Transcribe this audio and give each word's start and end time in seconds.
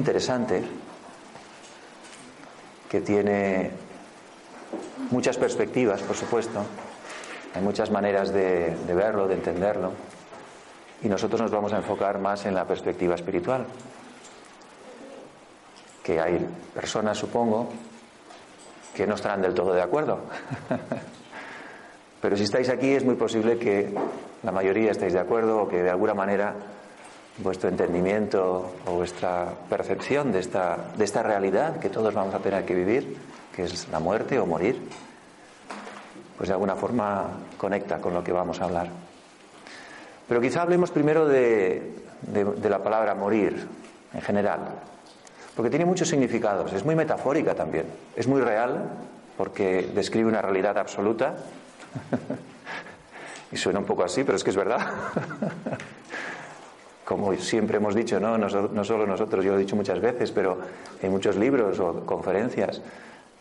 Interesante 0.00 0.62
que 2.88 3.02
tiene 3.02 3.70
muchas 5.10 5.36
perspectivas, 5.36 6.00
por 6.00 6.16
supuesto. 6.16 6.64
Hay 7.54 7.60
muchas 7.60 7.90
maneras 7.90 8.32
de, 8.32 8.74
verlo, 8.88 9.28
de 9.28 9.34
entenderlo. 9.34 9.92
Y 11.02 11.08
nosotros 11.08 11.42
nos 11.42 11.50
vamos 11.50 11.74
a 11.74 11.76
enfocar 11.76 12.18
más 12.18 12.46
en 12.46 12.54
la 12.54 12.64
perspectiva 12.64 13.14
espiritual. 13.14 13.66
Que 16.02 16.18
hay 16.18 16.48
personas, 16.72 17.18
supongo, 17.18 17.68
que 18.94 19.06
no 19.06 19.16
estarán 19.16 19.42
del 19.42 19.52
todo 19.52 19.74
de 19.74 19.82
acuerdo. 19.82 20.20
Pero 22.22 22.36
si 22.36 22.44
estáis 22.44 22.70
aquí 22.70 22.94
es 22.94 23.04
muy 23.04 23.16
posible 23.16 23.58
que 23.58 23.94
la 24.42 24.52
mayoría 24.52 24.92
estéis 24.92 25.12
de 25.12 25.20
acuerdo 25.20 25.62
o 25.62 25.68
que 25.68 25.82
de 25.82 25.90
alguna 25.90 26.14
manera 26.14 26.54
vuestro 27.38 27.68
entendimiento 27.68 28.74
o 28.86 28.92
vuestra 28.92 29.46
percepción 29.68 30.32
de 30.32 30.40
esta, 30.40 30.76
de 30.96 31.04
esta 31.04 31.22
realidad 31.22 31.78
que 31.78 31.88
todos 31.88 32.12
vamos 32.12 32.34
a 32.34 32.38
tener 32.38 32.64
que 32.64 32.74
vivir, 32.74 33.16
que 33.54 33.64
es 33.64 33.88
la 33.88 34.00
muerte 34.00 34.38
o 34.38 34.46
morir, 34.46 34.80
pues 36.36 36.48
de 36.48 36.54
alguna 36.54 36.76
forma 36.76 37.28
conecta 37.56 37.98
con 37.98 38.14
lo 38.14 38.22
que 38.22 38.32
vamos 38.32 38.60
a 38.60 38.64
hablar. 38.64 38.88
Pero 40.28 40.40
quizá 40.40 40.62
hablemos 40.62 40.90
primero 40.90 41.26
de, 41.26 41.94
de, 42.22 42.44
de 42.44 42.70
la 42.70 42.82
palabra 42.82 43.14
morir 43.14 43.66
en 44.12 44.20
general, 44.22 44.60
porque 45.56 45.70
tiene 45.70 45.84
muchos 45.84 46.08
significados, 46.08 46.72
es 46.72 46.84
muy 46.84 46.94
metafórica 46.94 47.54
también, 47.54 47.86
es 48.16 48.26
muy 48.26 48.40
real 48.40 48.88
porque 49.40 49.88
describe 49.94 50.28
una 50.28 50.42
realidad 50.42 50.76
absoluta. 50.76 51.34
y 53.52 53.56
suena 53.56 53.78
un 53.78 53.86
poco 53.86 54.04
así, 54.04 54.22
pero 54.22 54.36
es 54.36 54.44
que 54.44 54.50
es 54.50 54.56
verdad. 54.56 54.80
como 57.10 57.34
siempre 57.34 57.78
hemos 57.78 57.96
dicho, 57.96 58.20
¿no? 58.20 58.38
no 58.38 58.84
solo 58.84 59.04
nosotros, 59.04 59.44
yo 59.44 59.50
lo 59.50 59.56
he 59.56 59.62
dicho 59.62 59.74
muchas 59.74 60.00
veces, 60.00 60.30
pero 60.30 60.58
en 61.02 61.10
muchos 61.10 61.34
libros 61.34 61.80
o 61.80 62.06
conferencias, 62.06 62.80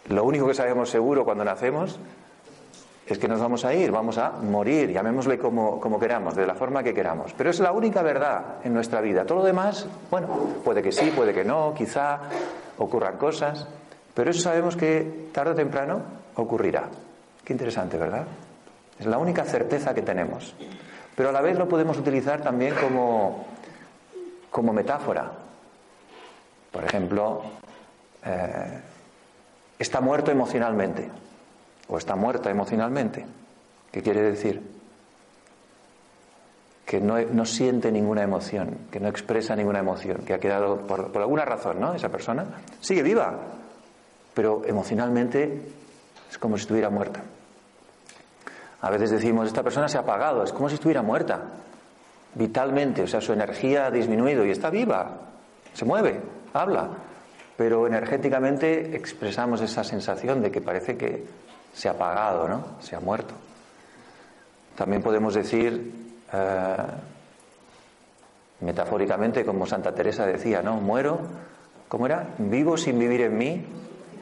lo 0.07 0.23
único 0.23 0.47
que 0.47 0.55
sabemos 0.55 0.89
seguro 0.89 1.23
cuando 1.23 1.45
nacemos 1.45 1.99
es 3.05 3.19
que 3.19 3.27
nos 3.27 3.39
vamos 3.39 3.65
a 3.65 3.75
ir, 3.75 3.91
vamos 3.91 4.17
a 4.17 4.31
morir, 4.31 4.91
llamémosle 4.91 5.37
como, 5.37 5.79
como 5.79 5.99
queramos, 5.99 6.35
de 6.35 6.47
la 6.47 6.55
forma 6.55 6.81
que 6.81 6.95
queramos. 6.95 7.31
Pero 7.37 7.51
es 7.51 7.59
la 7.59 7.71
única 7.71 8.01
verdad 8.01 8.55
en 8.63 8.73
nuestra 8.73 9.01
vida. 9.01 9.23
Todo 9.23 9.37
lo 9.37 9.45
demás, 9.45 9.85
bueno, 10.09 10.29
puede 10.65 10.81
que 10.81 10.91
sí, 10.91 11.13
puede 11.15 11.31
que 11.31 11.45
no, 11.45 11.71
quizá 11.77 12.21
ocurran 12.79 13.17
cosas, 13.17 13.67
pero 14.15 14.31
eso 14.31 14.41
sabemos 14.41 14.77
que 14.77 15.29
tarde 15.31 15.51
o 15.51 15.55
temprano 15.55 16.01
ocurrirá. 16.37 16.85
Qué 17.45 17.53
interesante, 17.53 17.99
¿verdad? 17.99 18.25
Es 18.97 19.05
la 19.05 19.19
única 19.19 19.43
certeza 19.43 19.93
que 19.93 20.01
tenemos. 20.01 20.55
Pero 21.19 21.29
a 21.29 21.31
la 21.33 21.41
vez 21.41 21.57
lo 21.57 21.67
podemos 21.67 21.97
utilizar 21.97 22.41
también 22.41 22.73
como, 22.75 23.45
como 24.49 24.73
metáfora. 24.73 25.31
Por 26.71 26.83
ejemplo, 26.83 27.41
eh, 28.25 28.79
está 29.77 30.01
muerto 30.01 30.31
emocionalmente 30.31 31.09
o 31.87 31.97
está 31.97 32.15
muerta 32.15 32.49
emocionalmente. 32.49 33.25
¿Qué 33.91 34.01
quiere 34.01 34.21
decir? 34.21 34.61
Que 36.85 36.99
no, 36.99 37.19
no, 37.21 37.45
siente 37.45 37.91
ninguna 37.91 38.23
emoción, 38.23 38.87
que 38.91 38.99
no 38.99 39.07
expresa 39.07 39.55
ninguna 39.55 39.79
emoción, 39.79 40.17
que 40.25 40.33
ha 40.33 40.39
quedado, 40.39 40.77
por, 40.87 41.11
por 41.11 41.21
alguna 41.21 41.45
razón, 41.45 41.79
¿no? 41.79 41.93
Esa 41.93 42.09
persona 42.09 42.45
sigue 42.81 43.03
viva, 43.03 43.37
pero 44.33 44.63
emocionalmente 44.65 45.61
es 46.29 46.37
como 46.37 46.57
si 46.57 46.61
estuviera 46.61 46.89
muerta. 46.89 47.21
A 48.81 48.89
veces 48.89 49.11
decimos, 49.11 49.47
esta 49.47 49.63
persona 49.63 49.87
se 49.87 49.97
ha 49.97 50.01
apagado, 50.01 50.43
es 50.43 50.53
como 50.53 50.69
si 50.69 50.75
estuviera 50.75 51.01
muerta, 51.01 51.41
vitalmente, 52.35 53.03
o 53.03 53.07
sea, 53.07 53.21
su 53.21 53.33
energía 53.33 53.87
ha 53.87 53.91
disminuido 53.91 54.45
y 54.45 54.51
está 54.51 54.69
viva, 54.69 55.17
se 55.73 55.85
mueve, 55.85 56.19
habla, 56.53 56.89
pero 57.57 57.87
energéticamente 57.87 58.95
expresamos 58.95 59.61
esa 59.61 59.83
sensación 59.83 60.41
de 60.41 60.51
que 60.51 60.61
parece 60.61 60.97
que 60.97 61.25
se 61.73 61.87
ha 61.87 61.91
apagado, 61.91 62.47
¿no? 62.47 62.63
Se 62.79 62.95
ha 62.95 62.99
muerto. 62.99 63.33
También 64.75 65.01
podemos 65.01 65.33
decir, 65.33 65.91
eh, 66.31 66.75
metafóricamente, 68.61 69.45
como 69.45 69.65
Santa 69.65 69.93
Teresa 69.93 70.25
decía, 70.25 70.61
¿no? 70.61 70.75
Muero, 70.75 71.19
¿cómo 71.87 72.05
era? 72.05 72.29
Vivo 72.37 72.77
sin 72.77 72.97
vivir 72.97 73.21
en 73.21 73.37
mí 73.37 73.65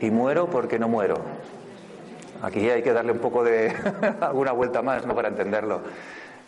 y 0.02 0.10
muero 0.10 0.50
porque 0.50 0.80
no 0.80 0.88
muero. 0.88 1.22
Aquí 2.42 2.70
hay 2.70 2.84
que 2.84 2.94
darle 2.94 3.12
un 3.12 3.20
poco 3.20 3.44
de 3.44 3.74
alguna 4.22 4.52
vuelta 4.52 4.82
más, 4.82 5.06
¿no? 5.06 5.16
Para 5.16 5.30
entenderlo. 5.30 5.82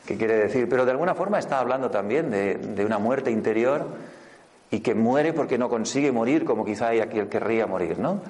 ¿Qué 0.05 0.17
quiere 0.17 0.35
decir? 0.35 0.67
Pero 0.67 0.85
de 0.85 0.91
alguna 0.91 1.13
forma 1.13 1.39
está 1.39 1.59
hablando 1.59 1.89
también 1.89 2.31
de, 2.31 2.85
una 2.85 2.97
muerte 2.97 3.31
interior 3.31 3.85
y 4.71 4.79
que 4.79 4.95
muere 4.95 5.33
porque 5.33 5.57
no 5.57 5.69
consigue 5.69 6.11
morir 6.11 6.45
como 6.45 6.65
quizá 6.65 6.89
quien 7.07 7.27
querría 7.27 7.67
morir, 7.67 7.99
¿no? 7.99 8.21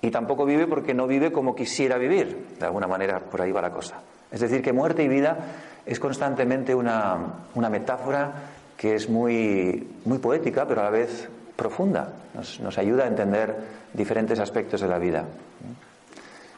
Y 0.00 0.10
tampoco 0.10 0.44
vive 0.44 0.66
porque 0.66 0.94
no 0.94 1.06
vive 1.06 1.32
como 1.32 1.54
quisiera 1.54 1.98
vivir. 1.98 2.56
De 2.58 2.66
alguna 2.66 2.86
manera 2.86 3.20
por 3.20 3.42
ahí 3.42 3.52
va 3.52 3.60
la 3.60 3.70
cosa. 3.70 4.00
Es 4.30 4.40
decir, 4.40 4.62
que 4.62 4.72
muerte 4.72 5.02
y 5.02 5.08
vida 5.08 5.36
es 5.84 6.00
constantemente 6.00 6.74
una, 6.74 7.18
una 7.54 7.70
metáfora 7.70 8.32
que 8.76 8.94
es 8.94 9.08
muy, 9.08 9.86
muy 10.04 10.18
poética, 10.18 10.66
pero 10.66 10.82
a 10.82 10.84
la 10.84 10.90
vez 10.90 11.28
profunda. 11.56 12.12
Nos 12.34 12.78
ayuda 12.78 13.04
a 13.04 13.08
entender 13.08 13.56
diferentes 13.92 14.38
aspectos 14.38 14.80
de 14.80 14.88
la 14.88 14.98
vida. 14.98 15.24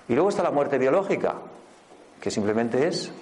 Y 0.09 0.15
luego 0.15 0.29
está 0.29 0.43
la 0.43 0.50
muerte 0.50 0.79
biológica, 0.79 1.35
que 2.21 2.31
simplemente 2.31 2.89
es 2.89 3.12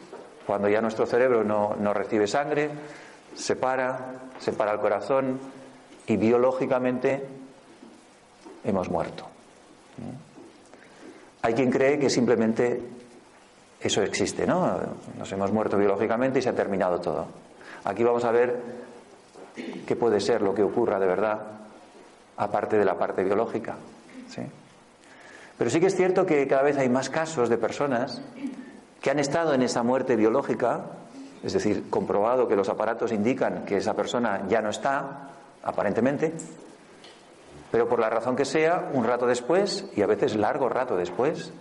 cuando 0.46 0.68
ya 0.68 0.80
nuestro 0.80 1.06
cerebro 1.06 1.42
no, 1.42 1.74
no 1.76 1.92
recibe 1.92 2.26
sangre, 2.26 2.70
se 3.34 3.56
para, 3.56 4.14
se 4.38 4.52
para 4.52 4.72
el 4.72 4.80
corazón 4.80 5.38
y 6.06 6.16
biológicamente 6.16 7.26
hemos 8.64 8.88
muerto. 8.90 9.26
Hay 11.42 11.54
quien 11.54 11.70
cree 11.70 11.98
que 11.98 12.10
simplemente 12.10 12.80
eso 13.80 14.02
existe, 14.02 14.46
¿no? 14.46 14.78
Nos 15.18 15.30
hemos 15.32 15.52
muerto 15.52 15.76
biológicamente 15.76 16.38
y 16.38 16.42
se 16.42 16.48
ha 16.48 16.54
terminado 16.54 17.00
todo. 17.00 17.26
Aquí 17.84 18.02
vamos 18.02 18.24
a 18.24 18.32
ver 18.32 18.60
qué 19.86 19.96
puede 19.96 20.20
ser 20.20 20.42
lo 20.42 20.54
que 20.54 20.62
ocurra 20.62 20.98
de 20.98 21.06
verdad, 21.06 21.40
aparte 22.36 22.76
de 22.76 22.84
la 22.84 22.98
parte 22.98 23.22
biológica. 23.22 23.76
¿sí? 24.28 24.42
Pero 25.56 25.70
sí 25.70 25.80
que 25.80 25.86
es 25.86 25.96
cierto 25.96 26.26
que 26.26 26.46
cada 26.46 26.62
vez 26.62 26.76
hay 26.78 26.88
más 26.88 27.10
casos 27.10 27.48
de 27.48 27.58
personas 27.58 28.20
que 29.06 29.12
han 29.12 29.20
estado 29.20 29.54
en 29.54 29.62
esa 29.62 29.84
muerte 29.84 30.16
biológica, 30.16 30.80
es 31.44 31.52
decir, 31.52 31.88
comprobado 31.90 32.48
que 32.48 32.56
los 32.56 32.68
aparatos 32.68 33.12
indican 33.12 33.64
que 33.64 33.76
esa 33.76 33.94
persona 33.94 34.48
ya 34.48 34.60
no 34.60 34.70
está, 34.70 35.28
aparentemente, 35.62 36.34
pero 37.70 37.88
por 37.88 38.00
la 38.00 38.10
razón 38.10 38.34
que 38.34 38.44
sea, 38.44 38.90
un 38.92 39.04
rato 39.04 39.24
después, 39.24 39.88
y 39.94 40.02
a 40.02 40.08
veces 40.08 40.34
largo 40.34 40.68
rato 40.68 40.96
después, 40.96 41.52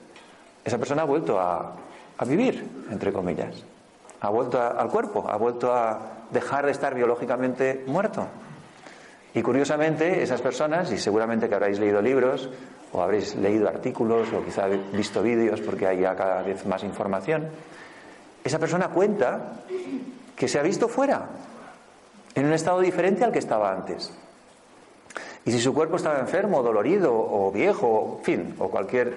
esa 0.63 0.79
persona 0.79 1.03
ha 1.03 1.05
vuelto 1.05 1.39
a, 1.39 1.75
vivir, 2.25 2.67
entre 2.89 3.13
comillas, 3.13 3.63
ha 4.21 4.29
vuelto 4.29 4.59
al 4.59 4.89
cuerpo, 4.89 5.29
ha 5.29 5.37
vuelto 5.37 5.71
a 5.71 5.99
dejar 6.31 6.65
de 6.65 6.71
estar 6.71 6.95
biológicamente 6.95 7.83
muerto. 7.85 8.25
Y 9.35 9.41
curiosamente, 9.41 10.23
esas 10.23 10.41
personas, 10.41 10.91
y 10.93 10.97
seguramente 10.97 11.49
que 11.49 11.55
habréis 11.55 11.77
leído 11.77 12.01
libros, 12.01 12.49
o 12.93 13.01
habréis 13.01 13.35
leído 13.35 13.67
artículos 13.67 14.31
o 14.31 14.45
quizá 14.45 14.67
visto 14.67 15.21
vídeos 15.21 15.59
porque 15.59 15.85
hay 15.85 16.01
cada 16.01 16.41
vez 16.41 16.65
más 16.65 16.83
información, 16.83 17.49
esa 18.45 18.59
persona 18.59 18.87
cuenta 18.87 19.59
que 20.37 20.47
se 20.47 20.57
ha 20.57 20.63
visto 20.63 20.87
fuera, 20.87 21.27
en 22.33 22.45
un 22.45 22.53
estado 22.53 22.79
diferente 22.79 23.25
al 23.25 23.33
que 23.33 23.39
estaba 23.39 23.73
antes. 23.73 24.13
Y 25.43 25.51
si 25.51 25.59
su 25.59 25.73
cuerpo 25.73 25.97
estaba 25.97 26.19
enfermo, 26.19 26.63
dolorido 26.63 27.13
o 27.13 27.51
viejo, 27.51 28.15
en 28.19 28.23
fin, 28.23 28.55
o 28.57 28.69
cualquier... 28.69 29.15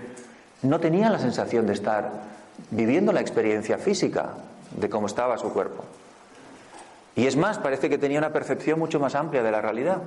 no 0.62 0.80
tenía 0.80 1.10
la 1.10 1.20
sensación 1.20 1.64
de 1.66 1.74
estar 1.74 2.10
viviendo 2.70 3.12
la 3.12 3.20
experiencia 3.20 3.78
física 3.78 4.30
de 4.76 4.90
cómo 4.90 5.06
estaba 5.06 5.38
su 5.38 5.52
cuerpo. 5.52 5.84
Y 7.18 7.26
es 7.26 7.36
más, 7.36 7.58
parece 7.58 7.90
que 7.90 7.98
tenía 7.98 8.20
una 8.20 8.32
percepción 8.32 8.78
mucho 8.78 9.00
más 9.00 9.16
amplia 9.16 9.42
de 9.42 9.50
la 9.50 9.60
realidad, 9.60 9.98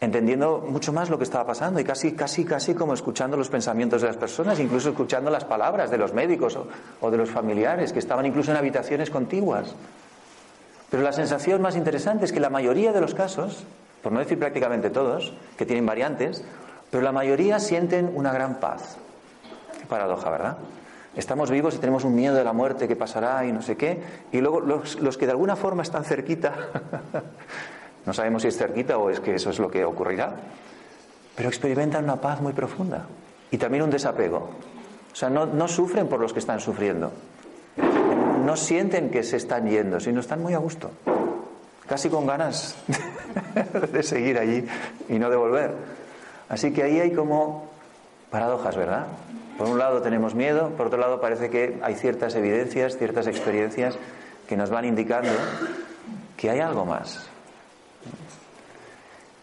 entendiendo 0.00 0.64
mucho 0.66 0.90
más 0.90 1.10
lo 1.10 1.18
que 1.18 1.24
estaba 1.24 1.44
pasando 1.44 1.80
y 1.80 1.84
casi, 1.84 2.12
casi, 2.12 2.46
casi 2.46 2.72
como 2.74 2.94
escuchando 2.94 3.36
los 3.36 3.50
pensamientos 3.50 4.00
de 4.00 4.08
las 4.08 4.16
personas, 4.16 4.58
incluso 4.58 4.88
escuchando 4.88 5.30
las 5.30 5.44
palabras 5.44 5.90
de 5.90 5.98
los 5.98 6.14
médicos 6.14 6.56
o, 6.56 6.66
o 7.02 7.10
de 7.10 7.18
los 7.18 7.28
familiares 7.28 7.92
que 7.92 7.98
estaban 7.98 8.24
incluso 8.24 8.52
en 8.52 8.56
habitaciones 8.56 9.10
contiguas. 9.10 9.74
Pero 10.90 11.02
la 11.02 11.12
sensación 11.12 11.60
más 11.60 11.76
interesante 11.76 12.24
es 12.24 12.32
que 12.32 12.40
la 12.40 12.48
mayoría 12.48 12.94
de 12.94 13.02
los 13.02 13.14
casos, 13.14 13.64
por 14.02 14.10
no 14.10 14.20
decir 14.20 14.38
prácticamente 14.38 14.88
todos, 14.88 15.34
que 15.58 15.66
tienen 15.66 15.84
variantes, 15.84 16.42
pero 16.90 17.04
la 17.04 17.12
mayoría 17.12 17.60
sienten 17.60 18.10
una 18.14 18.32
gran 18.32 18.60
paz. 18.60 18.96
Qué 19.78 19.84
paradoja, 19.84 20.30
¿verdad? 20.30 20.56
Estamos 21.16 21.50
vivos 21.50 21.76
y 21.76 21.78
tenemos 21.78 22.04
un 22.04 22.14
miedo 22.14 22.34
de 22.34 22.42
la 22.42 22.52
muerte 22.52 22.88
que 22.88 22.96
pasará 22.96 23.46
y 23.46 23.52
no 23.52 23.62
sé 23.62 23.76
qué. 23.76 24.00
Y 24.32 24.40
luego 24.40 24.60
los, 24.60 25.16
que 25.16 25.26
de 25.26 25.32
alguna 25.32 25.54
forma 25.54 25.82
están 25.82 26.04
cerquita, 26.04 26.52
no 28.06 28.12
sabemos 28.12 28.42
si 28.42 28.48
es 28.48 28.56
cerquita 28.56 28.98
o 28.98 29.10
es 29.10 29.20
que 29.20 29.34
eso 29.34 29.50
es 29.50 29.58
lo 29.60 29.70
que 29.70 29.84
ocurrirá, 29.84 30.34
pero 31.36 31.48
experimentan 31.48 32.04
una 32.04 32.20
paz 32.20 32.40
muy 32.40 32.52
profunda 32.52 33.06
y 33.50 33.58
también 33.58 33.84
un 33.84 33.90
desapego. 33.90 34.50
O 35.12 35.16
sea, 35.16 35.30
no, 35.30 35.46
no 35.46 35.68
sufren 35.68 36.08
por 36.08 36.18
los 36.18 36.32
que 36.32 36.40
están 36.40 36.58
sufriendo. 36.58 37.12
No 38.44 38.56
sienten 38.56 39.10
que 39.10 39.22
se 39.22 39.36
están 39.36 39.68
yendo, 39.68 40.00
sino 40.00 40.20
están 40.20 40.42
muy 40.42 40.54
a 40.54 40.58
gusto. 40.58 40.90
Casi 41.86 42.08
con 42.08 42.26
ganas 42.26 42.76
de 43.92 44.02
seguir 44.02 44.38
allí 44.38 44.66
y 45.08 45.18
no 45.18 45.30
de 45.30 45.36
volver. 45.36 45.72
Así 46.48 46.72
que 46.72 46.82
ahí 46.82 46.98
hay 46.98 47.12
como 47.12 47.68
paradojas, 48.30 48.76
¿verdad? 48.76 49.06
Por 49.58 49.68
un 49.68 49.78
lado 49.78 50.02
tenemos 50.02 50.34
miedo, 50.34 50.70
por 50.70 50.88
otro 50.88 50.98
lado 50.98 51.20
parece 51.20 51.48
que 51.48 51.78
hay 51.82 51.94
ciertas 51.94 52.34
evidencias, 52.34 52.96
ciertas 52.96 53.26
experiencias 53.26 53.96
que 54.48 54.56
nos 54.56 54.70
van 54.70 54.84
indicando 54.84 55.30
que 56.36 56.50
hay 56.50 56.60
algo 56.60 56.84
más. 56.84 57.26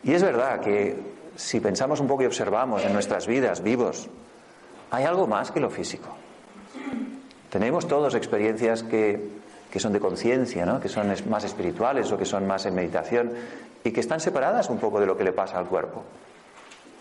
Y 0.04 0.14
es 0.14 0.24
verdad 0.24 0.60
que 0.60 0.98
si 1.36 1.60
pensamos 1.60 2.00
un 2.00 2.08
poco 2.08 2.24
y 2.24 2.26
observamos 2.26 2.84
en 2.84 2.94
nuestras 2.94 3.28
vidas 3.28 3.64
vivos, 3.64 4.10
hay 4.90 5.06
algo 5.06 5.28
más 5.28 5.52
que 5.52 5.60
lo 5.60 5.70
físico. 5.70 6.10
Tenemos 7.50 7.88
todos 7.88 8.16
experiencias 8.16 8.84
que, 8.84 9.30
que 9.72 9.80
son 9.80 9.94
de 9.94 10.00
conciencia, 10.00 10.66
¿no? 10.66 10.80
que 10.80 10.90
son 10.90 11.14
más 11.30 11.44
espirituales 11.44 12.12
o 12.12 12.18
que 12.18 12.26
son 12.26 12.46
más 12.48 12.66
en 12.66 12.76
meditación 12.76 13.32
y 13.84 13.92
que 13.92 14.02
están 14.02 14.20
separadas 14.20 14.70
un 14.70 14.80
poco 14.80 15.00
de 15.00 15.06
lo 15.06 15.18
que 15.18 15.24
le 15.24 15.32
pasa 15.32 15.58
al 15.58 15.66
cuerpo. 15.66 16.04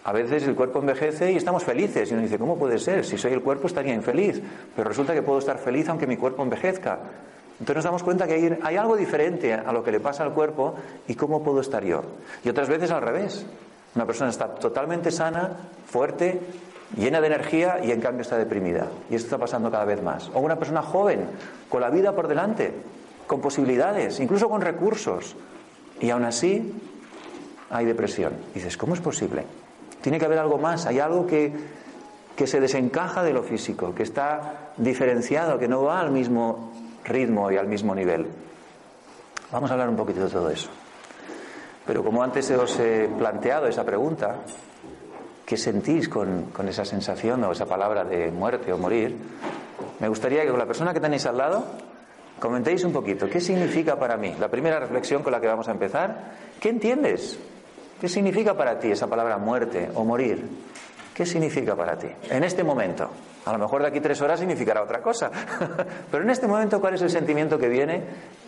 A 0.05 0.13
veces 0.13 0.45
el 0.45 0.55
cuerpo 0.55 0.79
envejece 0.79 1.33
y 1.33 1.37
estamos 1.37 1.63
felices. 1.63 2.11
Y 2.11 2.15
uno 2.15 2.23
dice, 2.23 2.39
¿cómo 2.39 2.57
puede 2.59 2.79
ser? 2.79 3.05
Si 3.05 3.19
soy 3.19 3.33
el 3.33 3.43
cuerpo 3.43 3.67
estaría 3.67 3.95
infeliz. 3.95 4.41
Pero 4.75 4.89
resulta 4.89 5.13
que 5.13 5.23
puedo 5.23 5.39
estar 5.39 5.59
feliz 5.59 5.89
aunque 5.89 6.07
mi 6.07 6.17
cuerpo 6.17 6.43
envejezca. 6.43 6.99
Entonces 7.61 7.77
nos 7.77 7.85
damos 7.85 8.03
cuenta 8.03 8.27
que 8.27 8.59
hay, 8.63 8.77
algo 8.77 8.97
diferente 8.97 9.53
a 9.53 9.71
lo 9.73 9.85
que 9.85 9.93
le 9.93 10.01
pasa 10.01 10.23
al 10.23 10.33
cuerpo 10.33 10.75
y 11.07 11.15
cómo 11.15 11.43
puedo 11.43 11.61
estar 11.61 11.85
yo. 11.85 12.03
Y 12.43 12.49
otras 12.49 12.69
veces 12.69 12.91
al 12.91 13.03
revés. 13.03 13.45
Una 13.95 14.07
persona 14.07 14.31
está 14.31 14.55
totalmente 14.55 15.11
sana, 15.11 15.51
fuerte, 15.87 16.41
llena 16.97 17.21
de 17.21 17.27
energía 17.27 17.81
y 17.85 17.91
en 17.91 18.01
cambio 18.01 18.23
está 18.23 18.39
deprimida. 18.39 18.87
Y 19.11 19.17
esto 19.17 19.27
está 19.27 19.39
pasando 19.39 19.71
cada 19.71 19.85
vez 19.85 20.03
más. 20.03 20.31
O 20.33 20.41
una 20.41 20.57
persona 20.57 20.81
joven, 20.81 21.27
con 21.69 21.83
la 21.83 21.91
vida 21.91 22.15
por 22.15 22.29
delante, 22.29 22.73
con 23.27 23.43
posibilidades, 23.43 24.21
incluso 24.21 24.49
con 24.49 24.63
recursos. 24.63 25.37
Y 26.01 26.09
aún 26.09 26.25
así 26.25 26.73
hay 27.69 27.85
depresión. 27.85 28.33
Dices, 28.55 28.79
¿cómo 28.79 28.95
es 28.95 29.01
posible? 29.01 29.45
Tiene 30.01 30.19
que 30.19 30.25
haber 30.25 30.39
algo 30.39 30.59
más, 30.59 30.87
hay 30.87 30.99
algo 30.99 31.27
que, 31.27 31.53
que 32.37 32.47
se 32.47 32.61
desencaja 32.61 33.23
de 33.23 33.33
lo 33.33 33.43
físico, 33.43 33.95
que 33.95 34.03
está 34.03 34.73
diferenciado, 34.77 35.59
que 35.59 35.69
no 35.69 35.83
va 35.83 36.01
al 36.01 36.11
mismo 36.11 36.73
ritmo 37.05 37.51
y 37.51 37.57
al 37.57 37.67
mismo 37.67 37.95
nivel. 37.95 38.27
Vamos 39.53 39.71
a 39.71 39.75
hablar 39.75 39.89
un 39.89 39.97
poquito 39.97 40.25
de 40.25 40.31
todo 40.31 40.51
eso. 40.51 40.71
Pero 41.87 42.05
como 42.05 42.23
antes 42.23 42.51
os 42.53 42.79
he 42.79 43.09
planteado 43.19 43.67
esa 43.67 43.85
pregunta, 43.85 44.37
¿qué 45.45 45.57
sentís 45.57 46.09
con, 46.09 46.45
con, 46.53 46.69
esa 46.69 46.85
sensación 46.85 47.43
o 47.45 47.53
esa 47.53 47.67
palabra 47.67 48.05
de 48.05 48.31
muerte 48.31 48.73
o 48.73 48.79
morir? 48.79 49.17
Me 49.99 50.09
gustaría 50.09 50.43
que 50.43 50.51
con 50.51 50.59
la 50.59 50.67
persona 50.67 50.95
que 50.95 51.01
tenéis 51.01 51.27
al 51.27 51.37
lado 51.37 51.65
comentéis 52.39 52.85
un 52.85 52.93
poquito, 52.93 53.29
¿qué 53.29 53.41
significa 53.41 53.99
para 53.99 54.17
mí? 54.17 54.35
La 54.39 54.49
primera 54.49 54.79
reflexión 54.79 55.23
con 55.23 55.33
la 55.33 55.41
que 55.41 55.47
vamos 55.47 55.69
a 55.69 55.73
empezar, 55.73 56.33
¿qué 56.59 56.71
entiendes 56.71 57.39
¿Qué 58.01 58.09
significa 58.09 58.57
para 58.57 58.79
ti 58.79 58.91
esa 58.91 59.07
palabra 59.07 59.37
muerte 59.37 59.91
o 59.95 60.05
morir? 60.05 60.43
¿Qué 61.15 61.27
significa 61.27 61.77
para 61.77 61.99
ti? 61.99 62.09
En 62.31 62.45
este 62.45 62.65
momento. 62.65 63.11
A 63.45 63.53
lo 63.53 63.59
mejor 63.59 63.83
de 63.83 63.89
aquí 63.89 64.01
tres 64.01 64.21
horas 64.23 64.41
significará 64.41 64.83
otra 64.83 65.03
cosa. 65.03 65.31
Pero 66.11 66.25
en 66.25 66.31
este 66.31 66.47
momento, 66.47 66.81
¿cuál 66.81 66.95
es 66.95 67.03
el 67.03 67.11
sentimiento 67.11 67.59
que 67.59 67.69
viene 67.69 68.03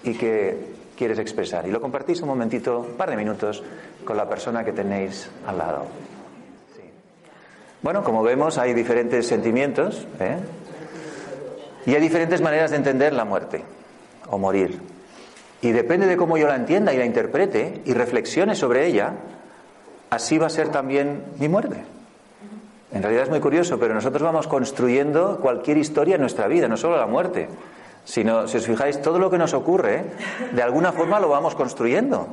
y 0.04 0.14
que 0.14 0.56
quieres 0.96 1.18
expresar? 1.18 1.66
Y 1.66 1.70
lo 1.70 1.80
compartís 1.80 2.22
un 2.22 2.28
momentito, 2.28 2.80
un 2.80 2.96
par 2.96 3.10
de 3.10 3.16
minutos, 3.16 3.62
con 4.04 4.16
la 4.16 4.28
persona 4.28 4.64
que 4.64 4.72
tenéis 4.72 5.28
al 5.46 5.58
lado. 5.58 5.86
Bueno, 7.82 8.04
como 8.04 8.22
vemos, 8.22 8.58
hay 8.58 8.74
diferentes 8.74 9.26
sentimientos 9.26 10.06
¿eh? 10.20 10.36
y 11.84 11.94
hay 11.94 12.00
diferentes 12.00 12.40
maneras 12.40 12.70
de 12.70 12.76
entender 12.76 13.12
la 13.12 13.24
muerte 13.24 13.64
o 14.30 14.38
morir. 14.38 14.80
Y 15.60 15.72
depende 15.72 16.06
de 16.06 16.16
cómo 16.16 16.38
yo 16.38 16.46
la 16.46 16.56
entienda 16.56 16.94
y 16.94 16.96
la 16.96 17.04
interprete 17.04 17.82
y 17.84 17.92
reflexione 17.92 18.54
sobre 18.54 18.86
ella, 18.86 19.14
así 20.12 20.36
va 20.36 20.46
a 20.48 20.50
ser 20.50 20.68
también 20.68 21.24
mi 21.38 21.48
muerte. 21.48 21.82
En 22.92 23.02
realidad 23.02 23.24
es 23.24 23.30
muy 23.30 23.40
curioso, 23.40 23.78
pero 23.78 23.94
nosotros 23.94 24.22
vamos 24.22 24.46
construyendo 24.46 25.38
cualquier 25.40 25.78
historia 25.78 26.16
en 26.16 26.20
nuestra 26.20 26.46
vida, 26.48 26.68
no 26.68 26.76
solo 26.76 26.98
la 26.98 27.06
muerte, 27.06 27.48
sino, 28.04 28.46
si 28.46 28.58
os 28.58 28.66
fijáis, 28.66 29.00
todo 29.00 29.18
lo 29.18 29.30
que 29.30 29.38
nos 29.38 29.54
ocurre, 29.54 30.04
de 30.52 30.62
alguna 30.62 30.92
forma 30.92 31.18
lo 31.18 31.30
vamos 31.30 31.54
construyendo. 31.54 32.28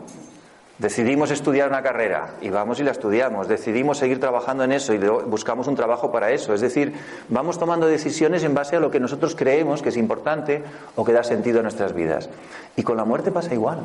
Decidimos 0.78 1.32
estudiar 1.32 1.70
una 1.70 1.82
carrera 1.82 2.36
y 2.42 2.50
vamos 2.50 2.82
y 2.82 2.84
la 2.84 2.92
estudiamos. 2.92 3.48
Decidimos 3.48 3.98
seguir 3.98 4.20
trabajando 4.20 4.66
en 4.66 4.74
eso 4.74 4.94
y 4.94 4.98
buscamos 4.98 5.68
un 5.68 5.76
trabajo 5.76 6.12
para 6.12 6.32
eso. 6.32 6.54
Es 6.54 6.60
decir, 6.60 6.94
vamos 7.30 7.60
tomando 7.60 7.88
decisiones 7.88 8.44
en 8.44 8.54
base 8.54 8.76
a 8.76 8.82
lo 8.82 8.92
que 8.92 9.00
nosotros 9.00 9.36
creemos 9.36 9.82
que 9.82 9.90
es 9.90 9.98
importante 9.98 10.64
o 10.98 11.06
que 11.06 11.14
da 11.14 11.24
sentido 11.24 11.62
a 11.62 11.64
nuestras 11.64 11.94
vidas. 11.94 12.30
Y 12.76 12.84
con 12.84 12.98
la 12.98 13.06
muerte 13.06 13.32
pasa 13.32 13.54
igual. 13.54 13.80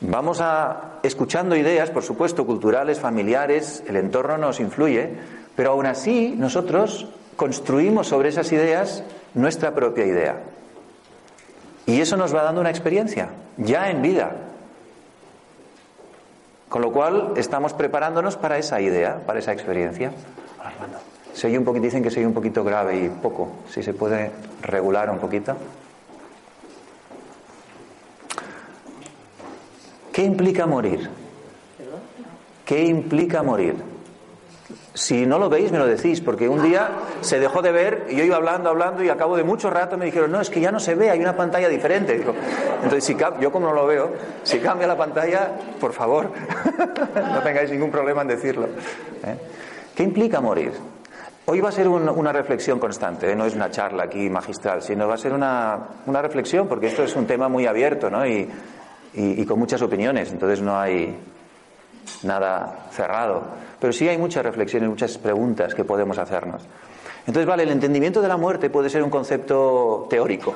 Vamos 0.00 0.40
a 0.40 1.00
escuchando 1.02 1.56
ideas, 1.56 1.90
por 1.90 2.04
supuesto, 2.04 2.46
culturales, 2.46 3.00
familiares, 3.00 3.82
el 3.88 3.96
entorno 3.96 4.38
nos 4.38 4.60
influye, 4.60 5.10
pero 5.56 5.72
aún 5.72 5.86
así 5.86 6.34
nosotros 6.36 7.08
construimos 7.34 8.06
sobre 8.06 8.28
esas 8.28 8.52
ideas 8.52 9.02
nuestra 9.34 9.74
propia 9.74 10.06
idea. 10.06 10.36
Y 11.86 12.00
eso 12.00 12.16
nos 12.16 12.34
va 12.34 12.42
dando 12.42 12.60
una 12.60 12.70
experiencia, 12.70 13.30
ya 13.56 13.90
en 13.90 14.02
vida. 14.02 14.36
Con 16.68 16.82
lo 16.82 16.92
cual 16.92 17.32
estamos 17.36 17.72
preparándonos 17.72 18.36
para 18.36 18.58
esa 18.58 18.80
idea, 18.80 19.22
para 19.26 19.38
esa 19.38 19.52
experiencia. 19.52 20.12
Se 21.32 21.46
oye 21.46 21.58
un 21.58 21.64
poquito, 21.64 21.84
dicen 21.84 22.02
que 22.02 22.10
se 22.10 22.20
oye 22.20 22.26
un 22.26 22.34
poquito 22.34 22.62
grave 22.62 23.00
y 23.00 23.08
poco. 23.08 23.48
Si 23.70 23.82
se 23.82 23.94
puede 23.94 24.30
regular 24.62 25.10
un 25.10 25.18
poquito. 25.18 25.56
¿Qué 30.18 30.24
implica 30.24 30.66
morir? 30.66 31.08
¿Qué 32.64 32.82
implica 32.82 33.44
morir? 33.44 33.76
Si 34.92 35.24
no 35.24 35.38
lo 35.38 35.48
veis, 35.48 35.70
me 35.70 35.78
lo 35.78 35.86
decís, 35.86 36.20
porque 36.20 36.48
un 36.48 36.60
día 36.60 36.90
se 37.20 37.38
dejó 37.38 37.62
de 37.62 37.70
ver 37.70 38.06
y 38.10 38.16
yo 38.16 38.24
iba 38.24 38.34
hablando, 38.34 38.68
hablando 38.68 39.04
y 39.04 39.10
a 39.10 39.16
cabo 39.16 39.36
de 39.36 39.44
mucho 39.44 39.70
rato 39.70 39.96
me 39.96 40.06
dijeron, 40.06 40.32
no, 40.32 40.40
es 40.40 40.50
que 40.50 40.60
ya 40.60 40.72
no 40.72 40.80
se 40.80 40.96
ve, 40.96 41.10
hay 41.10 41.20
una 41.20 41.36
pantalla 41.36 41.68
diferente. 41.68 42.14
entonces, 42.16 43.04
si 43.04 43.16
yo 43.40 43.52
como 43.52 43.68
no 43.68 43.72
lo 43.72 43.86
veo, 43.86 44.10
si 44.42 44.58
cambia 44.58 44.88
la 44.88 44.96
pantalla, 44.96 45.52
por 45.78 45.92
favor, 45.92 46.32
no 47.14 47.40
tengáis 47.44 47.70
ningún 47.70 47.92
problema 47.92 48.22
en 48.22 48.26
decirlo. 48.26 48.66
¿eh? 49.22 49.36
¿Qué 49.94 50.02
implica 50.02 50.40
morir? 50.40 50.72
Hoy 51.46 51.60
va 51.60 51.68
a 51.68 51.72
ser 51.72 51.86
una 51.86 52.32
reflexión 52.32 52.80
constante, 52.80 53.30
¿eh? 53.30 53.36
no 53.36 53.44
es 53.46 53.54
una 53.54 53.70
charla 53.70 54.02
aquí 54.02 54.28
magistral, 54.28 54.82
sino 54.82 55.06
va 55.06 55.14
a 55.14 55.18
ser 55.18 55.32
una, 55.32 55.78
una 56.06 56.20
reflexión, 56.20 56.66
porque 56.66 56.88
esto 56.88 57.04
es 57.04 57.14
un 57.14 57.28
tema 57.28 57.48
muy 57.48 57.66
abierto, 57.66 58.10
¿no? 58.10 58.26
Y, 58.26 58.50
y, 59.18 59.44
con 59.44 59.58
muchas 59.58 59.82
opiniones, 59.82 60.30
entonces 60.30 60.62
no 60.62 60.78
hay 60.78 61.16
nada 62.22 62.86
cerrado. 62.92 63.42
Pero 63.80 63.92
sí 63.92 64.08
hay 64.08 64.16
muchas 64.16 64.44
reflexiones, 64.44 64.88
muchas 64.88 65.18
preguntas 65.18 65.74
que 65.74 65.84
podemos 65.84 66.18
hacernos. 66.18 66.62
Entonces, 67.26 67.46
vale, 67.46 67.64
el 67.64 67.70
entendimiento 67.70 68.22
de 68.22 68.28
la 68.28 68.36
muerte 68.36 68.70
puede 68.70 68.88
ser 68.88 69.02
un 69.02 69.10
concepto 69.10 70.06
teórico, 70.08 70.54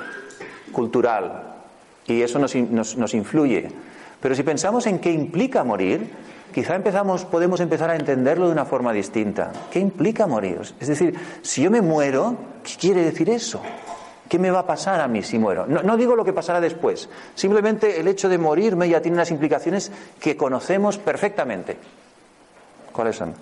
cultural, 0.70 1.42
y 2.06 2.22
eso 2.22 2.38
nos, 2.38 2.54
nos, 2.54 2.96
nos 2.96 3.14
influye. 3.14 3.68
Pero 4.20 4.34
si 4.34 4.44
pensamos 4.44 4.86
en 4.86 5.00
qué 5.00 5.10
implica 5.10 5.64
morir, 5.64 6.08
quizá 6.54 6.76
empezamos, 6.76 7.24
podemos 7.24 7.60
empezar 7.60 7.90
a 7.90 7.96
entenderlo 7.96 8.46
de 8.46 8.52
una 8.52 8.64
forma 8.64 8.92
distinta. 8.92 9.52
¿Qué 9.72 9.80
implica 9.80 10.26
morir? 10.28 10.60
Es 10.78 10.86
decir, 10.88 11.18
si 11.42 11.62
yo 11.62 11.70
me 11.70 11.82
muero, 11.82 12.36
¿qué 12.62 12.74
quiere 12.78 13.02
decir 13.02 13.28
eso? 13.28 13.60
¿Qué 14.28 14.38
me 14.38 14.50
va 14.50 14.60
a 14.60 14.66
pasar 14.66 15.00
a 15.00 15.08
mí 15.08 15.22
si 15.22 15.38
muero? 15.38 15.66
No, 15.66 15.82
no, 15.82 15.96
digo 15.96 16.16
lo 16.16 16.24
que 16.24 16.32
pasará 16.32 16.60
después. 16.60 17.08
Simplemente 17.34 18.00
el 18.00 18.08
hecho 18.08 18.28
de 18.28 18.38
morirme 18.38 18.88
ya 18.88 19.00
tiene 19.00 19.16
unas 19.16 19.30
implicaciones 19.30 19.92
que 20.20 20.36
conocemos 20.36 20.98
perfectamente. 20.98 21.76
¿Cuáles 22.92 23.16
son? 23.16 23.34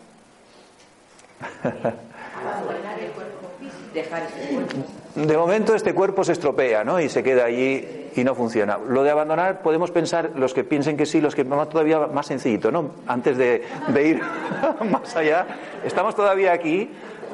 De 5.15 5.37
momento 5.37 5.75
este 5.75 5.95
cuerpo 5.95 6.23
se 6.25 6.33
estropea, 6.33 6.85
¿no? 6.85 7.01
Y 7.01 7.09
se 7.09 7.23
queda 7.23 7.45
allí 7.45 8.11
y 8.15 8.25
no 8.25 8.35
funciona. 8.35 8.79
Lo 8.79 9.03
de 9.03 9.11
abandonar 9.11 9.61
podemos 9.63 9.91
pensar, 9.91 10.31
los 10.37 10.55
que 10.55 10.65
piensen 10.65 10.97
que 10.97 11.07
sí, 11.07 11.21
los 11.21 11.35
que 11.35 11.45
más 11.45 11.69
todavía 11.69 12.07
más 12.07 12.27
sencillito, 12.27 12.71
¿no? 12.71 12.93
Antes 13.07 13.37
de, 13.37 13.63
ir 14.03 14.21
más 14.91 15.17
allá, 15.17 15.47
estamos 15.85 16.15
todavía 16.15 16.53
aquí, 16.53 16.91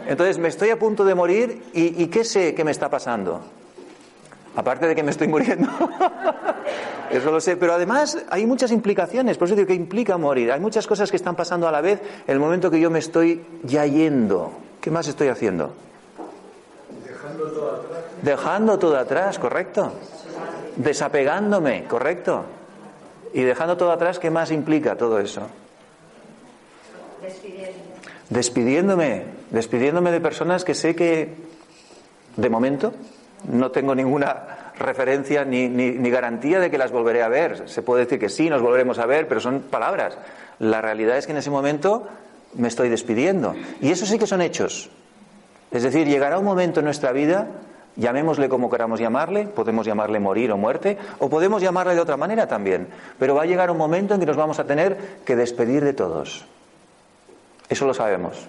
entonces 0.07 0.39
me 0.39 0.49
estoy 0.49 0.71
a 0.71 0.79
punto 0.79 1.05
de 1.05 1.15
morir 1.15 1.63
y, 1.73 2.03
y 2.03 2.07
¿qué 2.07 2.25
sé 2.25 2.55
que 2.55 2.65
me 2.65 2.71
está 2.71 2.89
pasando? 2.89 3.41
Aparte 4.57 4.87
de 4.87 4.95
que 4.95 5.03
me 5.03 5.11
estoy 5.11 5.29
muriendo. 5.37 5.69
Eso 7.11 7.31
lo 7.31 7.41
sé. 7.41 7.57
Pero 7.57 7.75
además 7.75 8.19
hay 8.31 8.47
muchas 8.47 8.73
implicaciones. 8.73 9.37
Por 9.37 9.47
eso 9.47 9.55
digo 9.55 9.67
que 9.67 9.75
implica 9.75 10.17
morir. 10.17 10.51
Hay 10.51 10.61
muchas 10.61 10.87
cosas 10.87 11.11
que 11.11 11.17
están 11.17 11.37
pasando 11.37 11.69
a 11.69 11.73
la 11.73 11.81
vez 11.81 12.01
en 12.27 12.33
el 12.33 12.41
momento 12.41 12.71
que 12.71 12.81
yo 12.81 12.91
me 12.91 12.99
estoy 12.99 13.45
ya 13.65 13.85
yendo. 13.87 14.53
¿Qué 14.81 14.91
más 14.91 15.07
estoy 15.09 15.29
haciendo? 15.29 15.75
Dejando 17.05 17.45
todo 17.51 17.75
atrás. 17.75 18.05
Dejando 18.23 18.79
todo 18.79 18.99
atrás, 18.99 19.39
correcto. 19.39 19.93
Desapegándome, 20.77 21.85
correcto. 21.85 22.45
Y 23.35 23.43
dejando 23.43 23.77
todo 23.77 23.93
atrás, 23.93 24.19
¿qué 24.19 24.31
más 24.31 24.51
implica 24.51 24.97
todo 24.97 25.19
eso? 25.19 25.43
Despidiéndome. 27.21 27.75
Despidiéndome 28.31 29.36
de 29.51 30.21
personas 30.21 30.65
que 30.65 30.75
sé 30.75 30.95
que, 30.95 31.35
de 32.37 32.51
momento, 32.51 32.93
no 33.51 33.71
tengo 33.71 33.95
ninguna 33.95 34.73
referencia 34.79 35.45
ni, 35.45 35.69
ni, 35.69 36.11
garantía 36.11 36.61
de 36.61 36.71
que 36.71 36.79
las 36.79 36.93
volveré 36.93 37.23
a 37.23 37.29
ver. 37.29 37.69
Se 37.69 37.83
puede 37.83 38.05
decir 38.05 38.19
que 38.19 38.29
sí, 38.29 38.51
nos 38.51 38.63
volveremos 38.63 38.99
a 38.99 39.07
ver, 39.07 39.29
pero 39.29 39.41
son 39.41 39.61
palabras. 39.61 40.19
La 40.59 40.81
realidad 40.81 41.17
es 41.17 41.27
que 41.27 41.33
en 41.33 41.39
ese 41.39 41.51
momento 41.51 42.07
me 42.55 42.69
estoy 42.69 42.89
despidiendo. 42.89 43.55
Y 43.81 43.91
eso 43.91 44.07
sí 44.07 44.19
que 44.19 44.27
son 44.27 44.43
hechos. 44.43 44.91
Es 45.71 45.83
decir, 45.83 46.07
llegará 46.07 46.39
un 46.39 46.45
momento 46.45 46.81
en 46.81 46.85
nuestra 46.85 47.13
vida, 47.13 47.49
llamémosle 47.97 48.49
como 48.49 48.71
queramos 48.71 49.01
llamarle, 49.01 49.47
podemos 49.47 49.87
llamarle 49.87 50.21
morir 50.21 50.53
o 50.53 50.57
muerte, 50.57 50.97
o 51.19 51.29
podemos 51.29 51.63
llamarle 51.63 51.95
de 51.95 52.01
otra 52.01 52.17
manera 52.17 52.47
también, 52.47 52.89
pero 53.19 53.35
va 53.35 53.43
a 53.43 53.47
llegar 53.47 53.71
un 53.71 53.79
momento 53.79 54.15
en 54.15 54.21
que 54.21 54.27
nos 54.27 54.37
vamos 54.37 54.59
a 54.59 54.65
tener 54.65 54.97
que 55.25 55.37
despedir 55.37 55.85
de 55.85 55.93
todos. 55.93 56.47
Eso 57.69 57.87
lo 57.87 57.95
sabemos. 57.95 58.47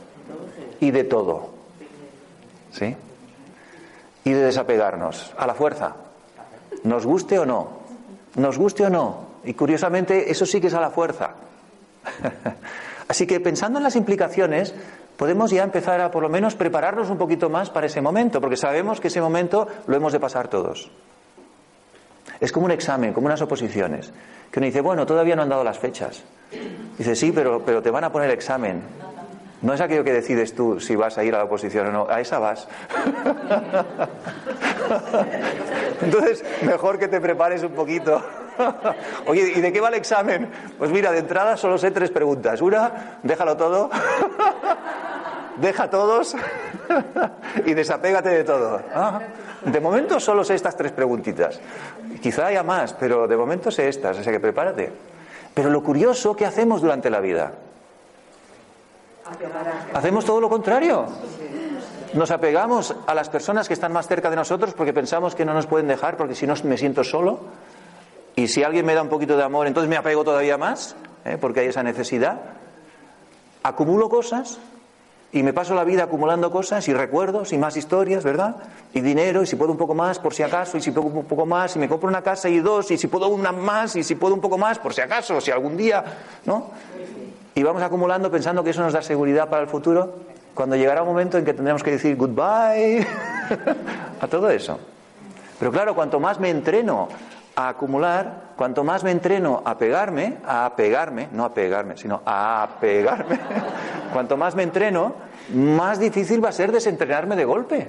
Y 0.80 0.92
de 0.92 1.04
todo. 1.04 1.50
¿Sí? 2.72 2.96
y 4.28 4.34
de 4.34 4.44
desapegarnos 4.44 5.34
a 5.38 5.48
la 5.48 5.54
fuerza. 5.54 5.96
Nos 6.84 7.06
guste 7.06 7.40
o 7.40 7.46
no. 7.46 7.70
Nos 8.36 8.58
guste 8.58 8.86
o 8.86 8.90
no. 8.90 9.28
Y 9.46 9.54
curiosamente, 9.54 10.30
eso 10.30 10.46
sí 10.46 10.60
que 10.60 10.68
es 10.68 10.74
a 10.74 10.82
la 10.82 10.90
fuerza. 10.90 11.32
Así 13.08 13.26
que 13.26 13.40
pensando 13.40 13.80
en 13.80 13.84
las 13.84 13.96
implicaciones, 13.96 14.76
podemos 15.16 15.52
ya 15.52 15.64
empezar 15.64 16.02
a 16.02 16.12
por 16.12 16.24
lo 16.24 16.28
menos 16.28 16.56
prepararnos 16.56 17.10
un 17.10 17.18
poquito 17.18 17.50
más 17.50 17.70
para 17.70 17.88
ese 17.88 18.02
momento, 18.02 18.42
porque 18.42 18.58
sabemos 18.58 19.00
que 19.00 19.08
ese 19.08 19.22
momento 19.22 19.66
lo 19.88 19.96
hemos 19.96 20.12
de 20.12 20.20
pasar 20.20 20.50
todos. 20.50 20.92
Es 22.42 22.52
como 22.52 22.66
un 22.66 22.72
examen, 22.72 23.14
como 23.14 23.28
unas 23.28 23.42
oposiciones, 23.42 24.12
que 24.52 24.60
uno 24.60 24.66
dice, 24.66 24.82
bueno, 24.82 25.06
todavía 25.06 25.38
no 25.38 25.44
han 25.44 25.50
dado 25.50 25.64
las 25.64 25.80
fechas. 25.80 26.22
Dice, 26.98 27.16
sí, 27.16 27.32
pero, 27.32 27.64
pero 27.64 27.82
te 27.82 27.92
van 27.92 28.04
a 28.04 28.12
poner 28.12 28.30
examen. 28.32 28.82
No 29.62 29.74
es 29.74 29.82
aquello 29.82 30.04
que 30.04 30.14
decides 30.14 30.54
tú 30.54 30.80
si 30.80 30.96
vas 30.96 31.18
a 31.18 31.24
ir 31.24 31.34
a 31.34 31.40
la 31.40 31.46
oposición 31.46 31.88
o 31.88 31.92
no, 31.92 32.08
a 32.10 32.22
esa 32.22 32.38
vas. 32.38 32.68
Entonces, 36.02 36.44
mejor 36.62 37.00
que 37.00 37.08
te 37.08 37.20
prepares 37.20 37.64
un 37.64 37.72
poquito. 37.72 38.22
Oye, 39.26 39.54
¿y 39.56 39.62
de 39.62 39.74
qué 39.74 39.82
va 39.82 39.90
el 39.90 39.96
examen? 39.96 40.50
Pues 40.78 40.92
mira, 40.92 41.12
de 41.12 41.20
entrada 41.20 41.58
solo 41.58 41.78
sé 41.78 41.92
tres 41.92 42.12
preguntas. 42.12 42.62
Una, 42.62 43.20
déjalo 43.24 43.58
todo. 43.58 43.90
Deja 45.58 45.90
todos 45.90 46.36
y 47.66 47.74
desapégate 47.74 48.30
de 48.30 48.44
todo. 48.44 48.80
Ah, 48.94 49.20
de 49.66 49.80
momento 49.80 50.20
solo 50.20 50.44
sé 50.44 50.54
estas 50.54 50.78
tres 50.78 50.92
preguntitas. 50.92 51.60
Quizá 52.22 52.46
haya 52.46 52.62
más, 52.62 52.94
pero 52.94 53.28
de 53.28 53.36
momento 53.36 53.72
sé 53.72 53.90
estas, 53.90 54.20
o 54.20 54.24
sea 54.24 54.32
que 54.32 54.40
prepárate. 54.40 54.92
Pero 55.56 55.72
lo 55.72 55.82
curioso, 55.82 56.36
¿qué 56.36 56.46
hacemos 56.46 56.84
durante 56.84 57.10
la 57.10 57.22
vida? 57.22 57.54
Hacemos 59.94 60.26
todo 60.26 60.42
lo 60.42 60.50
contrario. 60.50 61.06
Nos 62.14 62.32
apegamos 62.32 62.96
a 63.06 63.14
las 63.14 63.30
personas 63.30 63.68
que 63.68 63.74
están 63.74 63.92
más 63.92 64.08
cerca 64.08 64.30
de 64.30 64.36
nosotros 64.36 64.74
porque 64.74 64.94
pensamos 64.94 65.36
que 65.36 65.46
no 65.46 65.54
nos 65.54 65.68
pueden 65.68 65.88
dejar 65.88 66.18
porque 66.18 66.36
si 66.36 66.48
no 66.48 66.54
me 66.64 66.78
siento 66.78 67.04
solo. 67.04 67.40
Y 68.36 68.48
si 68.48 68.64
alguien 68.64 68.86
me 68.86 68.94
da 68.94 69.02
un 69.02 69.10
poquito 69.10 69.36
de 69.36 69.44
amor, 69.44 69.68
entonces 69.68 69.90
me 69.90 69.98
apego 69.98 70.24
todavía 70.24 70.58
más 70.58 70.96
¿eh? 71.26 71.38
porque 71.40 71.62
hay 71.62 71.68
esa 71.68 71.84
necesidad. 71.84 72.40
Acumulo 73.64 74.10
cosas 74.10 74.60
y 75.32 75.44
me 75.44 75.54
paso 75.54 75.76
la 75.76 75.84
vida 75.84 76.04
acumulando 76.04 76.50
cosas 76.50 76.88
y 76.88 76.94
recuerdos 76.94 77.52
y 77.52 77.58
más 77.58 77.76
historias, 77.76 78.24
¿verdad? 78.24 78.56
Y 78.94 79.02
dinero, 79.02 79.44
y 79.44 79.48
si 79.48 79.56
puedo 79.58 79.72
un 79.72 79.78
poco 79.78 79.94
más, 79.94 80.20
por 80.20 80.34
si 80.34 80.42
acaso, 80.42 80.78
y 80.78 80.82
si 80.82 80.92
puedo 80.92 81.08
un 81.08 81.26
poco 81.26 81.46
más, 81.46 81.76
y 81.76 81.80
me 81.80 81.90
compro 81.90 82.08
una 82.08 82.22
casa 82.22 82.48
y 82.48 82.60
dos, 82.60 82.90
y 82.92 82.98
si 82.98 83.08
puedo 83.08 83.28
una 83.28 83.52
más, 83.52 83.96
y 83.98 84.04
si 84.04 84.16
puedo 84.16 84.34
un 84.34 84.40
poco 84.40 84.58
más, 84.58 84.80
por 84.80 84.94
si 84.94 85.02
acaso, 85.02 85.42
si 85.42 85.52
algún 85.52 85.76
día, 85.76 86.04
¿no? 86.46 86.68
Y 87.58 87.64
vamos 87.64 87.82
acumulando 87.82 88.30
pensando 88.30 88.64
que 88.64 88.70
eso 88.70 88.84
nos 88.84 88.94
da 88.94 89.02
seguridad 89.02 89.50
para 89.50 89.64
el 89.64 89.68
futuro, 89.68 90.14
cuando 90.54 90.76
llegará 90.76 91.02
un 91.02 91.08
momento 91.08 91.40
en 91.40 91.44
que 91.44 91.56
tendremos 91.56 91.82
que 91.82 91.90
decir 91.90 92.16
goodbye 92.16 93.04
a 94.22 94.28
todo 94.28 94.52
eso. 94.52 94.80
Pero 95.58 95.72
claro, 95.72 95.96
cuanto 95.96 96.20
más 96.20 96.40
me 96.40 96.52
entreno 96.52 97.08
a 97.56 97.70
acumular, 97.70 98.54
cuanto 98.56 98.84
más 98.84 99.04
me 99.04 99.10
entreno 99.10 99.64
a 99.66 99.76
pegarme, 99.76 100.38
a 100.46 100.72
pegarme, 100.76 101.30
no 101.32 101.46
a 101.46 101.54
pegarme, 101.56 101.98
sino 101.98 102.22
a 102.28 102.68
pegarme, 102.80 103.40
cuanto 104.14 104.38
más 104.38 104.54
me 104.54 104.62
entreno, 104.62 105.16
más 105.56 106.00
difícil 106.00 106.46
va 106.46 106.50
a 106.50 106.52
ser 106.52 106.72
desentrenarme 106.72 107.36
de 107.36 107.46
golpe. 107.46 107.88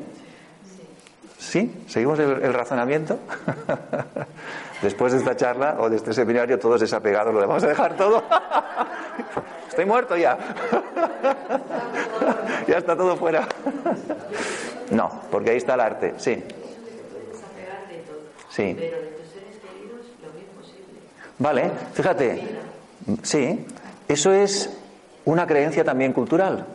¿Sí? 1.36 1.84
¿Seguimos 1.88 2.18
el, 2.20 2.42
el 2.42 2.54
razonamiento? 2.54 3.18
Después 4.82 5.12
de 5.12 5.18
esta 5.18 5.36
charla 5.36 5.76
o 5.78 5.90
de 5.90 5.96
este 5.96 6.14
seminario, 6.14 6.58
todos 6.58 6.80
desapegados, 6.80 7.34
lo 7.34 7.40
vamos 7.40 7.64
a 7.64 7.68
dejar 7.68 7.96
todo. 7.96 8.22
Estoy 9.78 9.86
muerto 9.86 10.16
ya. 10.16 10.36
ya 12.66 12.78
está 12.78 12.96
todo 12.96 13.16
fuera. 13.16 13.46
no, 14.90 15.08
porque 15.30 15.50
ahí 15.50 15.58
está 15.58 15.74
el 15.74 15.80
arte, 15.80 16.14
sí. 16.16 16.42
Sí. 18.50 18.76
Vale, 21.38 21.70
fíjate. 21.92 22.58
Sí, 23.22 23.66
eso 24.08 24.32
es 24.32 24.76
una 25.24 25.46
creencia 25.46 25.84
también 25.84 26.12
cultural. 26.12 26.66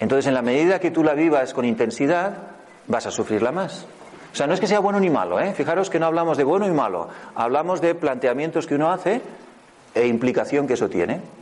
Entonces, 0.00 0.26
en 0.26 0.34
la 0.34 0.42
medida 0.42 0.80
que 0.80 0.90
tú 0.90 1.04
la 1.04 1.14
vivas 1.14 1.54
con 1.54 1.64
intensidad, 1.64 2.32
vas 2.88 3.06
a 3.06 3.12
sufrirla 3.12 3.52
más. 3.52 3.86
O 4.32 4.34
sea, 4.34 4.48
no 4.48 4.54
es 4.54 4.58
que 4.58 4.66
sea 4.66 4.80
bueno 4.80 4.98
ni 4.98 5.08
malo, 5.08 5.38
¿eh? 5.38 5.52
Fijaros 5.52 5.88
que 5.88 6.00
no 6.00 6.06
hablamos 6.06 6.36
de 6.36 6.42
bueno 6.42 6.66
y 6.66 6.72
malo, 6.72 7.10
hablamos 7.36 7.80
de 7.80 7.94
planteamientos 7.94 8.66
que 8.66 8.74
uno 8.74 8.90
hace 8.90 9.22
e 9.94 10.08
implicación 10.08 10.66
que 10.66 10.74
eso 10.74 10.88
tiene. 10.88 11.41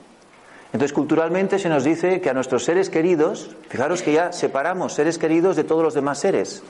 Entonces, 0.72 0.92
culturalmente 0.92 1.58
se 1.58 1.68
nos 1.68 1.82
dice 1.82 2.20
que 2.20 2.30
a 2.30 2.34
nuestros 2.34 2.64
seres 2.64 2.90
queridos, 2.90 3.56
fijaros 3.68 4.02
que 4.02 4.12
ya 4.12 4.32
separamos 4.32 4.92
seres 4.92 5.18
queridos 5.18 5.56
de 5.56 5.64
todos 5.64 5.82
los 5.82 5.94
demás 5.94 6.18
seres. 6.18 6.62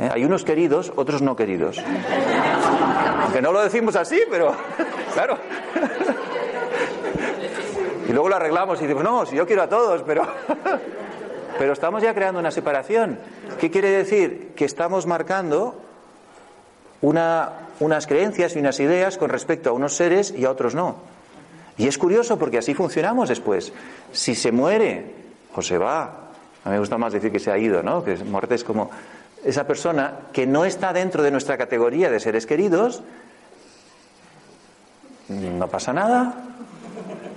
¿eh? 0.00 0.08
Hay 0.12 0.24
unos 0.24 0.44
queridos, 0.44 0.92
otros 0.96 1.22
no 1.22 1.36
queridos. 1.36 1.78
Aunque 3.22 3.40
no 3.40 3.52
lo 3.52 3.62
decimos 3.62 3.94
así, 3.94 4.20
pero 4.28 4.52
claro. 5.14 5.38
Y 8.08 8.12
luego 8.12 8.28
lo 8.28 8.36
arreglamos 8.36 8.80
y 8.80 8.86
decimos, 8.86 9.04
no, 9.04 9.24
si 9.24 9.36
yo 9.36 9.46
quiero 9.46 9.62
a 9.62 9.68
todos, 9.68 10.02
pero, 10.02 10.26
pero 11.58 11.72
estamos 11.72 12.02
ya 12.02 12.14
creando 12.14 12.40
una 12.40 12.50
separación. 12.50 13.20
¿Qué 13.60 13.70
quiere 13.70 13.90
decir? 13.90 14.52
Que 14.56 14.64
estamos 14.64 15.06
marcando 15.06 15.80
una, 17.02 17.52
unas 17.78 18.08
creencias 18.08 18.56
y 18.56 18.58
unas 18.58 18.80
ideas 18.80 19.16
con 19.16 19.28
respecto 19.28 19.70
a 19.70 19.72
unos 19.74 19.94
seres 19.94 20.34
y 20.36 20.44
a 20.44 20.50
otros 20.50 20.74
no. 20.74 20.96
Y 21.78 21.86
es 21.86 21.96
curioso 21.96 22.38
porque 22.38 22.58
así 22.58 22.74
funcionamos 22.74 23.28
después. 23.28 23.72
Si 24.12 24.34
se 24.34 24.52
muere 24.52 25.14
o 25.54 25.62
se 25.62 25.78
va, 25.78 26.02
a 26.64 26.68
mí 26.68 26.72
me 26.72 26.80
gusta 26.80 26.98
más 26.98 27.12
decir 27.12 27.30
que 27.30 27.38
se 27.38 27.52
ha 27.52 27.58
ido, 27.58 27.82
¿no? 27.82 28.04
Que 28.04 28.16
muerte 28.16 28.56
es 28.56 28.64
como 28.64 28.90
esa 29.44 29.66
persona 29.66 30.14
que 30.32 30.46
no 30.46 30.64
está 30.64 30.92
dentro 30.92 31.22
de 31.22 31.30
nuestra 31.30 31.56
categoría 31.56 32.10
de 32.10 32.18
seres 32.18 32.46
queridos, 32.46 33.02
no 35.28 35.68
pasa 35.68 35.92
nada. 35.92 36.34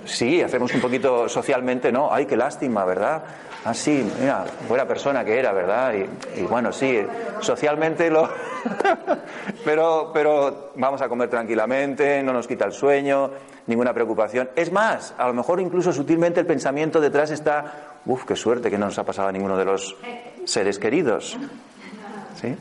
Sí, 0.04 0.42
hacemos 0.42 0.74
un 0.74 0.80
poquito 0.80 1.28
socialmente, 1.28 1.92
¿no? 1.92 2.12
Ay, 2.12 2.26
qué 2.26 2.36
lástima, 2.36 2.84
¿verdad? 2.84 3.22
Ah, 3.64 3.72
mira, 4.20 4.44
buena 4.68 4.86
persona 4.86 5.24
que 5.24 5.38
era, 5.38 5.52
¿verdad? 5.52 5.94
Y, 6.36 6.42
bueno, 6.42 6.72
sí, 6.72 6.98
socialmente 7.40 8.10
lo... 8.10 8.28
pero, 9.64 10.10
pero 10.12 10.72
vamos 10.74 11.00
a 11.00 11.08
comer 11.08 11.30
tranquilamente, 11.30 12.24
no 12.24 12.32
nos 12.32 12.48
quita 12.48 12.64
el 12.64 12.72
sueño, 12.72 13.30
ninguna 13.68 13.94
preocupación. 13.94 14.50
Es 14.56 14.72
más, 14.72 15.14
a 15.16 15.28
lo 15.28 15.34
mejor 15.34 15.60
incluso 15.60 15.92
sutilmente 15.92 16.40
el 16.40 16.46
pensamiento 16.46 17.00
detrás 17.00 17.30
está, 17.30 18.00
uff, 18.04 18.24
qué 18.24 18.34
suerte 18.34 18.68
que 18.68 18.78
no 18.78 18.86
nos 18.86 18.98
ha 18.98 19.04
pasado 19.04 19.28
a 19.28 19.32
ninguno 19.32 19.56
de 19.56 19.64
los 19.64 19.94
seres 20.44 20.80
queridos. 20.80 21.38
¿Sí? 22.40 22.56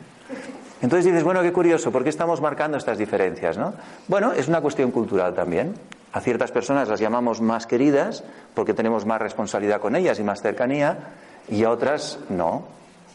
Entonces 0.83 1.05
dices, 1.05 1.23
bueno, 1.23 1.41
qué 1.41 1.51
curioso, 1.51 1.91
¿por 1.91 2.03
qué 2.03 2.09
estamos 2.09 2.41
marcando 2.41 2.77
estas 2.77 2.99
diferencias? 2.99 3.57
¿no? 3.57 3.73
Bueno, 4.07 4.33
es 4.33 4.47
una 4.47 4.61
cuestión 4.61 4.91
cultural 4.91 5.33
también. 5.33 5.73
A 6.13 6.19
ciertas 6.19 6.51
personas 6.51 6.89
las 6.89 6.99
llamamos 6.99 7.41
más 7.41 7.65
queridas 7.65 8.23
porque 8.53 8.73
tenemos 8.73 9.05
más 9.05 9.21
responsabilidad 9.21 9.79
con 9.79 9.95
ellas 9.95 10.19
y 10.19 10.23
más 10.23 10.41
cercanía, 10.41 10.97
y 11.47 11.63
a 11.63 11.71
otras 11.71 12.19
no, 12.29 12.63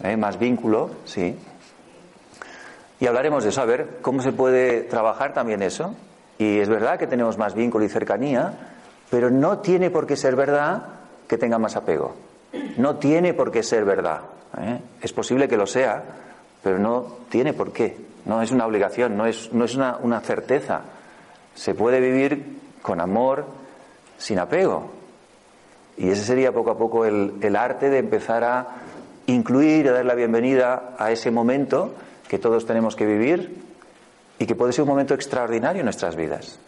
¿eh? 0.02 0.16
más 0.16 0.38
vínculo, 0.38 0.90
sí. 1.04 1.36
Y 2.98 3.06
hablaremos 3.06 3.44
de 3.44 3.50
eso, 3.50 3.60
a 3.60 3.66
ver 3.66 3.98
cómo 4.00 4.22
se 4.22 4.32
puede 4.32 4.82
trabajar 4.82 5.34
también 5.34 5.62
eso. 5.62 5.94
Y 6.38 6.58
es 6.58 6.68
verdad 6.68 6.98
que 6.98 7.06
tenemos 7.06 7.38
más 7.38 7.54
vínculo 7.54 7.84
y 7.84 7.88
cercanía, 7.88 8.52
pero 9.10 9.30
no 9.30 9.58
tiene 9.58 9.90
por 9.90 10.06
qué 10.06 10.16
ser 10.16 10.36
verdad 10.36 10.82
que 11.28 11.38
tenga 11.38 11.58
más 11.58 11.76
apego. 11.76 12.14
No 12.78 12.96
tiene 12.96 13.34
por 13.34 13.50
qué 13.50 13.62
ser 13.62 13.84
verdad. 13.84 14.20
¿eh? 14.58 14.80
Es 15.02 15.12
posible 15.12 15.48
que 15.48 15.56
lo 15.56 15.66
sea, 15.66 16.02
pero 16.62 16.78
no 16.78 17.06
tiene 17.28 17.52
por 17.52 17.72
qué. 17.72 17.96
No 18.24 18.42
es 18.42 18.50
una 18.50 18.66
obligación, 18.66 19.16
no 19.16 19.26
es, 19.26 19.52
no 19.52 19.64
es 19.64 19.74
una, 19.76 19.98
una 19.98 20.20
certeza. 20.20 20.80
Se 21.54 21.74
puede 21.74 22.00
vivir 22.00 22.58
con 22.86 23.00
amor, 23.00 23.44
sin 24.16 24.38
apego. 24.38 24.88
Y 25.96 26.08
ese 26.08 26.22
sería 26.22 26.52
poco 26.52 26.70
a 26.70 26.78
poco 26.78 27.04
el, 27.04 27.56
arte 27.56 27.90
de 27.90 27.98
empezar 27.98 28.44
a 28.44 28.66
incluir, 29.26 29.88
a 29.88 29.92
dar 29.92 30.04
la 30.04 30.14
bienvenida 30.14 30.94
a 30.96 31.10
ese 31.10 31.32
momento 31.32 31.94
que 32.28 32.38
todos 32.38 32.64
tenemos 32.64 32.94
que 32.94 33.04
vivir 33.04 33.60
y 34.38 34.46
que 34.46 34.54
puede 34.54 34.72
ser 34.72 34.82
un 34.82 34.90
momento 34.90 35.14
extraordinario 35.14 35.80
en 35.80 35.86
nuestras 35.86 36.14
vidas. 36.14 36.60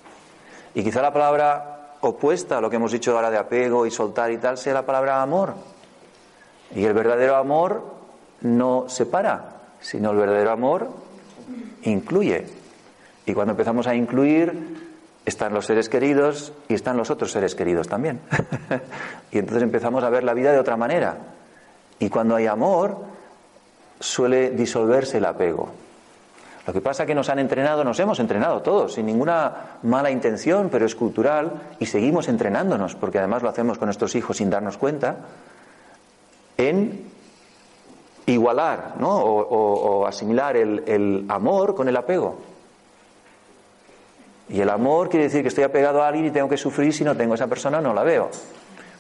Y 0.75 0.83
quizá 0.83 1.03
la 1.03 1.13
palabra 1.13 1.95
opuesta 2.01 2.59
a 2.59 2.61
lo 2.61 2.69
que 2.69 2.77
hemos 2.77 2.91
dicho 2.91 3.15
ahora 3.15 3.31
de 3.31 3.39
apego 3.39 3.87
y 3.87 3.93
soltar 3.93 4.33
y 4.33 4.39
tal 4.39 4.59
sea 4.59 4.75
la 4.75 4.87
palabra 4.87 5.23
amor. 5.23 5.55
Y 6.75 6.85
el 6.85 6.95
verdadero 6.95 7.37
amor 7.37 7.85
no 8.41 8.89
separa, 8.89 9.51
sino 9.79 10.11
el 10.11 10.17
verdadero 10.17 10.51
amor 10.51 10.89
incluye. 11.85 12.45
Y 13.25 13.35
cuando 13.35 13.53
empezamos 13.53 13.87
a 13.87 13.95
incluir, 13.95 14.68
están 15.29 15.55
los 15.55 15.67
seres 15.67 15.89
queridos 15.89 16.53
y 16.69 16.75
están 16.75 16.97
los 16.97 17.11
otros 17.11 17.33
seres 17.33 17.55
queridos 17.55 17.89
también. 17.89 18.21
y 19.31 19.39
entonces 19.39 19.63
empezamos 19.63 20.05
a 20.05 20.11
ver 20.11 20.25
la 20.25 20.35
vida 20.35 20.53
de 20.53 20.59
otra 20.59 20.77
manera. 20.77 21.17
Y 21.99 22.09
cuando 22.09 22.37
hay 22.37 22.47
amor, 22.47 22.97
suele 24.01 24.51
disolverse 24.51 25.19
el 25.19 25.25
apego. 25.25 25.71
Lo 26.67 26.73
que 26.73 26.81
pasa 26.81 27.05
es 27.05 27.07
que 27.07 27.15
nos 27.15 27.31
han 27.31 27.39
entrenado, 27.39 27.83
nos 27.83 27.99
hemos 27.99 28.21
entrenado 28.21 28.61
todos, 28.61 28.93
sin 28.93 29.07
ninguna 29.07 29.79
mala 29.83 30.11
intención, 30.11 30.69
pero 30.71 30.85
es 30.85 30.95
cultural, 30.95 31.53
y 31.79 31.87
seguimos 31.87 32.29
entrenándonos, 32.29 32.95
porque 32.95 33.19
además 33.19 33.43
lo 33.43 33.49
hacemos 33.49 33.79
con 33.79 33.87
nuestros 33.87 34.15
hijos 34.15 34.37
sin 34.37 34.51
darnos 34.51 34.77
cuenta, 34.77 35.17
en 36.59 37.05
igualar 38.27 38.97
¿no? 38.99 39.17
o, 39.17 40.07
asimilar 40.07 40.59
el 40.59 41.25
amor 41.29 41.75
con 41.75 41.89
el 41.89 41.97
apego. 41.97 42.37
Y 44.49 44.61
el 44.61 44.71
amor 44.71 45.09
quiere 45.09 45.25
decir 45.25 45.43
que 45.43 45.49
estoy 45.49 45.65
apegado 45.65 46.03
a 46.03 46.09
alguien 46.09 46.27
y 46.27 46.31
tengo 46.31 46.49
que 46.49 46.57
sufrir 46.57 46.93
si 46.93 47.05
no 47.05 47.17
tengo 47.17 47.33
a 47.33 47.37
esa 47.37 47.47
persona, 47.47 47.81
no 47.81 47.93
la 47.93 48.03
veo. 48.03 48.31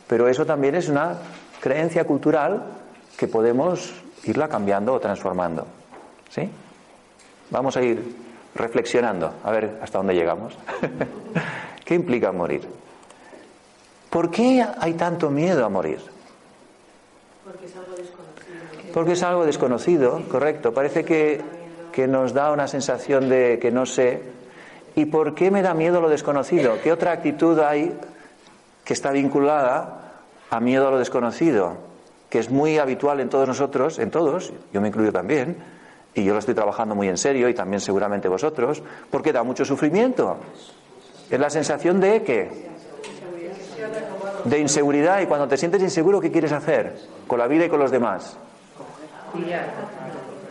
Pero 0.07 0.29
eso 0.29 0.45
también 0.45 0.75
es 0.75 0.89
una 0.89 1.17
creencia 1.61 2.05
cultural 2.05 2.63
que 3.17 3.29
podemos 3.29 3.93
irla 4.25 4.49
cambiando 4.49 4.95
o 4.95 5.01
transformando. 5.01 5.67
¿Sí? 6.31 6.49
Vamos 7.51 7.77
a 7.77 7.83
ir 7.83 8.17
reflexionando, 8.55 9.33
a 9.43 9.51
ver 9.51 9.79
hasta 9.83 9.99
dónde 9.99 10.15
llegamos. 10.15 10.57
¿Qué 11.85 11.95
implica 11.95 12.33
morir? 12.33 12.69
¿Por 14.11 14.31
qué 14.31 14.65
hay 14.79 14.95
tanto 14.95 15.31
miedo 15.31 15.65
a 15.65 15.69
morir? 15.69 16.01
Porque 17.45 17.67
es 17.67 17.77
algo 17.77 17.97
desconocido. 17.97 18.93
Porque 18.93 19.13
es 19.13 19.23
algo 19.23 19.47
desconocido, 19.47 20.23
correcto. 20.31 20.73
Parece 20.75 21.05
que, 21.05 21.41
que 21.93 22.07
nos 22.07 22.33
da 22.33 22.53
una 22.53 22.69
sensación 22.69 23.29
de 23.29 23.59
que 23.61 23.71
no 23.71 23.87
sé, 23.87 24.23
¿Y 24.99 25.07
por 25.07 25.37
qué 25.37 25.53
me 25.53 25.63
da 25.63 25.75
miedo 25.75 26.01
lo 26.01 26.09
desconocido? 26.09 26.81
¿Qué 26.83 26.91
otra 26.91 27.13
actitud 27.13 27.57
hay 27.61 27.97
que 28.85 28.93
está 28.93 29.13
vinculada 29.13 30.25
a 30.51 30.59
miedo 30.59 30.89
a 30.89 30.91
lo 30.91 30.99
desconocido? 30.99 31.77
Que 32.29 32.41
es 32.41 32.51
muy 32.51 32.79
habitual 32.79 33.21
en 33.21 33.29
todos 33.29 33.47
nosotros, 33.47 34.01
en 34.01 34.11
todos, 34.11 34.53
yo 34.73 34.81
me 34.81 34.89
incluyo 34.89 35.13
también, 35.13 35.57
y 36.15 36.25
yo 36.25 36.33
lo 36.33 36.41
estoy 36.41 36.57
trabajando 36.57 36.97
muy 36.97 37.07
en 37.09 37.17
serio 37.17 37.49
y 37.49 37.55
también 37.55 37.81
seguramente 37.81 38.27
vosotros, 38.27 38.83
porque 39.09 39.33
da 39.33 39.45
mucho 39.45 39.65
sufrimiento. 39.65 40.37
Es 41.31 41.39
la 41.39 41.49
sensación 41.49 42.01
de 42.01 42.25
qué? 42.25 42.51
De 44.47 44.59
inseguridad. 44.59 45.21
Y 45.21 45.27
cuando 45.27 45.47
te 45.47 45.57
sientes 45.57 45.81
inseguro, 45.81 46.21
¿qué 46.21 46.33
quieres 46.33 46.51
hacer? 46.51 46.99
Con 47.29 47.39
la 47.39 47.47
vida 47.47 47.67
y 47.67 47.69
con 47.69 47.79
los 47.79 47.93
demás. 47.93 48.37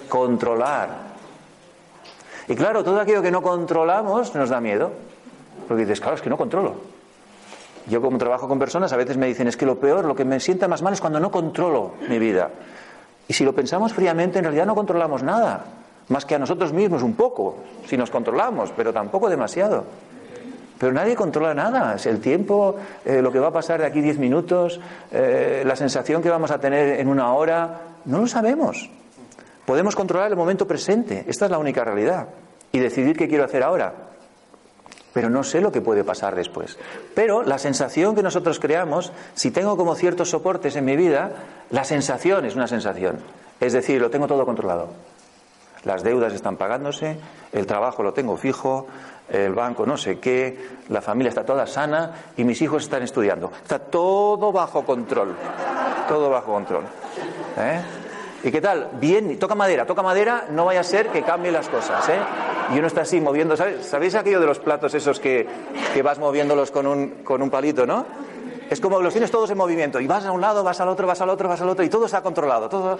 Controlar. 0.07 1.06
Y 2.47 2.55
claro, 2.55 2.83
todo 2.83 2.99
aquello 2.99 3.21
que 3.21 3.31
no 3.31 3.41
controlamos 3.41 4.33
nos 4.35 4.49
da 4.49 4.61
miedo. 4.61 4.91
Porque 5.67 5.83
dices, 5.83 5.99
claro, 5.99 6.15
es 6.15 6.21
que 6.21 6.29
no 6.29 6.37
controlo. 6.37 6.75
Yo 7.87 8.01
como 8.01 8.17
trabajo 8.17 8.47
con 8.47 8.59
personas, 8.59 8.91
a 8.93 8.97
veces 8.97 9.17
me 9.17 9.27
dicen, 9.27 9.47
es 9.47 9.57
que 9.57 9.65
lo 9.65 9.79
peor, 9.79 10.05
lo 10.05 10.15
que 10.15 10.25
me 10.25 10.39
sienta 10.39 10.67
más 10.67 10.81
mal 10.81 10.93
es 10.93 11.01
cuando 11.01 11.19
no 11.19 11.31
controlo 11.31 11.93
mi 12.09 12.19
vida. 12.19 12.49
Y 13.27 13.33
si 13.33 13.43
lo 13.43 13.53
pensamos 13.53 13.93
fríamente, 13.93 14.39
en 14.39 14.45
realidad 14.45 14.65
no 14.65 14.75
controlamos 14.75 15.23
nada. 15.23 15.65
Más 16.09 16.25
que 16.25 16.35
a 16.35 16.39
nosotros 16.39 16.71
mismos 16.71 17.03
un 17.03 17.15
poco, 17.15 17.57
si 17.85 17.97
nos 17.97 18.09
controlamos, 18.09 18.71
pero 18.75 18.93
tampoco 18.93 19.29
demasiado. 19.29 19.83
Pero 20.79 20.93
nadie 20.93 21.15
controla 21.15 21.53
nada. 21.53 21.95
Es 21.95 22.05
el 22.05 22.21
tiempo, 22.21 22.75
eh, 23.03 23.21
lo 23.21 23.31
que 23.31 23.39
va 23.39 23.47
a 23.47 23.51
pasar 23.51 23.81
de 23.81 23.87
aquí 23.87 23.99
diez 23.99 24.17
minutos, 24.17 24.79
eh, 25.11 25.63
la 25.65 25.75
sensación 25.75 26.21
que 26.21 26.29
vamos 26.29 26.51
a 26.51 26.59
tener 26.59 26.99
en 26.99 27.07
una 27.07 27.33
hora, 27.33 27.81
no 28.05 28.19
lo 28.19 28.27
sabemos. 28.27 28.89
Podemos 29.67 29.97
controlar 29.97 30.31
el 30.31 30.37
momento 30.37 30.65
presente, 30.65 31.25
esta 31.27 31.43
es 31.43 31.51
la 31.51 31.57
única 31.57 31.83
realidad, 31.83 32.29
y 32.71 32.79
decidir 32.79 33.17
qué 33.17 33.27
quiero 33.27 33.43
hacer 33.43 33.63
ahora. 33.63 33.93
Pero 35.11 35.29
no 35.29 35.43
sé 35.43 35.59
lo 35.59 35.73
que 35.73 35.81
puede 35.81 36.05
pasar 36.05 36.35
después. 36.35 36.77
Pero 37.13 37.43
la 37.43 37.57
sensación 37.57 38.15
que 38.15 38.23
nosotros 38.23 38.61
creamos, 38.61 39.11
si 39.33 39.51
tengo 39.51 39.75
como 39.75 39.93
ciertos 39.95 40.29
soportes 40.29 40.77
en 40.77 40.85
mi 40.85 40.95
vida, 40.95 41.31
la 41.69 41.83
sensación 41.83 42.45
es 42.45 42.55
una 42.55 42.69
sensación. 42.69 43.19
Es 43.59 43.73
decir, 43.73 43.99
lo 43.99 44.09
tengo 44.09 44.25
todo 44.25 44.45
controlado. 44.45 44.87
Las 45.83 46.01
deudas 46.01 46.31
están 46.31 46.55
pagándose, 46.55 47.17
el 47.51 47.67
trabajo 47.67 48.03
lo 48.03 48.13
tengo 48.13 48.37
fijo, 48.37 48.87
el 49.27 49.53
banco 49.53 49.85
no 49.85 49.97
sé 49.97 50.17
qué, 50.19 50.57
la 50.87 51.01
familia 51.01 51.27
está 51.27 51.45
toda 51.45 51.67
sana 51.67 52.13
y 52.37 52.45
mis 52.45 52.61
hijos 52.61 52.83
están 52.83 53.03
estudiando. 53.03 53.51
Está 53.63 53.79
todo 53.79 54.53
bajo 54.53 54.85
control. 54.85 55.35
Todo 56.07 56.29
bajo 56.29 56.53
control. 56.53 56.85
¿Eh? 57.57 58.06
¿Y 58.47 58.51
qué 58.51 58.61
tal? 58.61 58.91
Bien, 58.93 59.37
toca 59.37 59.55
madera, 59.55 59.85
toca 59.85 60.01
madera, 60.01 60.45
no 60.51 60.63
vaya 60.63 60.79
a 60.79 60.83
ser 60.83 61.09
que 61.09 61.21
cambien 61.21 61.53
las 61.53 61.67
cosas, 61.67 62.07
¿eh? 62.07 62.17
Y 62.73 62.77
uno 62.77 62.87
está 62.87 63.01
así 63.01 63.19
moviendo, 63.19 63.57
¿sabes? 63.57 63.85
¿Sabéis 63.85 64.15
aquello 64.15 64.39
de 64.39 64.45
los 64.45 64.59
platos 64.59 64.93
esos 64.93 65.19
que, 65.19 65.45
que 65.93 66.01
vas 66.01 66.17
moviéndolos 66.17 66.71
con 66.71 66.87
un, 66.87 67.09
con 67.25 67.41
un 67.41 67.49
palito, 67.49 67.85
¿no? 67.85 68.05
Es 68.69 68.79
como 68.79 69.01
los 69.01 69.11
tienes 69.11 69.31
todos 69.31 69.51
en 69.51 69.57
movimiento 69.57 69.99
y 69.99 70.07
vas 70.07 70.25
a 70.25 70.31
un 70.31 70.39
lado, 70.39 70.63
vas 70.63 70.79
al 70.79 70.87
otro, 70.87 71.05
vas 71.05 71.19
al 71.19 71.29
otro, 71.29 71.49
vas 71.49 71.59
al 71.59 71.67
otro 71.67 71.83
y 71.83 71.89
todo 71.89 72.05
está 72.05 72.21
controlado. 72.21 72.69
Todo... 72.69 72.97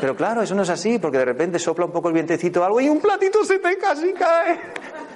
Pero 0.00 0.16
claro, 0.16 0.42
eso 0.42 0.56
no 0.56 0.62
es 0.62 0.70
así 0.70 0.98
porque 0.98 1.18
de 1.18 1.24
repente 1.24 1.60
sopla 1.60 1.84
un 1.84 1.92
poco 1.92 2.08
el 2.08 2.14
vientecito 2.14 2.64
algo 2.64 2.80
y 2.80 2.88
un 2.88 2.98
platito 2.98 3.44
se 3.44 3.60
te 3.60 3.78
casi 3.78 4.12
cae. 4.12 4.58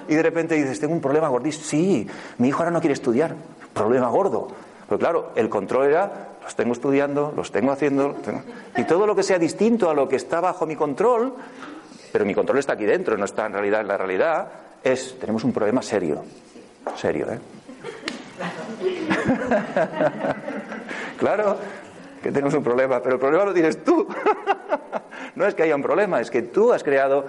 Y 0.07 0.15
de 0.15 0.23
repente 0.23 0.55
dices, 0.55 0.79
tengo 0.79 0.93
un 0.93 1.01
problema 1.01 1.27
gordísimo. 1.27 1.65
Sí, 1.65 2.07
mi 2.37 2.47
hijo 2.47 2.59
ahora 2.59 2.71
no 2.71 2.79
quiere 2.79 2.93
estudiar. 2.93 3.35
Problema 3.73 4.07
gordo. 4.07 4.47
Pero 4.87 4.99
claro, 4.99 5.31
el 5.35 5.49
control 5.49 5.87
era 5.87 6.34
los 6.45 6.55
tengo 6.55 6.73
estudiando, 6.73 7.33
los 7.35 7.51
tengo 7.51 7.71
haciendo, 7.71 8.15
y 8.77 8.83
todo 8.83 9.07
lo 9.07 9.15
que 9.15 9.23
sea 9.23 9.39
distinto 9.39 9.89
a 9.89 9.95
lo 9.95 10.07
que 10.07 10.15
está 10.15 10.39
bajo 10.39 10.67
mi 10.67 10.75
control, 10.75 11.33
pero 12.11 12.23
mi 12.23 12.35
control 12.35 12.59
está 12.59 12.73
aquí 12.73 12.85
dentro, 12.85 13.17
no 13.17 13.25
está 13.25 13.47
en 13.47 13.53
realidad 13.53 13.81
en 13.81 13.87
la 13.87 13.97
realidad, 13.97 14.47
es, 14.83 15.17
tenemos 15.19 15.43
un 15.43 15.51
problema 15.51 15.81
serio, 15.81 16.23
serio, 16.95 17.25
¿eh? 17.31 17.39
claro 21.17 21.57
que 22.21 22.31
tenemos 22.31 22.53
un 22.53 22.63
problema, 22.63 23.01
pero 23.01 23.15
el 23.15 23.19
problema 23.19 23.45
lo 23.45 23.53
tienes 23.53 23.83
tú. 23.83 24.07
no 25.35 25.47
es 25.47 25.55
que 25.55 25.63
haya 25.63 25.75
un 25.75 25.81
problema, 25.81 26.21
es 26.21 26.29
que 26.29 26.43
tú 26.43 26.71
has 26.71 26.83
creado 26.83 27.25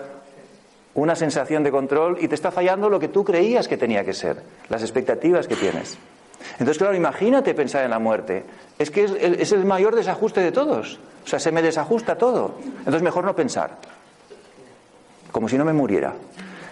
una 0.93 1.17
sensación 1.17 1.63
de 1.63 1.71
control 1.71 2.19
y 2.21 2.29
te 2.29 2.35
está 2.35 2.51
fallando 2.51 2.91
lo 2.91 3.01
que 3.01 3.09
tú 3.09 3.25
creías 3.25 3.67
que 3.67 3.79
tenía 3.79 4.05
que 4.05 4.13
ser, 4.13 4.43
las 4.69 4.83
expectativas 4.83 5.49
que 5.49 5.57
tienes. 5.57 5.97
Entonces, 6.53 6.79
claro, 6.79 6.95
imagínate 6.95 7.55
pensar 7.55 7.85
en 7.85 7.91
la 7.91 7.99
muerte. 7.99 8.45
Es 8.79 8.91
que 8.91 9.05
es 9.05 9.53
el, 9.53 9.65
mayor 9.65 9.95
desajuste 9.95 10.41
de 10.41 10.53
todos. 10.53 10.99
O 11.25 11.29
sea, 11.29 11.39
se 11.39 11.53
me 11.53 11.63
desajusta 11.63 12.17
todo. 12.17 12.57
Entonces, 12.79 13.03
mejor 13.03 13.25
no 13.25 13.35
pensar. 13.35 13.79
Como 15.33 15.49
si 15.49 15.59
no 15.59 15.65
me 15.65 15.73
muriera. 15.73 16.15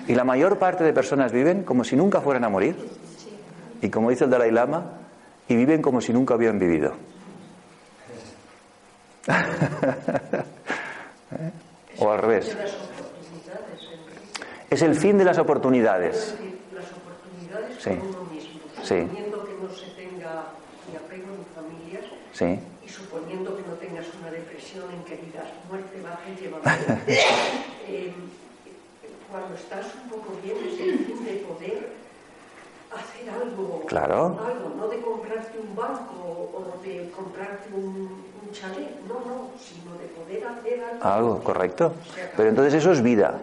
Y 0.07 0.15
la 0.15 0.25
mayor 0.25 0.59
parte 0.59 0.85
de 0.85 0.93
personas 0.93 1.33
viven 1.33 1.65
como 1.65 1.85
si 1.85 1.97
nunca 1.97 2.21
fueran 2.21 2.45
a 2.45 2.49
morir. 2.49 2.77
Y 3.83 3.91
como 3.91 4.11
dice 4.11 4.25
el 4.25 4.31
Dalai 4.31 4.51
Lama, 4.51 4.85
y 5.49 5.57
viven 5.57 5.83
como 5.83 6.01
si 6.01 6.13
nunca 6.13 6.35
hubieran 6.35 6.59
vivido. 6.59 6.95
¿Eh? 9.29 9.33
O 11.99 12.11
al 12.11 12.19
revés. 12.19 12.57
Es 14.69 14.83
el 14.83 14.97
fin 14.97 15.17
de 15.17 15.25
las 15.25 15.39
oportunidades. 15.39 16.35
Sí. 17.79 17.91
Sí. 18.83 19.01
Suponiendo 19.01 19.45
que 19.45 19.55
no 19.63 19.71
se 19.71 19.87
tenga 19.91 20.47
ni 20.91 20.97
apego 20.97 21.35
en 21.35 21.45
familias 21.55 22.05
Sí. 22.35 22.59
y 22.85 22.89
suponiendo 22.89 23.57
que 23.57 23.63
no 23.63 23.75
tengas 23.75 24.07
una 24.21 24.31
depresión 24.31 24.91
en 24.91 25.03
que 25.05 25.17
digas 25.17 25.47
muerte 25.71 26.03
baja 26.03 26.23
y 26.29 26.43
llévame. 26.43 27.01
Eh, 27.87 28.15
cuando 29.31 29.55
estás 29.57 29.85
un 30.03 30.09
poco 30.09 30.33
bien 30.43 30.57
es 30.67 30.81
el 30.81 30.99
fin 31.05 31.25
de 31.25 31.33
poder 31.47 31.93
hacer 32.91 33.29
algo. 33.29 33.85
Claro. 33.87 34.41
Algo, 34.43 34.75
no 34.77 34.89
de 34.89 35.01
comprarte 35.01 35.59
un 35.59 35.77
banco 35.77 36.51
o 36.55 36.83
de 36.83 37.11
comprarte 37.11 37.69
un, 37.75 38.25
un 38.43 38.53
chalet, 38.53 39.01
no, 39.07 39.15
no, 39.21 39.51
sino 39.59 39.93
de 39.99 40.07
poder 40.07 40.47
hacer 40.47 40.83
algo. 40.83 41.05
Algo, 41.05 41.45
correcto. 41.45 41.93
Pero 42.37 42.49
entonces 42.49 42.75
eso 42.75 42.93
es 42.93 43.03
vida. 43.03 43.39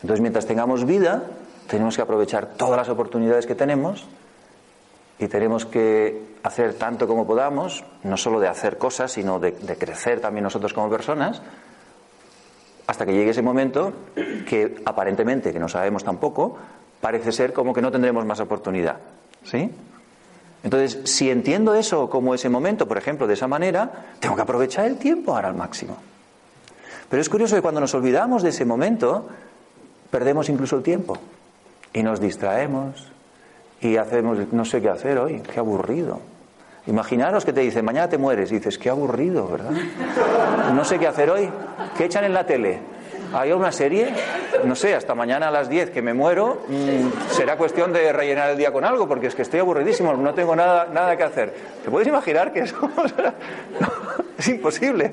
Entonces 0.00 0.20
mientras 0.20 0.46
tengamos 0.46 0.86
vida, 0.86 1.22
tenemos 1.68 1.96
que 1.96 2.02
aprovechar 2.02 2.54
todas 2.56 2.76
las 2.78 2.88
oportunidades 2.88 3.46
que 3.46 3.54
tenemos 3.54 4.06
y 5.18 5.28
tenemos 5.28 5.66
que 5.66 6.35
hacer 6.46 6.74
tanto 6.74 7.08
como 7.08 7.26
podamos, 7.26 7.84
no 8.04 8.16
solo 8.16 8.38
de 8.38 8.46
hacer 8.46 8.78
cosas, 8.78 9.10
sino 9.10 9.40
de, 9.40 9.52
crecer 9.52 10.20
también 10.20 10.44
nosotros 10.44 10.72
como 10.72 10.88
personas, 10.88 11.42
hasta 12.86 13.04
que 13.04 13.12
llegue 13.12 13.30
ese 13.30 13.42
momento 13.42 13.92
que 14.48 14.80
aparentemente, 14.84 15.52
que 15.52 15.58
no 15.58 15.68
sabemos 15.68 16.04
tampoco, 16.04 16.56
parece 17.00 17.32
ser 17.32 17.52
como 17.52 17.74
que 17.74 17.82
no 17.82 17.90
tendremos 17.90 18.24
más 18.24 18.38
oportunidad. 18.38 18.98
¿Sí? 19.42 19.70
Entonces, 20.62 21.00
si 21.04 21.30
entiendo 21.30 21.74
eso 21.74 22.08
como 22.08 22.34
ese 22.34 22.48
momento, 22.48 22.86
por 22.86 22.96
ejemplo, 22.96 23.26
de 23.26 23.34
esa 23.34 23.48
manera, 23.48 24.06
tengo 24.20 24.36
que 24.36 24.42
aprovechar 24.42 24.86
el 24.86 24.98
tiempo 24.98 25.34
ahora 25.34 25.48
al 25.48 25.54
máximo. 25.54 25.96
Pero 27.08 27.20
es 27.20 27.28
curioso 27.28 27.56
que 27.56 27.62
cuando 27.62 27.80
nos 27.80 27.94
olvidamos 27.94 28.42
de 28.42 28.50
ese 28.50 28.64
momento, 28.64 29.28
perdemos 30.10 30.48
incluso 30.48 30.76
el 30.76 30.82
tiempo 30.82 31.18
y 31.92 32.02
nos 32.02 32.20
distraemos 32.20 33.12
y 33.80 33.96
hacemos, 33.96 34.38
no 34.52 34.64
sé 34.64 34.80
qué 34.80 34.88
hacer 34.88 35.18
hoy, 35.18 35.40
qué 35.40 35.58
aburrido. 35.58 36.20
Imaginaros 36.86 37.44
que 37.44 37.52
te 37.52 37.60
dicen, 37.60 37.84
mañana 37.84 38.08
te 38.08 38.16
mueres, 38.16 38.50
y 38.52 38.56
dices, 38.56 38.78
qué 38.78 38.90
aburrido, 38.90 39.48
¿verdad? 39.48 39.72
No 40.72 40.84
sé 40.84 40.98
qué 40.98 41.08
hacer 41.08 41.30
hoy. 41.30 41.50
¿Qué 41.96 42.04
echan 42.04 42.24
en 42.24 42.32
la 42.32 42.46
tele? 42.46 42.78
¿Hay 43.32 43.50
una 43.52 43.72
serie? 43.72 44.14
No 44.64 44.76
sé, 44.76 44.94
hasta 44.94 45.14
mañana 45.14 45.48
a 45.48 45.50
las 45.50 45.68
10 45.68 45.90
que 45.90 46.00
me 46.00 46.14
muero, 46.14 46.62
mm, 46.68 47.32
será 47.32 47.56
cuestión 47.56 47.92
de 47.92 48.12
rellenar 48.12 48.50
el 48.50 48.56
día 48.56 48.72
con 48.72 48.84
algo, 48.84 49.08
porque 49.08 49.26
es 49.26 49.34
que 49.34 49.42
estoy 49.42 49.60
aburridísimo, 49.60 50.12
no 50.14 50.32
tengo 50.32 50.54
nada, 50.54 50.86
nada 50.92 51.16
que 51.16 51.24
hacer. 51.24 51.54
¿Te 51.84 51.90
puedes 51.90 52.06
imaginar 52.06 52.52
que 52.52 52.60
eso 52.60 52.76
es 54.38 54.48
imposible? 54.48 55.12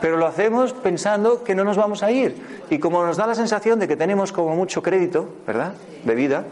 Pero 0.00 0.16
lo 0.16 0.26
hacemos 0.26 0.72
pensando 0.74 1.42
que 1.42 1.54
no 1.54 1.64
nos 1.64 1.76
vamos 1.76 2.02
a 2.02 2.10
ir. 2.12 2.36
Y 2.70 2.78
como 2.78 3.04
nos 3.04 3.16
da 3.16 3.26
la 3.26 3.34
sensación 3.34 3.80
de 3.80 3.88
que 3.88 3.96
tenemos 3.96 4.30
como 4.30 4.54
mucho 4.54 4.82
crédito, 4.82 5.28
¿verdad? 5.46 5.72
De 6.04 6.14
vida, 6.14 6.44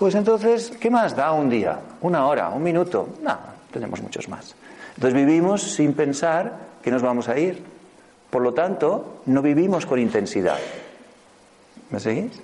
pues 0.00 0.16
entonces, 0.16 0.72
¿qué 0.80 0.90
más 0.90 1.14
da 1.14 1.30
un 1.30 1.48
día? 1.48 1.78
¿Una 2.00 2.26
hora? 2.26 2.48
¿Un 2.48 2.64
minuto? 2.64 3.10
No, 3.22 3.38
tenemos 3.70 4.02
muchos 4.02 4.28
más. 4.28 4.56
Entonces 4.96 5.14
vivimos 5.14 5.62
sin 5.62 5.92
pensar 5.92 6.52
que 6.82 6.90
nos 6.90 7.02
vamos 7.02 7.28
a 7.28 7.38
ir. 7.38 7.62
Por 8.30 8.42
lo 8.42 8.52
tanto, 8.52 9.20
no 9.26 9.42
vivimos 9.42 9.86
con 9.86 9.98
intensidad. 9.98 10.58
¿Me 11.90 12.00
seguís? 12.00 12.40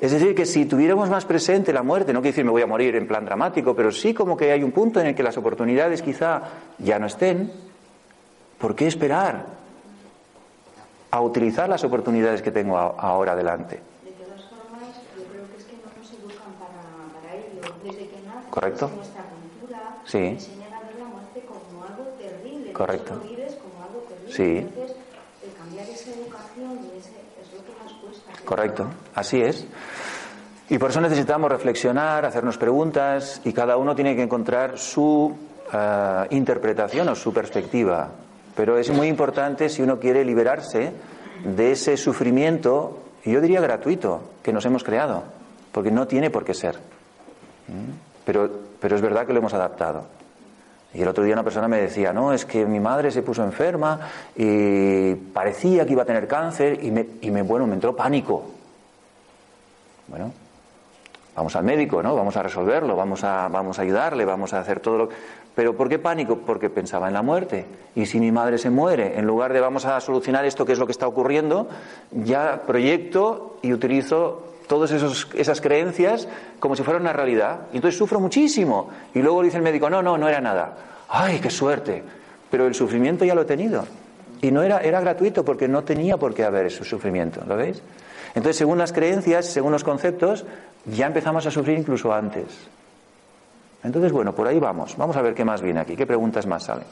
Es 0.00 0.12
decir, 0.12 0.34
que 0.34 0.46
si 0.46 0.64
tuviéramos 0.64 1.10
más 1.10 1.26
presente 1.26 1.72
la 1.72 1.82
muerte, 1.82 2.12
no 2.12 2.20
quiero 2.20 2.32
decir 2.32 2.44
me 2.44 2.50
voy 2.50 2.62
a 2.62 2.66
morir 2.66 2.96
en 2.96 3.06
plan 3.06 3.24
dramático, 3.24 3.76
pero 3.76 3.92
sí 3.92 4.14
como 4.14 4.36
que 4.36 4.50
hay 4.50 4.62
un 4.62 4.72
punto 4.72 4.98
en 5.00 5.08
el 5.08 5.14
que 5.14 5.22
las 5.22 5.36
oportunidades 5.36 6.00
quizá 6.00 6.42
ya 6.78 6.98
no 6.98 7.06
estén, 7.06 7.52
¿por 8.58 8.74
qué 8.74 8.86
esperar 8.86 9.44
a 11.10 11.20
utilizar 11.20 11.68
las 11.68 11.84
oportunidades 11.84 12.40
que 12.40 12.50
tengo 12.50 12.78
ahora 12.78 13.36
delante? 13.36 13.80
De 14.02 14.12
todas 14.12 14.42
formas, 14.48 14.88
yo 15.14 15.24
creo 15.24 15.44
que 15.52 15.56
es 15.58 15.64
que 15.64 15.76
no 15.76 15.92
nos 15.98 16.10
educan 16.12 16.52
para, 16.56 16.80
para 17.20 17.34
ello. 17.36 17.60
Desde 17.84 18.08
que 18.08 18.22
naces 18.24 18.39
Correcto. 18.50 18.90
nuestra 18.94 19.22
cultura, 19.24 19.96
Sí. 20.04 20.18
enseñan 20.18 20.72
a 20.74 20.80
ver 20.80 20.96
la 20.98 21.04
muerte 21.06 21.44
como 21.46 21.84
algo 21.84 22.04
terrible. 22.18 22.72
Correcto. 22.72 23.14
Lo 23.14 23.20
vives 23.30 23.54
como 23.54 23.82
algo 23.84 24.00
terrible. 24.08 24.32
Sí. 24.34 24.58
Entonces, 24.58 24.96
el 25.44 25.52
cambiar 25.54 25.88
esa 25.88 26.10
educación 26.10 26.78
y 26.84 26.98
ese, 26.98 27.10
es 27.40 27.52
lo 27.54 27.64
que 27.64 27.82
más 27.82 27.92
cuesta. 28.02 28.32
Correcto, 28.44 28.86
así 29.14 29.40
es. 29.40 29.66
Y 30.68 30.78
por 30.78 30.90
eso 30.90 31.00
necesitamos 31.00 31.50
reflexionar, 31.50 32.24
hacernos 32.24 32.56
preguntas 32.58 33.40
y 33.44 33.52
cada 33.52 33.76
uno 33.76 33.94
tiene 33.94 34.14
que 34.14 34.22
encontrar 34.22 34.78
su 34.78 35.34
eh, 35.72 36.26
interpretación 36.30 37.08
o 37.08 37.14
su 37.14 37.32
perspectiva. 37.32 38.08
Pero 38.56 38.78
es 38.78 38.90
muy 38.90 39.08
importante 39.08 39.68
si 39.68 39.82
uno 39.82 39.98
quiere 39.98 40.24
liberarse 40.24 40.92
de 41.44 41.72
ese 41.72 41.96
sufrimiento, 41.96 42.98
yo 43.24 43.40
diría 43.40 43.60
gratuito, 43.60 44.20
que 44.42 44.52
nos 44.52 44.64
hemos 44.66 44.84
creado, 44.84 45.22
porque 45.72 45.90
no 45.90 46.06
tiene 46.06 46.30
por 46.30 46.44
qué 46.44 46.54
ser. 46.54 46.76
¿Mm? 47.68 48.09
Pero, 48.24 48.50
pero 48.80 48.96
es 48.96 49.02
verdad 49.02 49.26
que 49.26 49.32
lo 49.32 49.38
hemos 49.38 49.54
adaptado. 49.54 50.04
Y 50.92 51.02
el 51.02 51.08
otro 51.08 51.22
día 51.22 51.34
una 51.34 51.44
persona 51.44 51.68
me 51.68 51.80
decía, 51.80 52.12
no, 52.12 52.32
es 52.32 52.44
que 52.44 52.66
mi 52.66 52.80
madre 52.80 53.10
se 53.10 53.22
puso 53.22 53.44
enferma 53.44 54.00
y 54.34 55.14
parecía 55.14 55.86
que 55.86 55.92
iba 55.92 56.02
a 56.02 56.06
tener 56.06 56.26
cáncer 56.26 56.82
y 56.82 56.90
me, 56.90 57.06
y 57.20 57.30
me 57.30 57.42
bueno, 57.42 57.66
me 57.66 57.74
entró 57.74 57.94
pánico. 57.94 58.44
Bueno, 60.08 60.32
vamos 61.36 61.54
al 61.54 61.62
médico, 61.62 62.02
¿no? 62.02 62.16
Vamos 62.16 62.36
a 62.36 62.42
resolverlo, 62.42 62.96
vamos 62.96 63.22
a, 63.22 63.46
vamos 63.46 63.78
a 63.78 63.82
ayudarle, 63.82 64.24
vamos 64.24 64.52
a 64.52 64.58
hacer 64.58 64.80
todo 64.80 64.98
lo 64.98 65.08
Pero 65.54 65.76
¿por 65.76 65.88
qué 65.88 66.00
pánico? 66.00 66.38
Porque 66.38 66.70
pensaba 66.70 67.06
en 67.06 67.14
la 67.14 67.22
muerte. 67.22 67.66
Y 67.94 68.06
si 68.06 68.18
mi 68.18 68.32
madre 68.32 68.58
se 68.58 68.70
muere, 68.70 69.16
en 69.16 69.26
lugar 69.26 69.52
de 69.52 69.60
vamos 69.60 69.84
a 69.84 70.00
solucionar 70.00 70.44
esto 70.44 70.66
que 70.66 70.72
es 70.72 70.78
lo 70.80 70.86
que 70.86 70.92
está 70.92 71.06
ocurriendo, 71.06 71.68
ya 72.10 72.62
proyecto 72.66 73.58
y 73.62 73.72
utilizo 73.72 74.49
todas 74.70 74.92
esas 74.92 75.60
creencias 75.60 76.28
como 76.60 76.76
si 76.76 76.84
fuera 76.84 77.00
una 77.00 77.12
realidad. 77.12 77.62
Y 77.72 77.76
entonces 77.76 77.98
sufro 77.98 78.20
muchísimo. 78.20 78.88
Y 79.12 79.18
luego 79.18 79.42
dice 79.42 79.56
el 79.56 79.64
médico, 79.64 79.90
no, 79.90 80.00
no, 80.00 80.16
no 80.16 80.28
era 80.28 80.40
nada. 80.40 80.76
¡Ay, 81.08 81.40
qué 81.40 81.50
suerte! 81.50 82.04
Pero 82.48 82.68
el 82.68 82.74
sufrimiento 82.76 83.24
ya 83.24 83.34
lo 83.34 83.42
he 83.42 83.46
tenido. 83.46 83.84
Y 84.40 84.52
no 84.52 84.62
era, 84.62 84.78
era 84.78 85.00
gratuito 85.00 85.44
porque 85.44 85.66
no 85.66 85.82
tenía 85.82 86.18
por 86.18 86.34
qué 86.34 86.44
haber 86.44 86.66
ese 86.66 86.84
sufrimiento. 86.84 87.42
¿Lo 87.48 87.56
veis? 87.56 87.82
Entonces, 88.28 88.58
según 88.58 88.78
las 88.78 88.92
creencias, 88.92 89.46
según 89.46 89.72
los 89.72 89.82
conceptos, 89.82 90.46
ya 90.86 91.08
empezamos 91.08 91.44
a 91.46 91.50
sufrir 91.50 91.76
incluso 91.76 92.12
antes. 92.12 92.46
Entonces, 93.82 94.12
bueno, 94.12 94.36
por 94.36 94.46
ahí 94.46 94.60
vamos. 94.60 94.96
Vamos 94.96 95.16
a 95.16 95.22
ver 95.22 95.34
qué 95.34 95.44
más 95.44 95.62
viene 95.62 95.80
aquí, 95.80 95.96
qué 95.96 96.06
preguntas 96.06 96.46
más 96.46 96.62
salen. 96.62 96.86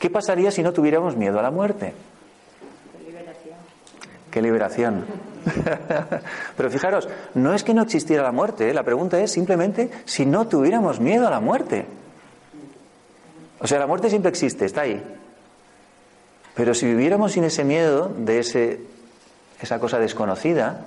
¿Qué 0.00 0.10
pasaría 0.10 0.50
si 0.50 0.64
no 0.64 0.72
tuviéramos 0.72 1.16
miedo 1.16 1.38
a 1.38 1.42
la 1.42 1.52
muerte? 1.52 1.94
Qué 4.28 4.42
liberación. 4.42 5.31
Pero 6.56 6.70
fijaros, 6.70 7.08
no 7.34 7.54
es 7.54 7.64
que 7.64 7.74
no 7.74 7.82
existiera 7.82 8.22
la 8.22 8.32
muerte, 8.32 8.70
¿eh? 8.70 8.74
la 8.74 8.82
pregunta 8.82 9.20
es 9.20 9.32
simplemente 9.32 9.90
si 10.04 10.26
no 10.26 10.46
tuviéramos 10.48 11.00
miedo 11.00 11.26
a 11.26 11.30
la 11.30 11.40
muerte. 11.40 11.86
O 13.60 13.66
sea, 13.66 13.78
la 13.78 13.86
muerte 13.86 14.10
siempre 14.10 14.30
existe, 14.30 14.64
está 14.64 14.82
ahí. 14.82 15.02
Pero 16.54 16.74
si 16.74 16.86
viviéramos 16.86 17.32
sin 17.32 17.44
ese 17.44 17.64
miedo 17.64 18.10
de 18.16 18.40
ese, 18.40 18.80
esa 19.60 19.78
cosa 19.78 19.98
desconocida, 19.98 20.84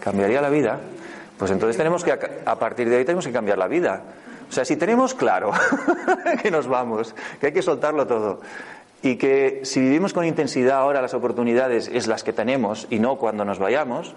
cambiaría 0.00 0.40
la 0.40 0.50
vida. 0.50 0.80
Pues 1.38 1.50
entonces 1.50 1.76
tenemos 1.76 2.04
que, 2.04 2.12
a 2.12 2.58
partir 2.58 2.88
de 2.88 2.96
ahí 2.96 3.04
tenemos 3.04 3.26
que 3.26 3.32
cambiar 3.32 3.58
la 3.58 3.68
vida. 3.68 4.02
O 4.48 4.52
sea, 4.52 4.64
si 4.64 4.76
tenemos 4.76 5.14
claro 5.14 5.52
que 6.42 6.50
nos 6.50 6.66
vamos, 6.66 7.14
que 7.40 7.46
hay 7.46 7.52
que 7.52 7.62
soltarlo 7.62 8.06
todo, 8.06 8.40
y 9.02 9.16
que 9.16 9.60
si 9.64 9.80
vivimos 9.80 10.12
con 10.12 10.24
intensidad 10.24 10.78
ahora 10.78 11.02
las 11.02 11.14
oportunidades 11.14 11.88
es 11.92 12.06
las 12.06 12.24
que 12.24 12.32
tenemos 12.32 12.86
y 12.90 12.98
no 12.98 13.16
cuando 13.16 13.44
nos 13.44 13.58
vayamos, 13.58 14.14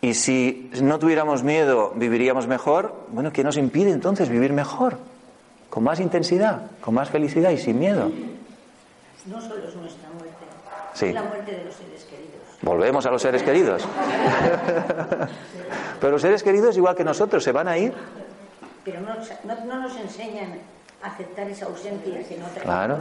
y 0.00 0.14
si 0.14 0.70
no 0.82 0.98
tuviéramos 0.98 1.42
miedo 1.42 1.92
viviríamos 1.94 2.46
mejor, 2.46 2.94
bueno, 3.08 3.32
¿qué 3.32 3.44
nos 3.44 3.56
impide 3.56 3.90
entonces 3.90 4.28
vivir 4.28 4.52
mejor? 4.52 4.98
Con 5.70 5.84
más 5.84 6.00
intensidad, 6.00 6.62
con 6.80 6.94
más 6.94 7.10
felicidad 7.10 7.50
y 7.50 7.58
sin 7.58 7.78
miedo. 7.78 8.10
No 9.26 9.40
solo 9.40 9.66
es 9.66 9.74
nuestra 9.76 10.08
muerte, 10.10 10.34
Sí. 10.92 11.06
es 11.06 11.14
la 11.14 11.22
muerte 11.22 11.52
de 11.52 11.64
los 11.64 11.74
seres 11.74 12.04
queridos. 12.04 12.34
Volvemos 12.62 13.06
a 13.06 13.10
los 13.10 13.22
seres 13.22 13.42
queridos. 13.42 13.86
Pero 16.00 16.12
los 16.12 16.22
seres 16.22 16.42
queridos, 16.42 16.76
igual 16.76 16.94
que 16.94 17.04
nosotros, 17.04 17.42
se 17.42 17.52
van 17.52 17.68
a 17.68 17.78
ir. 17.78 17.92
Pero 18.84 19.00
no, 19.00 19.14
no- 19.44 19.64
no 19.64 19.80
nos 19.80 19.96
enseñan 19.96 20.58
a 21.02 21.06
aceptar 21.08 21.48
esa 21.48 21.66
ausencia 21.66 22.22
que 22.28 22.36
no 22.36 22.46
Claro, 22.62 22.98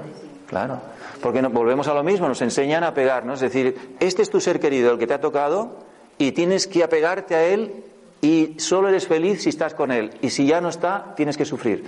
claro. 0.54 0.78
Porque 1.22 1.42
no- 1.42 1.50
volvemos 1.50 1.88
a 1.88 1.94
lo 1.94 2.04
mismo, 2.04 2.28
nos 2.28 2.42
enseñan 2.42 2.84
a 2.84 2.94
pegarnos. 2.94 3.42
Es 3.42 3.52
decir, 3.52 3.96
este 4.00 4.22
es 4.22 4.30
tu 4.30 4.40
ser 4.40 4.60
querido, 4.60 4.92
el 4.92 5.00
que 5.00 5.08
te 5.08 5.14
ha 5.16 5.22
tocado, 5.22 5.78
y 6.18 6.32
tienes 6.32 6.68
que 6.68 6.84
apegarte 6.84 7.34
a 7.36 7.44
él 7.46 7.84
y 8.22 8.56
solo 8.60 8.90
eres 8.90 9.08
feliz 9.08 9.42
si 9.44 9.50
estás 9.50 9.74
con 9.74 9.92
él. 9.92 10.12
Y 10.22 10.30
si 10.30 10.46
ya 10.46 10.62
no 10.62 10.70
está, 10.70 11.14
tienes 11.16 11.38
que 11.38 11.46
sufrir. 11.46 11.84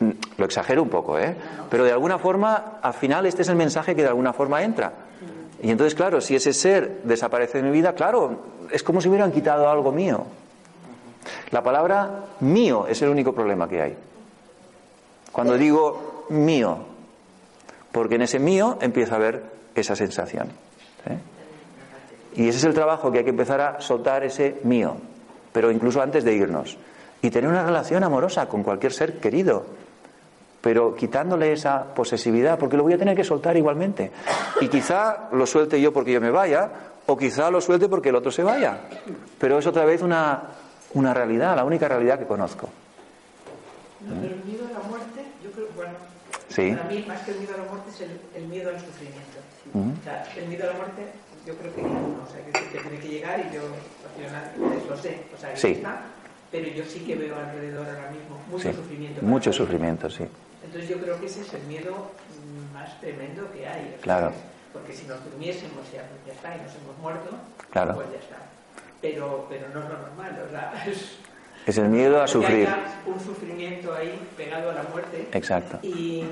Mm, 0.00 0.10
Lo 0.38 0.44
exagero 0.44 0.82
un 0.82 0.88
poco, 0.88 1.18
¿eh? 1.18 1.36
Pero 1.70 1.84
de 1.84 1.92
alguna 1.92 2.18
forma, 2.18 2.78
al 2.82 2.94
final, 2.94 3.26
este 3.26 3.42
es 3.42 3.48
el 3.48 3.56
mensaje 3.56 3.94
que 3.94 4.02
de 4.02 4.08
alguna 4.08 4.32
forma 4.32 4.62
entra. 4.62 4.92
Y 5.62 5.70
entonces, 5.70 5.94
claro, 5.94 6.20
si 6.20 6.34
ese 6.34 6.52
ser 6.52 7.02
desaparece 7.04 7.58
de 7.58 7.64
mi 7.64 7.70
vida, 7.70 7.94
claro, 7.94 8.40
es 8.72 8.82
como 8.82 9.00
si 9.00 9.08
hubieran 9.08 9.30
quitado 9.30 9.68
algo 9.70 9.92
mío. 9.92 10.24
La 11.50 11.62
palabra 11.62 12.24
mío 12.40 12.86
es 12.88 13.02
el 13.02 13.10
único 13.10 13.32
problema 13.34 13.68
que 13.68 13.82
hay. 13.82 13.96
Cuando 15.32 15.56
digo 15.58 16.26
mío, 16.30 16.78
porque 17.92 18.16
en 18.16 18.22
ese 18.22 18.38
mío 18.38 18.78
empieza 18.80 19.14
a 19.14 19.16
haber 19.16 19.42
esa 19.74 19.96
sensación. 19.96 20.48
¿eh? 21.06 21.18
Y 22.36 22.48
ese 22.48 22.58
es 22.58 22.64
el 22.64 22.74
trabajo 22.74 23.10
que 23.10 23.18
hay 23.18 23.24
que 23.24 23.30
empezar 23.30 23.60
a 23.60 23.80
soltar 23.80 24.24
ese 24.24 24.60
mío, 24.64 24.96
pero 25.52 25.70
incluso 25.70 26.00
antes 26.00 26.24
de 26.24 26.34
irnos. 26.34 26.78
Y 27.22 27.30
tener 27.30 27.50
una 27.50 27.64
relación 27.64 28.02
amorosa 28.04 28.46
con 28.46 28.62
cualquier 28.62 28.92
ser 28.92 29.18
querido, 29.18 29.66
pero 30.60 30.94
quitándole 30.94 31.52
esa 31.52 31.84
posesividad, 31.94 32.58
porque 32.58 32.76
lo 32.76 32.82
voy 32.82 32.92
a 32.94 32.98
tener 32.98 33.16
que 33.16 33.24
soltar 33.24 33.56
igualmente. 33.56 34.10
Y 34.60 34.68
quizá 34.68 35.28
lo 35.32 35.46
suelte 35.46 35.80
yo 35.80 35.92
porque 35.92 36.12
yo 36.12 36.20
me 36.20 36.30
vaya, 36.30 36.70
o 37.06 37.16
quizá 37.16 37.50
lo 37.50 37.60
suelte 37.60 37.88
porque 37.88 38.10
el 38.10 38.16
otro 38.16 38.30
se 38.30 38.42
vaya. 38.42 38.78
Pero 39.38 39.58
es 39.58 39.66
otra 39.66 39.84
vez 39.84 40.02
una, 40.02 40.42
una 40.94 41.12
realidad, 41.12 41.56
la 41.56 41.64
única 41.64 41.88
realidad 41.88 42.18
que 42.18 42.26
conozco. 42.26 42.68
No, 44.00 44.14
el 44.14 44.42
miedo 44.44 44.64
la 44.72 44.88
muerte, 44.88 45.26
Sí. 46.60 46.74
para 46.76 46.88
mí 46.88 47.04
más 47.08 47.20
que 47.22 47.30
el 47.32 47.38
miedo 47.38 47.54
a 47.54 47.58
la 47.58 47.64
muerte 47.64 47.90
es 47.90 48.00
el, 48.00 48.20
el 48.36 48.48
miedo 48.48 48.70
al 48.70 48.80
sufrimiento. 48.80 49.38
O 49.74 50.04
sea, 50.04 50.26
el 50.36 50.46
miedo 50.48 50.64
a 50.64 50.72
la 50.72 50.78
muerte 50.78 51.02
yo 51.46 51.54
creo 51.56 51.74
que 51.74 51.82
no, 51.82 52.22
o 52.22 52.26
sea, 52.30 52.44
que, 52.44 52.78
tiene 52.78 52.98
que 52.98 53.08
llegar 53.08 53.40
y 53.40 53.54
yo 53.54 53.62
lo 54.88 54.96
sé, 54.96 55.22
o 55.34 55.38
sea, 55.40 55.50
que 55.54 55.56
Sí. 55.60 55.68
está, 55.68 56.02
pero 56.50 56.68
yo 56.68 56.84
sí 56.84 57.00
que 57.00 57.14
veo 57.16 57.34
alrededor 57.36 57.86
ahora 57.86 58.10
mismo 58.10 58.38
mucho 58.50 58.70
Sí. 58.70 58.76
sufrimiento. 58.76 59.22
Mucho 59.22 59.52
sufrimiento, 59.52 60.10
sí. 60.10 60.24
Entonces 60.64 60.88
yo 60.90 60.98
creo 61.00 61.18
que 61.18 61.26
ese 61.26 61.40
es 61.42 61.54
el 61.54 61.62
miedo 61.62 62.10
más 62.74 63.00
tremendo 63.00 63.50
que 63.52 63.66
hay. 63.66 63.96
Claro. 64.02 64.32
Porque 64.72 64.92
si 64.92 65.06
nos 65.06 65.22
durmiésemos 65.24 65.90
ya, 65.92 66.06
ya 66.26 66.32
está 66.32 66.56
y 66.56 66.60
nos 66.60 66.74
hemos 66.76 66.96
muerto, 67.00 67.30
Claro. 67.70 67.94
pues 67.94 68.06
ya 68.12 68.18
está. 68.18 68.36
Pero, 69.00 69.46
pero 69.48 69.68
no 69.72 69.80
es 69.80 69.88
lo 69.88 69.98
normal, 69.98 70.44
o 70.46 70.50
sea, 70.50 70.84
es, 70.86 71.16
Es 71.66 71.78
el 71.78 71.88
miedo 71.88 72.22
a 72.22 72.26
sufrir. 72.26 72.68
un 73.06 73.20
sufrimiento 73.20 73.94
ahí 73.94 74.18
pegado 74.36 74.70
a 74.70 74.74
la 74.74 74.82
muerte. 74.84 75.28
Exacto. 75.32 75.78
Y, 75.82 76.24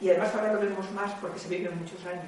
y 0.00 0.08
además 0.10 0.34
ahora 0.34 0.52
lo 0.54 0.60
vemos 0.60 0.90
más 0.92 1.12
porque 1.20 1.38
se 1.38 1.48
viven 1.48 1.78
muchos 1.78 2.04
años. 2.06 2.24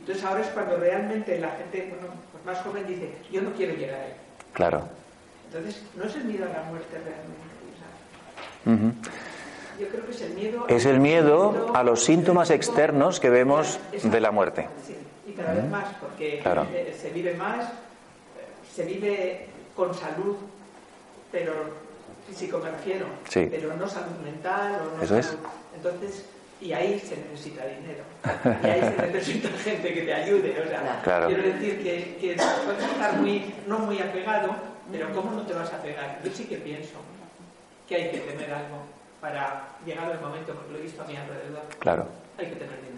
Entonces 0.00 0.24
ahora 0.24 0.40
es 0.42 0.48
cuando 0.48 0.76
realmente 0.76 1.38
la 1.38 1.50
gente 1.50 1.88
bueno, 1.90 2.14
pues 2.32 2.44
más 2.44 2.58
joven 2.64 2.86
dice, 2.86 3.12
yo 3.30 3.42
no 3.42 3.52
quiero 3.52 3.74
llegar 3.74 4.00
ahí. 4.00 4.12
Claro. 4.52 4.88
Entonces 5.46 5.82
no 5.96 6.04
es 6.04 6.14
el 6.16 6.24
miedo 6.24 6.44
a 6.44 6.52
la 6.56 6.62
muerte 6.64 6.96
realmente. 6.98 7.42
o 7.72 8.64
sea, 8.64 8.74
Ujú. 8.74 8.94
yo 9.80 9.88
creo 9.88 10.06
que 10.06 10.12
es 10.12 10.20
el 10.22 10.34
miedo... 10.34 10.64
Es 10.68 10.84
el 10.86 11.00
miedo 11.00 11.72
a 11.74 11.82
los 11.82 12.04
síntomas 12.04 12.50
externos 12.50 13.20
que 13.20 13.28
vemos 13.30 13.78
de 14.02 14.20
la 14.20 14.30
muerte. 14.30 14.68
Sí, 14.86 14.96
y 15.26 15.32
cada 15.32 15.52
vez 15.54 15.68
más, 15.68 15.84
porque 16.00 16.38
Claro. 16.42 16.66
eh, 16.72 16.96
se 16.98 17.10
vive 17.10 17.34
más, 17.34 17.64
eh, 17.66 17.70
se 18.74 18.84
vive 18.84 19.46
con 19.76 19.92
salud, 19.94 20.36
pero 21.32 21.52
físico 22.28 22.58
me 22.62 22.70
refiero, 22.70 23.06
Sí. 23.28 23.48
pero 23.50 23.74
no 23.76 23.88
salud 23.88 24.16
mental 24.24 24.80
o 24.82 24.96
no 24.98 25.02
Eso 25.02 25.16
es. 25.18 25.26
salud. 25.26 25.40
Entonces, 25.74 26.24
y 26.60 26.72
ahí 26.72 27.00
se 27.00 27.16
necesita 27.16 27.64
dinero, 27.66 28.04
y 28.62 28.66
ahí 28.66 28.80
se 28.80 29.06
necesita 29.12 29.48
gente 29.64 29.92
que 29.94 30.02
te 30.02 30.14
ayude. 30.14 30.60
O 30.64 30.68
sea, 30.68 31.00
Claro. 31.02 31.26
quiero 31.26 31.42
decir 31.42 31.82
que, 31.82 32.16
que 32.20 32.36
puedes 32.64 32.84
estar 32.84 33.14
muy, 33.16 33.52
no 33.66 33.80
muy 33.80 33.98
apegado, 33.98 34.54
pero 34.92 35.12
¿cómo 35.12 35.32
no 35.32 35.42
te 35.42 35.54
vas 35.54 35.72
a 35.72 35.82
pegar? 35.82 36.20
Yo 36.22 36.30
sí 36.30 36.44
que 36.44 36.58
pienso 36.58 36.94
que 37.88 37.96
hay 37.96 38.10
que 38.10 38.18
tener 38.18 38.52
algo 38.52 38.76
para 39.20 39.68
llegar 39.84 40.10
al 40.12 40.20
momento, 40.20 40.52
porque 40.54 40.72
lo 40.72 40.78
he 40.78 40.82
visto 40.82 41.02
a 41.02 41.06
mi 41.06 41.16
alrededor, 41.16 41.62
Claro. 41.80 42.06
hay 42.38 42.46
que 42.46 42.56
tener 42.56 42.76
dinero. 42.82 42.91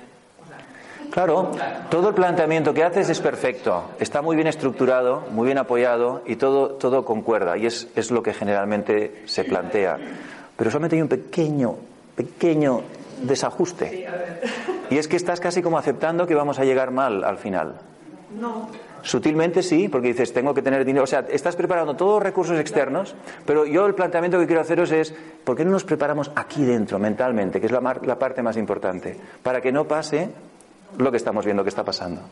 Claro, 1.11 1.53
todo 1.91 2.09
el 2.09 2.15
planteamiento 2.15 2.75
que 2.75 2.83
haces 2.83 3.09
es 3.09 3.21
perfecto, 3.21 3.91
está 4.01 4.21
muy 4.23 4.35
bien 4.37 4.49
estructurado, 4.49 5.23
muy 5.31 5.47
bien 5.47 5.59
apoyado 5.59 6.23
y 6.27 6.37
todo, 6.37 6.71
todo 6.71 7.05
concuerda 7.05 7.57
y 7.57 7.67
es, 7.67 7.89
es 7.95 8.11
lo 8.11 8.23
que 8.23 8.35
generalmente 8.35 9.23
se 9.27 9.45
plantea. 9.45 9.99
Pero 10.57 10.71
solamente 10.71 10.97
hay 10.97 11.03
un 11.03 11.09
pequeño, 11.09 11.77
pequeño 12.17 12.81
desajuste 13.23 14.09
y 14.91 14.99
es 14.99 15.07
que 15.09 15.17
estás 15.17 15.41
casi 15.41 15.63
como 15.63 15.79
aceptando 15.79 16.27
que 16.27 16.35
vamos 16.35 16.59
a 16.59 16.65
llegar 16.65 16.91
mal 16.91 17.23
al 17.25 17.39
final. 17.39 17.75
No, 18.41 18.69
Sutilmente 19.03 19.63
sí, 19.63 19.89
porque 19.89 20.09
dices, 20.09 20.33
tengo 20.33 20.55
que 20.55 20.63
tener 20.63 20.83
dinero. 20.85 21.05
O 21.05 21.07
sea, 21.07 21.27
estás 21.29 21.55
preparando 21.57 21.95
todos 21.95 22.15
los 22.15 22.23
recursos 22.23 22.59
externos, 22.59 23.15
pero 23.45 23.67
yo 23.67 23.85
el 23.87 23.95
planteamiento 23.95 24.39
que 24.39 24.47
quiero 24.47 24.63
haceros 24.63 24.91
es, 24.93 25.15
¿por 25.45 25.55
qué 25.55 25.65
no 25.65 25.73
nos 25.73 25.85
preparamos 25.85 26.31
aquí 26.35 26.65
dentro, 26.65 26.99
mentalmente, 26.99 27.61
que 27.61 27.67
es 27.67 27.73
la, 27.73 27.83
mar- 27.83 28.05
la 28.07 28.19
parte 28.19 28.43
más 28.43 28.57
importante, 28.57 29.15
para 29.43 29.61
que 29.61 29.71
no 29.73 29.85
pase 29.85 30.31
lo 30.99 31.11
que 31.11 31.17
estamos 31.17 31.45
viendo 31.45 31.63
que 31.63 31.69
está 31.71 31.85
pasando? 31.85 32.23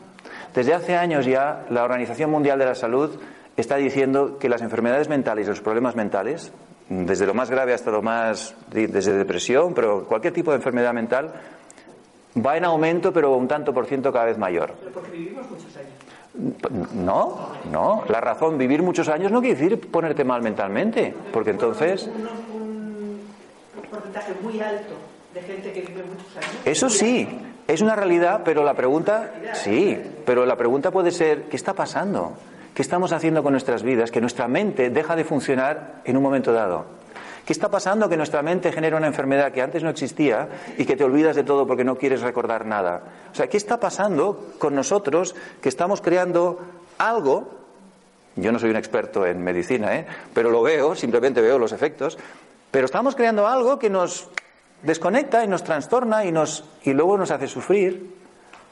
Desde 0.53 0.73
hace 0.73 0.95
años 0.95 1.25
ya, 1.25 1.65
la 1.69 1.83
Organización 1.83 2.29
Mundial 2.31 2.59
de 2.59 2.65
la 2.65 2.75
Salud 2.75 3.09
está 3.57 3.75
diciendo 3.77 4.37
que 4.39 4.49
las 4.49 4.61
enfermedades 4.61 5.09
mentales 5.09 5.45
y 5.47 5.49
los 5.49 5.61
problemas 5.61 5.95
mentales, 5.95 6.51
desde 6.89 7.25
lo 7.25 7.33
más 7.33 7.49
grave 7.49 7.73
hasta 7.73 7.91
lo 7.91 8.01
más, 8.01 8.55
desde 8.69 9.13
depresión, 9.13 9.73
pero 9.73 10.05
cualquier 10.05 10.33
tipo 10.33 10.51
de 10.51 10.57
enfermedad 10.57 10.93
mental, 10.93 11.33
va 12.45 12.57
en 12.57 12.65
aumento, 12.65 13.13
pero 13.13 13.35
un 13.35 13.47
tanto 13.47 13.73
por 13.73 13.85
ciento 13.85 14.11
cada 14.11 14.25
vez 14.25 14.37
mayor. 14.37 14.73
pero 14.79 14.91
porque 14.91 15.11
vivimos 15.11 15.49
muchos 15.49 15.75
años. 15.77 16.93
No, 16.93 17.49
no. 17.71 18.03
La 18.09 18.19
razón, 18.19 18.57
vivir 18.57 18.81
muchos 18.81 19.07
años 19.07 19.31
no 19.31 19.39
quiere 19.39 19.55
decir 19.55 19.79
ponerte 19.91 20.23
mal 20.23 20.41
mentalmente, 20.41 21.13
porque 21.31 21.51
entonces, 21.51 22.07
Un, 22.07 22.27
un 23.83 23.89
porcentaje 23.91 24.33
muy 24.41 24.59
alto 24.59 24.93
de 25.35 25.41
gente 25.43 25.71
que 25.71 25.81
vive 25.81 26.03
muchos 26.03 26.35
años. 26.37 26.49
eso 26.65 26.89
sí, 26.89 27.27
es 27.67 27.81
una 27.81 27.95
realidad, 27.95 28.41
pero 28.43 28.63
la 28.63 28.73
pregunta, 28.73 29.31
sí, 29.53 29.97
pero 30.25 30.45
la 30.45 30.55
pregunta 30.55 30.91
puede 30.91 31.11
ser, 31.11 31.43
¿qué 31.43 31.55
está 31.55 31.73
pasando? 31.73 32.33
¿Qué 32.73 32.81
estamos 32.81 33.11
haciendo 33.11 33.43
con 33.43 33.53
nuestras 33.53 33.83
vidas? 33.83 34.11
Que 34.11 34.19
nuestra 34.19 34.47
mente 34.47 34.89
deja 34.89 35.15
de 35.15 35.23
funcionar 35.23 36.01
en 36.05 36.17
un 36.17 36.23
momento 36.23 36.51
dado. 36.51 36.85
¿Qué 37.45 37.51
está 37.53 37.69
pasando 37.69 38.07
que 38.07 38.17
nuestra 38.17 38.41
mente 38.41 38.71
genera 38.71 38.97
una 38.97 39.07
enfermedad 39.07 39.51
que 39.51 39.61
antes 39.61 39.83
no 39.83 39.89
existía 39.89 40.47
y 40.77 40.85
que 40.85 40.95
te 40.95 41.03
olvidas 41.03 41.35
de 41.35 41.43
todo 41.43 41.67
porque 41.67 41.83
no 41.83 41.97
quieres 41.97 42.21
recordar 42.21 42.65
nada? 42.65 43.03
O 43.31 43.35
sea, 43.35 43.47
¿qué 43.47 43.57
está 43.57 43.79
pasando 43.79 44.53
con 44.59 44.73
nosotros 44.75 45.35
que 45.61 45.69
estamos 45.69 46.01
creando 46.01 46.59
algo? 46.97 47.49
Yo 48.37 48.51
no 48.51 48.59
soy 48.59 48.69
un 48.69 48.77
experto 48.77 49.25
en 49.25 49.43
medicina, 49.43 49.95
¿eh? 49.95 50.07
pero 50.33 50.49
lo 50.49 50.61
veo, 50.63 50.95
simplemente 50.95 51.41
veo 51.41 51.59
los 51.59 51.73
efectos. 51.73 52.17
Pero 52.71 52.85
estamos 52.85 53.15
creando 53.15 53.45
algo 53.45 53.77
que 53.77 53.89
nos 53.89 54.29
desconecta 54.83 55.43
y 55.43 55.47
nos 55.47 55.63
trastorna 55.63 56.25
y, 56.25 56.31
nos, 56.31 56.63
y 56.83 56.93
luego 56.93 57.17
nos 57.17 57.31
hace 57.31 57.47
sufrir. 57.47 58.15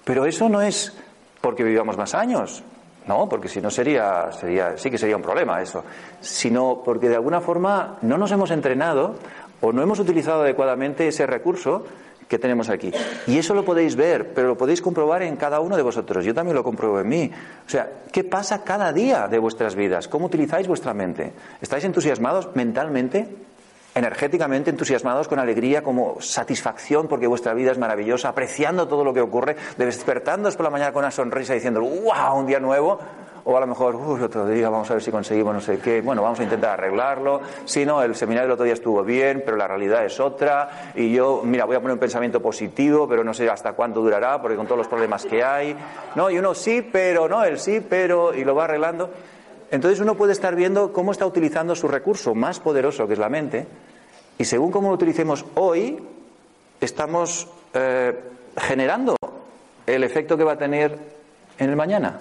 Pero 0.04 0.26
eso 0.26 0.50
no 0.50 0.62
es 0.62 0.94
porque 1.42 1.64
vivamos 1.64 1.98
más 1.98 2.14
años, 2.14 2.64
no, 3.08 3.28
porque 3.28 3.48
si 3.48 3.62
no 3.62 3.72
sería, 3.72 4.32
sería, 4.32 4.78
sí 4.78 4.92
que 4.92 4.98
sería 4.98 5.16
un 5.16 5.24
problema 5.24 5.62
eso, 5.62 5.84
sino 6.20 6.82
porque 6.84 7.10
de 7.10 7.16
alguna 7.16 7.42
forma 7.42 7.98
no 8.02 8.18
nos 8.18 8.32
hemos 8.32 8.52
entrenado 8.52 9.16
o 9.60 9.72
no 9.72 9.82
hemos 9.82 10.00
utilizado 10.00 10.42
adecuadamente 10.42 11.08
ese 11.08 11.26
recurso 11.26 11.86
que 12.28 12.40
tenemos 12.40 12.70
aquí. 12.70 12.92
Y 13.28 13.38
eso 13.38 13.54
lo 13.54 13.66
podéis 13.66 13.96
ver, 13.96 14.34
pero 14.34 14.50
lo 14.50 14.58
podéis 14.58 14.82
comprobar 14.82 15.22
en 15.24 15.36
cada 15.36 15.60
uno 15.60 15.76
de 15.76 15.84
vosotros. 15.84 16.24
Yo 16.24 16.34
también 16.34 16.56
lo 16.56 16.64
compruebo 16.64 17.02
en 17.02 17.10
mí. 17.10 17.32
O 17.66 17.70
sea, 17.70 17.90
¿qué 18.12 18.24
pasa 18.24 18.64
cada 18.64 18.94
día 18.94 19.28
de 19.28 19.38
vuestras 19.38 19.76
vidas? 19.76 20.08
¿Cómo 20.08 20.28
utilizáis 20.28 20.66
vuestra 20.68 20.94
mente? 20.94 21.34
¿Estáis 21.60 21.84
entusiasmados 21.84 22.56
mentalmente? 22.56 23.28
Energéticamente 23.96 24.70
entusiasmados 24.70 25.28
con 25.28 25.40
alegría, 25.40 25.84
como 25.84 26.22
satisfacción 26.22 27.08
porque 27.08 27.28
vuestra 27.28 27.54
vida 27.54 27.72
es 27.72 27.78
maravillosa, 27.78 28.30
apreciando 28.30 28.88
todo 28.88 29.04
lo 29.04 29.14
que 29.14 29.22
ocurre, 29.22 29.56
despertándoos 29.78 30.56
por 30.56 30.66
la 30.66 30.70
mañana 30.70 30.92
con 30.92 31.04
una 31.04 31.12
sonrisa 31.12 31.54
diciendo, 31.54 31.82
¡wow! 31.82 32.38
Un 32.38 32.46
día 32.46 32.60
nuevo. 32.60 33.00
O 33.44 33.58
a 33.58 33.60
lo 33.60 33.66
mejor, 33.66 33.96
uy, 33.96 34.22
otro 34.22 34.46
día 34.46 34.70
vamos 34.70 34.90
a 34.92 34.94
ver 34.94 35.02
si 35.02 35.10
conseguimos 35.10 35.54
no 35.54 35.62
sé 35.62 35.80
qué. 35.80 36.02
Bueno, 36.02 36.22
vamos 36.22 36.40
a 36.40 36.44
intentar 36.44 36.72
arreglarlo. 36.72 37.42
Si 37.66 37.86
no, 37.86 38.04
el 38.04 38.16
seminario 38.16 38.48
del 38.48 38.54
otro 38.54 38.66
día 38.66 38.76
estuvo 38.76 39.04
bien, 39.04 39.42
pero 39.44 39.58
la 39.58 39.68
realidad 39.68 40.06
es 40.06 40.20
otra. 40.20 40.92
Y 40.94 41.12
yo, 41.12 41.42
mira, 41.44 41.66
voy 41.66 41.76
a 41.76 41.80
poner 41.80 41.94
un 41.94 42.00
pensamiento 42.00 42.40
positivo, 42.40 43.08
pero 43.08 43.24
no 43.24 43.34
sé 43.34 43.50
hasta 43.50 43.74
cuánto 43.74 44.02
durará, 44.02 44.40
porque 44.40 44.58
con 44.58 44.68
todos 44.68 44.78
los 44.78 44.88
problemas 44.88 45.26
que 45.26 45.44
hay. 45.44 45.76
No, 46.14 46.30
y 46.30 46.38
uno 46.38 46.54
sí, 46.54 46.88
pero, 46.92 47.28
no, 47.28 47.44
el 47.44 47.58
sí, 47.58 47.84
pero, 47.88 48.32
y 48.34 48.44
lo 48.44 48.54
va 48.54 48.66
arreglando. 48.66 49.10
Entonces 49.72 50.00
uno 50.02 50.16
puede 50.16 50.34
estar 50.34 50.56
viendo 50.56 50.92
cómo 50.92 51.12
está 51.14 51.26
utilizando 51.26 51.76
su 51.76 51.88
recurso 51.88 52.36
más 52.36 52.60
poderoso, 52.60 53.08
que 53.08 53.14
es 53.14 53.20
la 53.20 53.30
mente, 53.30 53.66
y 54.38 54.46
según 54.46 54.70
cómo 54.72 54.90
lo 54.90 54.96
utilicemos 54.96 55.46
hoy, 55.56 55.98
estamos 56.82 57.48
eh, 57.74 58.14
generando 58.58 59.16
el 59.86 60.04
efecto 60.04 60.38
que 60.38 60.44
va 60.44 60.54
a 60.54 60.58
tener 60.58 60.98
en 61.58 61.70
el 61.70 61.76
mañana. 61.76 62.20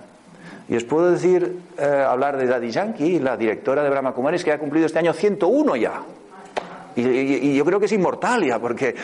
Y 0.69 0.77
os 0.77 0.85
puedo 0.85 1.11
decir, 1.11 1.59
eh, 1.79 2.05
hablar 2.07 2.37
de 2.37 2.47
Daddy 2.47 2.71
Yankee, 2.71 3.19
la 3.19 3.37
directora 3.37 3.83
de 3.83 3.91
Brahma 3.91 4.13
Kumaris, 4.13 4.45
que 4.45 4.53
ha 4.53 4.59
cumplido 4.59 4.87
este 4.87 5.01
año 5.01 5.13
101 5.13 5.75
ya. 5.77 6.03
Y, 6.95 7.03
y- 7.03 7.57
yo 7.57 7.65
creo 7.65 7.81
que 7.81 7.87
es 7.87 7.93
inmortal 7.93 8.45
ya, 8.45 8.59
porque 8.61 8.95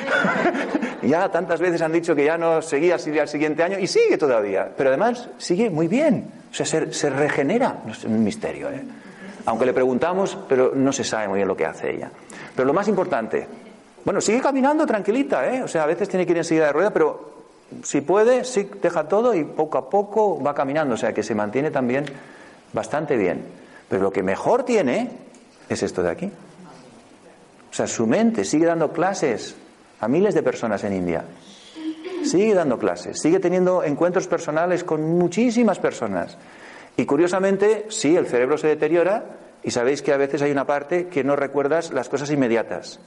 ya 1.02 1.28
tantas 1.30 1.60
veces 1.60 1.82
han 1.82 1.92
dicho 1.92 2.14
que 2.14 2.24
ya 2.24 2.38
no 2.38 2.62
seguía 2.62 2.94
al 2.94 3.28
siguiente 3.28 3.62
año 3.62 3.78
y 3.78 3.86
sigue 3.88 4.16
todavía. 4.18 4.70
Pero 4.76 4.90
además 4.90 5.28
sigue 5.38 5.70
muy 5.70 5.88
bien. 5.88 6.30
O 6.56 6.64
sea, 6.64 6.64
se, 6.64 6.90
se 6.90 7.10
regenera. 7.10 7.82
Es 7.90 8.04
un 8.04 8.24
misterio, 8.24 8.70
¿eh? 8.70 8.82
Aunque 9.44 9.66
le 9.66 9.74
preguntamos, 9.74 10.38
pero 10.48 10.72
no 10.74 10.90
se 10.90 11.04
sabe 11.04 11.28
muy 11.28 11.36
bien 11.36 11.48
lo 11.48 11.54
que 11.54 11.66
hace 11.66 11.94
ella. 11.94 12.10
Pero 12.54 12.66
lo 12.66 12.72
más 12.72 12.88
importante, 12.88 13.46
bueno, 14.02 14.22
sigue 14.22 14.40
caminando 14.40 14.86
tranquilita, 14.86 15.46
¿eh? 15.52 15.62
O 15.62 15.68
sea, 15.68 15.82
a 15.82 15.86
veces 15.86 16.08
tiene 16.08 16.24
que 16.24 16.32
ir 16.32 16.38
en 16.38 16.44
silla 16.44 16.64
de 16.64 16.72
rueda, 16.72 16.94
pero 16.94 17.34
si 17.82 18.00
puede, 18.00 18.44
sí, 18.44 18.70
deja 18.80 19.06
todo 19.06 19.34
y 19.34 19.44
poco 19.44 19.76
a 19.76 19.90
poco 19.90 20.42
va 20.42 20.54
caminando. 20.54 20.94
O 20.94 20.96
sea, 20.96 21.12
que 21.12 21.22
se 21.22 21.34
mantiene 21.34 21.70
también 21.70 22.06
bastante 22.72 23.18
bien. 23.18 23.44
Pero 23.90 24.04
lo 24.04 24.10
que 24.10 24.22
mejor 24.22 24.62
tiene 24.62 25.10
es 25.68 25.82
esto 25.82 26.02
de 26.02 26.10
aquí. 26.10 26.32
O 27.70 27.74
sea, 27.74 27.86
su 27.86 28.06
mente 28.06 28.46
sigue 28.46 28.64
dando 28.64 28.92
clases 28.92 29.56
a 30.00 30.08
miles 30.08 30.34
de 30.34 30.42
personas 30.42 30.82
en 30.84 30.94
India. 30.94 31.22
Sigue 32.28 32.54
dando 32.54 32.78
clases, 32.78 33.20
sigue 33.20 33.40
teniendo 33.40 33.82
encuentros 33.84 34.26
personales 34.26 34.84
con 34.84 35.02
muchísimas 35.02 35.78
personas. 35.78 36.36
Y 36.96 37.04
curiosamente, 37.04 37.86
sí, 37.88 38.16
el 38.16 38.26
cerebro 38.26 38.58
se 38.58 38.68
deteriora 38.68 39.24
y 39.62 39.70
sabéis 39.70 40.02
que 40.02 40.12
a 40.12 40.16
veces 40.16 40.42
hay 40.42 40.50
una 40.50 40.66
parte 40.66 41.08
que 41.08 41.24
no 41.24 41.36
recuerdas 41.36 41.92
las 41.92 42.08
cosas 42.08 42.30
inmediatas. 42.30 43.00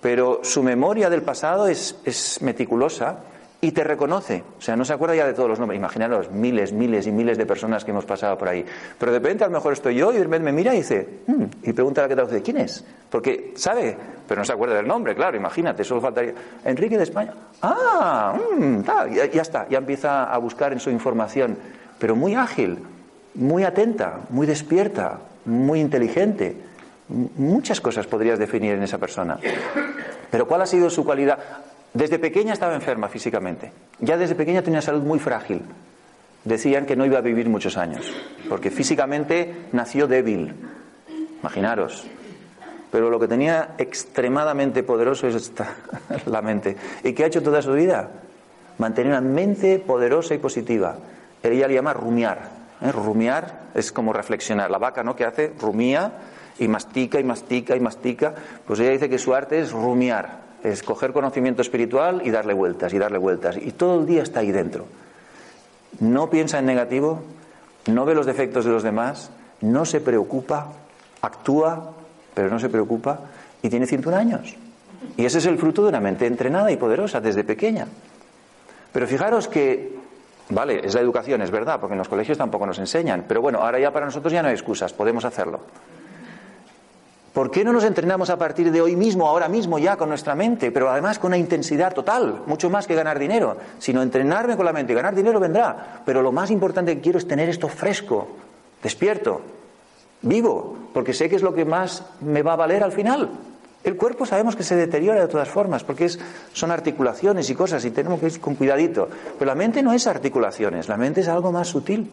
Pero 0.00 0.40
su 0.44 0.62
memoria 0.62 1.10
del 1.10 1.22
pasado 1.22 1.66
es, 1.66 1.96
es 2.04 2.40
meticulosa 2.40 3.18
y 3.60 3.72
te 3.72 3.82
reconoce. 3.82 4.44
O 4.58 4.60
sea, 4.62 4.76
no 4.76 4.84
se 4.84 4.92
acuerda 4.92 5.16
ya 5.16 5.26
de 5.26 5.34
todos 5.34 5.48
los 5.48 5.58
nombres. 5.58 5.78
Imaginaros 5.78 6.30
miles, 6.30 6.72
miles 6.72 7.06
y 7.08 7.12
miles 7.12 7.36
de 7.36 7.44
personas 7.44 7.84
que 7.84 7.90
hemos 7.90 8.04
pasado 8.04 8.38
por 8.38 8.48
ahí. 8.48 8.64
Pero 8.98 9.10
de 9.10 9.18
repente 9.18 9.42
a 9.42 9.48
lo 9.48 9.52
mejor 9.54 9.72
estoy 9.72 9.96
yo 9.96 10.12
y 10.12 10.16
de 10.16 10.22
repente 10.24 10.44
me 10.44 10.52
mira 10.52 10.72
y 10.74 10.78
dice, 10.78 11.08
"Hmm", 11.26 11.44
y 11.64 11.72
pregunta 11.72 12.00
a 12.00 12.04
la 12.04 12.08
que 12.08 12.14
traduce, 12.14 12.40
¿quién 12.42 12.58
es? 12.58 12.84
Porque 13.10 13.52
sabe, 13.56 13.96
pero 14.28 14.40
no 14.40 14.44
se 14.44 14.52
acuerda 14.52 14.76
del 14.76 14.86
nombre, 14.86 15.14
claro, 15.14 15.36
imagínate, 15.36 15.82
solo 15.82 16.00
faltaría. 16.00 16.34
Enrique 16.64 16.96
de 16.96 17.02
España. 17.02 17.34
Ah, 17.62 18.38
mm, 18.58 18.82
tal, 18.82 19.10
ya, 19.12 19.24
ya 19.26 19.42
está, 19.42 19.66
ya 19.68 19.78
empieza 19.78 20.24
a 20.32 20.38
buscar 20.38 20.72
en 20.72 20.78
su 20.78 20.90
información, 20.90 21.56
pero 21.98 22.14
muy 22.14 22.36
ágil, 22.36 22.78
muy 23.34 23.64
atenta, 23.64 24.20
muy 24.30 24.46
despierta, 24.46 25.18
muy 25.46 25.80
inteligente. 25.80 26.56
Muchas 27.08 27.80
cosas 27.80 28.06
podrías 28.06 28.38
definir 28.38 28.74
en 28.74 28.82
esa 28.82 28.98
persona. 28.98 29.38
Pero 30.30 30.46
¿cuál 30.46 30.62
ha 30.62 30.66
sido 30.66 30.90
su 30.90 31.04
cualidad? 31.04 31.38
Desde 31.94 32.18
pequeña 32.18 32.52
estaba 32.52 32.74
enferma 32.74 33.08
físicamente. 33.08 33.72
Ya 34.00 34.16
desde 34.16 34.34
pequeña 34.34 34.62
tenía 34.62 34.82
salud 34.82 35.02
muy 35.02 35.18
frágil. 35.18 35.62
Decían 36.44 36.86
que 36.86 36.96
no 36.96 37.04
iba 37.04 37.18
a 37.18 37.22
vivir 37.22 37.48
muchos 37.48 37.76
años, 37.76 38.12
porque 38.48 38.70
físicamente 38.70 39.66
nació 39.72 40.06
débil. 40.06 40.54
Imaginaros. 41.40 42.06
Pero 42.90 43.10
lo 43.10 43.20
que 43.20 43.28
tenía 43.28 43.74
extremadamente 43.78 44.82
poderoso 44.82 45.26
es 45.26 45.34
esta, 45.34 45.74
la 46.26 46.40
mente. 46.40 46.76
¿Y 47.04 47.12
qué 47.12 47.24
ha 47.24 47.26
hecho 47.26 47.42
toda 47.42 47.60
su 47.60 47.72
vida? 47.72 48.10
Mantener 48.78 49.12
una 49.12 49.20
mente 49.20 49.78
poderosa 49.78 50.34
y 50.34 50.38
positiva. 50.38 50.96
Ella 51.42 51.68
le 51.68 51.74
llama 51.74 51.92
rumiar. 51.92 52.50
¿eh? 52.80 52.92
Rumiar 52.92 53.62
es 53.74 53.92
como 53.92 54.12
reflexionar. 54.12 54.70
La 54.70 54.78
vaca, 54.78 55.02
¿no? 55.02 55.16
Que 55.16 55.24
hace? 55.24 55.52
Rumía 55.60 56.12
y 56.58 56.68
mastica 56.68 57.20
y 57.20 57.24
mastica 57.24 57.76
y 57.76 57.80
mastica. 57.80 58.34
Pues 58.66 58.80
ella 58.80 58.90
dice 58.90 59.10
que 59.10 59.18
su 59.18 59.34
arte 59.34 59.60
es 59.60 59.72
rumiar, 59.72 60.47
es 60.62 60.82
coger 60.82 61.12
conocimiento 61.12 61.62
espiritual 61.62 62.22
y 62.24 62.30
darle 62.30 62.54
vueltas 62.54 62.92
y 62.92 62.98
darle 62.98 63.18
vueltas. 63.18 63.56
Y 63.56 63.72
todo 63.72 64.00
el 64.00 64.06
día 64.06 64.22
está 64.22 64.40
ahí 64.40 64.52
dentro. 64.52 64.86
No 66.00 66.30
piensa 66.30 66.58
en 66.58 66.66
negativo, 66.66 67.22
no 67.86 68.04
ve 68.04 68.14
los 68.14 68.26
defectos 68.26 68.64
de 68.64 68.70
los 68.70 68.82
demás, 68.82 69.30
no 69.60 69.84
se 69.84 70.00
preocupa, 70.00 70.68
actúa, 71.22 71.92
pero 72.34 72.50
no 72.50 72.58
se 72.58 72.68
preocupa 72.68 73.20
y 73.62 73.68
tiene 73.68 73.86
101 73.86 74.16
años. 74.16 74.56
Y 75.16 75.24
ese 75.24 75.38
es 75.38 75.46
el 75.46 75.58
fruto 75.58 75.82
de 75.82 75.88
una 75.88 76.00
mente 76.00 76.26
entrenada 76.26 76.70
y 76.70 76.76
poderosa 76.76 77.20
desde 77.20 77.44
pequeña. 77.44 77.86
Pero 78.92 79.06
fijaros 79.06 79.48
que, 79.48 79.96
vale, 80.50 80.80
es 80.84 80.94
la 80.94 81.00
educación, 81.00 81.42
es 81.42 81.50
verdad, 81.50 81.80
porque 81.80 81.94
en 81.94 81.98
los 81.98 82.08
colegios 82.08 82.38
tampoco 82.38 82.66
nos 82.66 82.78
enseñan, 82.78 83.24
pero 83.28 83.40
bueno, 83.40 83.60
ahora 83.60 83.78
ya 83.78 83.92
para 83.92 84.06
nosotros 84.06 84.32
ya 84.32 84.42
no 84.42 84.48
hay 84.48 84.54
excusas, 84.54 84.92
podemos 84.92 85.24
hacerlo. 85.24 85.60
¿Por 87.32 87.50
qué 87.50 87.62
no 87.62 87.72
nos 87.72 87.84
entrenamos 87.84 88.30
a 88.30 88.38
partir 88.38 88.72
de 88.72 88.80
hoy 88.80 88.96
mismo, 88.96 89.28
ahora 89.28 89.48
mismo 89.48 89.78
ya 89.78 89.96
con 89.96 90.08
nuestra 90.08 90.34
mente, 90.34 90.70
pero 90.70 90.90
además 90.90 91.18
con 91.18 91.28
una 91.28 91.38
intensidad 91.38 91.92
total, 91.92 92.42
mucho 92.46 92.70
más 92.70 92.86
que 92.86 92.94
ganar 92.94 93.18
dinero, 93.18 93.56
sino 93.78 94.02
entrenarme 94.02 94.56
con 94.56 94.64
la 94.64 94.72
mente 94.72 94.94
ganar 94.94 95.14
dinero 95.14 95.38
vendrá, 95.38 96.02
pero 96.04 96.22
lo 96.22 96.32
más 96.32 96.50
importante 96.50 96.94
que 96.96 97.02
quiero 97.02 97.18
es 97.18 97.28
tener 97.28 97.48
esto 97.48 97.68
fresco, 97.68 98.28
despierto, 98.82 99.42
vivo, 100.22 100.76
porque 100.92 101.12
sé 101.12 101.28
que 101.28 101.36
es 101.36 101.42
lo 101.42 101.54
que 101.54 101.64
más 101.64 102.02
me 102.20 102.42
va 102.42 102.54
a 102.54 102.56
valer 102.56 102.82
al 102.82 102.92
final. 102.92 103.30
El 103.84 103.96
cuerpo 103.96 104.26
sabemos 104.26 104.56
que 104.56 104.64
se 104.64 104.74
deteriora 104.74 105.20
de 105.20 105.28
todas 105.28 105.48
formas, 105.48 105.84
porque 105.84 106.06
es, 106.06 106.18
son 106.52 106.70
articulaciones 106.70 107.48
y 107.48 107.54
cosas, 107.54 107.84
y 107.84 107.90
tenemos 107.90 108.18
que 108.18 108.26
ir 108.26 108.40
con 108.40 108.56
cuidadito. 108.56 109.08
Pero 109.38 109.48
la 109.48 109.54
mente 109.54 109.82
no 109.82 109.92
es 109.92 110.06
articulaciones, 110.06 110.88
la 110.88 110.96
mente 110.96 111.20
es 111.20 111.28
algo 111.28 111.52
más 111.52 111.68
sutil. 111.68 112.10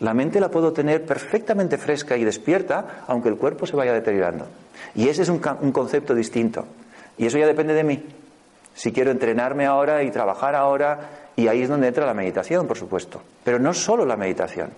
La 0.00 0.14
mente 0.14 0.40
la 0.40 0.50
puedo 0.50 0.72
tener 0.72 1.04
perfectamente 1.04 1.78
fresca 1.78 2.16
y 2.16 2.24
despierta, 2.24 3.04
aunque 3.06 3.28
el 3.28 3.36
cuerpo 3.36 3.66
se 3.66 3.76
vaya 3.76 3.92
deteriorando. 3.92 4.46
Y 4.94 5.08
ese 5.08 5.22
es 5.22 5.28
un, 5.28 5.40
un 5.60 5.72
concepto 5.72 6.14
distinto. 6.14 6.66
Y 7.18 7.26
eso 7.26 7.38
ya 7.38 7.46
depende 7.46 7.74
de 7.74 7.84
mí. 7.84 8.02
Si 8.74 8.92
quiero 8.92 9.10
entrenarme 9.10 9.66
ahora 9.66 10.02
y 10.02 10.10
trabajar 10.10 10.54
ahora, 10.54 11.10
y 11.36 11.48
ahí 11.48 11.62
es 11.62 11.68
donde 11.68 11.88
entra 11.88 12.06
la 12.06 12.14
meditación, 12.14 12.66
por 12.66 12.78
supuesto. 12.78 13.20
Pero 13.44 13.58
no 13.58 13.74
solo 13.74 14.06
la 14.06 14.16
meditación, 14.16 14.70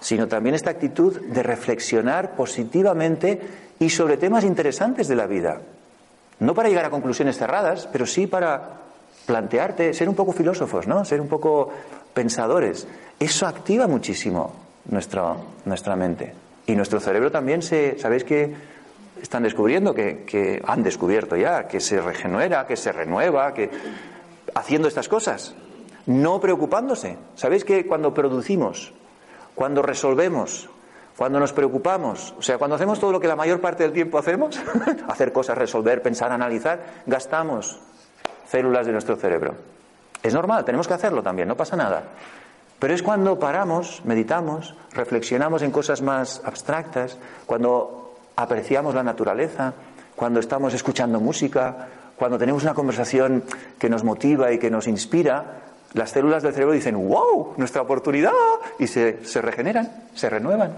sino 0.00 0.28
también 0.28 0.54
esta 0.54 0.70
actitud 0.70 1.18
de 1.20 1.42
reflexionar 1.42 2.34
positivamente 2.34 3.40
y 3.78 3.88
sobre 3.88 4.18
temas 4.18 4.44
interesantes 4.44 5.08
de 5.08 5.16
la 5.16 5.26
vida. 5.26 5.60
No 6.38 6.54
para 6.54 6.68
llegar 6.68 6.86
a 6.86 6.90
conclusiones 6.90 7.38
cerradas, 7.38 7.88
pero 7.90 8.06
sí 8.06 8.26
para 8.26 8.80
plantearte, 9.26 9.94
ser 9.94 10.08
un 10.08 10.14
poco 10.14 10.32
filósofos, 10.32 10.86
¿no? 10.86 11.04
Ser 11.04 11.20
un 11.20 11.28
poco 11.28 11.70
pensadores. 12.14 12.86
Eso 13.18 13.46
activa 13.46 13.86
muchísimo 13.86 14.54
nuestra, 14.86 15.36
nuestra 15.64 15.96
mente. 15.96 16.34
Y 16.66 16.74
nuestro 16.74 17.00
cerebro 17.00 17.30
también 17.30 17.62
se, 17.62 17.98
¿sabéis 17.98 18.24
que 18.24 18.54
están 19.20 19.42
descubriendo? 19.42 19.94
Que, 19.94 20.24
que 20.24 20.62
han 20.66 20.82
descubierto 20.82 21.36
ya, 21.36 21.66
que 21.66 21.80
se 21.80 22.00
regenera, 22.00 22.66
que 22.66 22.76
se 22.76 22.92
renueva, 22.92 23.52
que 23.54 23.70
haciendo 24.54 24.88
estas 24.88 25.08
cosas. 25.08 25.54
No 26.06 26.40
preocupándose. 26.40 27.18
¿Sabéis 27.34 27.64
que 27.64 27.86
cuando 27.86 28.14
producimos, 28.14 28.92
cuando 29.54 29.82
resolvemos, 29.82 30.68
cuando 31.16 31.38
nos 31.38 31.52
preocupamos, 31.52 32.34
o 32.38 32.42
sea, 32.42 32.56
cuando 32.56 32.76
hacemos 32.76 32.98
todo 32.98 33.12
lo 33.12 33.20
que 33.20 33.28
la 33.28 33.36
mayor 33.36 33.60
parte 33.60 33.82
del 33.82 33.92
tiempo 33.92 34.16
hacemos, 34.16 34.58
hacer 35.08 35.32
cosas, 35.32 35.58
resolver, 35.58 36.02
pensar, 36.02 36.32
analizar, 36.32 37.02
gastamos 37.04 37.78
células 38.46 38.86
de 38.86 38.92
nuestro 38.92 39.16
cerebro. 39.16 39.54
Es 40.22 40.34
normal, 40.34 40.64
tenemos 40.64 40.86
que 40.86 40.94
hacerlo 40.94 41.22
también, 41.22 41.48
no 41.48 41.56
pasa 41.56 41.76
nada. 41.76 42.02
Pero 42.78 42.94
es 42.94 43.02
cuando 43.02 43.38
paramos, 43.38 44.02
meditamos, 44.04 44.74
reflexionamos 44.92 45.62
en 45.62 45.70
cosas 45.70 46.02
más 46.02 46.40
abstractas, 46.44 47.18
cuando 47.46 48.14
apreciamos 48.36 48.94
la 48.94 49.02
naturaleza, 49.02 49.74
cuando 50.16 50.40
estamos 50.40 50.72
escuchando 50.74 51.20
música, 51.20 51.88
cuando 52.16 52.38
tenemos 52.38 52.62
una 52.62 52.74
conversación 52.74 53.44
que 53.78 53.88
nos 53.88 54.04
motiva 54.04 54.52
y 54.52 54.58
que 54.58 54.70
nos 54.70 54.86
inspira, 54.88 55.60
las 55.92 56.10
células 56.10 56.42
del 56.42 56.52
cerebro 56.52 56.72
dicen, 56.72 56.96
wow, 57.08 57.54
nuestra 57.56 57.82
oportunidad, 57.82 58.32
y 58.78 58.86
se, 58.86 59.24
se 59.24 59.42
regeneran, 59.42 59.90
se 60.14 60.30
renuevan. 60.30 60.72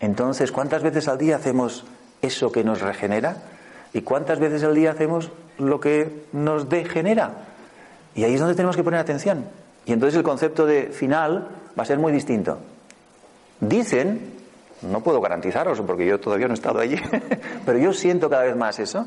Entonces, 0.00 0.50
¿cuántas 0.50 0.82
veces 0.82 1.06
al 1.06 1.18
día 1.18 1.36
hacemos 1.36 1.84
eso 2.20 2.50
que 2.50 2.64
nos 2.64 2.80
regenera? 2.80 3.36
¿Y 3.92 4.02
cuántas 4.02 4.40
veces 4.40 4.64
al 4.64 4.74
día 4.74 4.90
hacemos 4.90 5.30
lo 5.58 5.78
que 5.78 6.24
nos 6.32 6.68
degenera? 6.68 7.51
Y 8.14 8.24
ahí 8.24 8.34
es 8.34 8.40
donde 8.40 8.54
tenemos 8.54 8.76
que 8.76 8.84
poner 8.84 9.00
atención. 9.00 9.44
Y 9.86 9.92
entonces 9.92 10.16
el 10.16 10.22
concepto 10.22 10.66
de 10.66 10.88
final 10.88 11.48
va 11.78 11.82
a 11.82 11.86
ser 11.86 11.98
muy 11.98 12.12
distinto. 12.12 12.58
Dicen, 13.60 14.32
no 14.82 15.00
puedo 15.00 15.20
garantizaroslo 15.20 15.86
porque 15.86 16.06
yo 16.06 16.20
todavía 16.20 16.46
no 16.46 16.54
he 16.54 16.56
estado 16.56 16.80
allí, 16.80 16.96
pero 17.66 17.78
yo 17.78 17.92
siento 17.92 18.28
cada 18.28 18.44
vez 18.44 18.56
más 18.56 18.78
eso, 18.78 19.06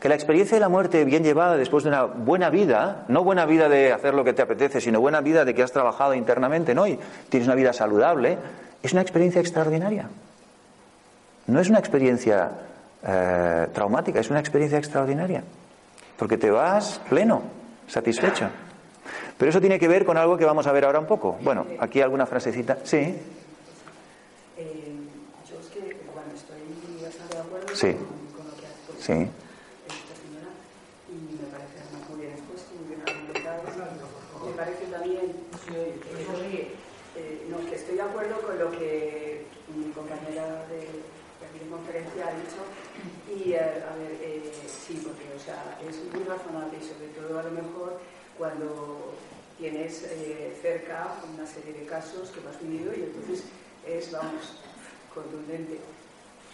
que 0.00 0.08
la 0.08 0.14
experiencia 0.14 0.56
de 0.56 0.60
la 0.60 0.68
muerte 0.68 1.04
bien 1.04 1.24
llevada 1.24 1.56
después 1.56 1.84
de 1.84 1.88
una 1.88 2.04
buena 2.04 2.50
vida, 2.50 3.04
no 3.08 3.24
buena 3.24 3.46
vida 3.46 3.68
de 3.68 3.92
hacer 3.92 4.14
lo 4.14 4.24
que 4.24 4.34
te 4.34 4.42
apetece, 4.42 4.80
sino 4.80 5.00
buena 5.00 5.20
vida 5.20 5.44
de 5.44 5.54
que 5.54 5.62
has 5.62 5.72
trabajado 5.72 6.14
internamente, 6.14 6.74
¿no? 6.74 6.86
Y 6.86 6.98
tienes 7.30 7.48
una 7.48 7.56
vida 7.56 7.72
saludable, 7.72 8.36
es 8.82 8.92
una 8.92 9.00
experiencia 9.00 9.40
extraordinaria. 9.40 10.08
No 11.46 11.60
es 11.60 11.70
una 11.70 11.78
experiencia 11.78 12.50
eh, 13.06 13.68
traumática, 13.72 14.20
es 14.20 14.30
una 14.30 14.40
experiencia 14.40 14.78
extraordinaria. 14.78 15.42
Porque 16.18 16.36
te 16.36 16.50
vas 16.50 17.00
pleno, 17.08 17.42
satisfecho. 17.88 18.48
Pero 19.38 19.50
eso 19.50 19.60
tiene 19.60 19.78
que 19.78 19.88
ver 19.88 20.04
con 20.04 20.16
algo 20.16 20.36
que 20.36 20.44
vamos 20.44 20.66
a 20.66 20.72
ver 20.72 20.84
ahora 20.84 21.00
un 21.00 21.06
poco. 21.06 21.36
Bueno, 21.42 21.66
aquí 21.80 22.00
alguna 22.00 22.26
frasecita. 22.26 22.78
Sí, 22.84 23.16
Eh, 24.56 24.94
yo 25.50 25.58
es 25.58 25.66
que 25.74 25.80
bueno, 26.14 26.30
estoy 26.34 26.62
bastante 27.02 27.34
de 27.34 27.42
acuerdo 27.42 27.74
Sí. 27.74 27.92
con, 27.92 28.06
con 28.38 28.46
lo 28.46 28.54
que 28.56 28.66
ha 28.66 28.74
puesto 28.86 29.02
sí. 29.02 29.12
esta 29.90 30.14
señora 30.22 30.50
y 31.10 31.42
me 31.42 31.46
parece 31.50 31.74
además 31.82 32.08
muy 32.08 32.18
bien 32.22 32.32
expuesto, 32.38 32.70
muy 32.78 32.86
bien 32.94 33.02
argumentado. 33.02 33.62
Me 34.46 34.52
parece 34.54 34.84
también, 34.86 35.26
eh, 35.74 36.70
eh, 37.16 37.46
no, 37.50 37.58
que 37.68 37.74
estoy 37.74 37.96
de 37.96 38.02
acuerdo 38.02 38.38
con 38.46 38.58
lo 38.58 38.70
que 38.70 39.46
mi 39.74 39.90
compañera 39.90 40.62
de, 40.70 40.86
de 40.86 41.42
aquí 41.50 41.58
de 41.58 41.66
conferencia 41.70 42.28
ha 42.30 42.34
dicho 42.38 42.62
y 43.26 43.52
eh, 43.58 43.58
a 43.90 43.96
ver, 43.98 44.14
eh, 44.22 44.52
sí, 44.86 45.02
porque 45.02 45.26
o 45.34 45.40
sea, 45.42 45.73
es 45.88 45.96
muy 46.12 46.24
razonable 46.24 46.78
y 46.78 46.84
sobre 46.84 47.08
todo 47.08 47.38
a 47.38 47.42
lo 47.42 47.50
mejor 47.50 48.00
cuando 48.38 49.14
tienes 49.58 50.02
eh, 50.02 50.56
cerca 50.60 51.14
una 51.32 51.46
serie 51.46 51.72
de 51.72 51.86
casos 51.86 52.30
que 52.30 52.40
has 52.48 52.60
vivido 52.60 52.92
y 52.94 53.02
entonces 53.02 53.44
es, 53.86 54.10
vamos, 54.10 54.58
contundente. 55.14 55.78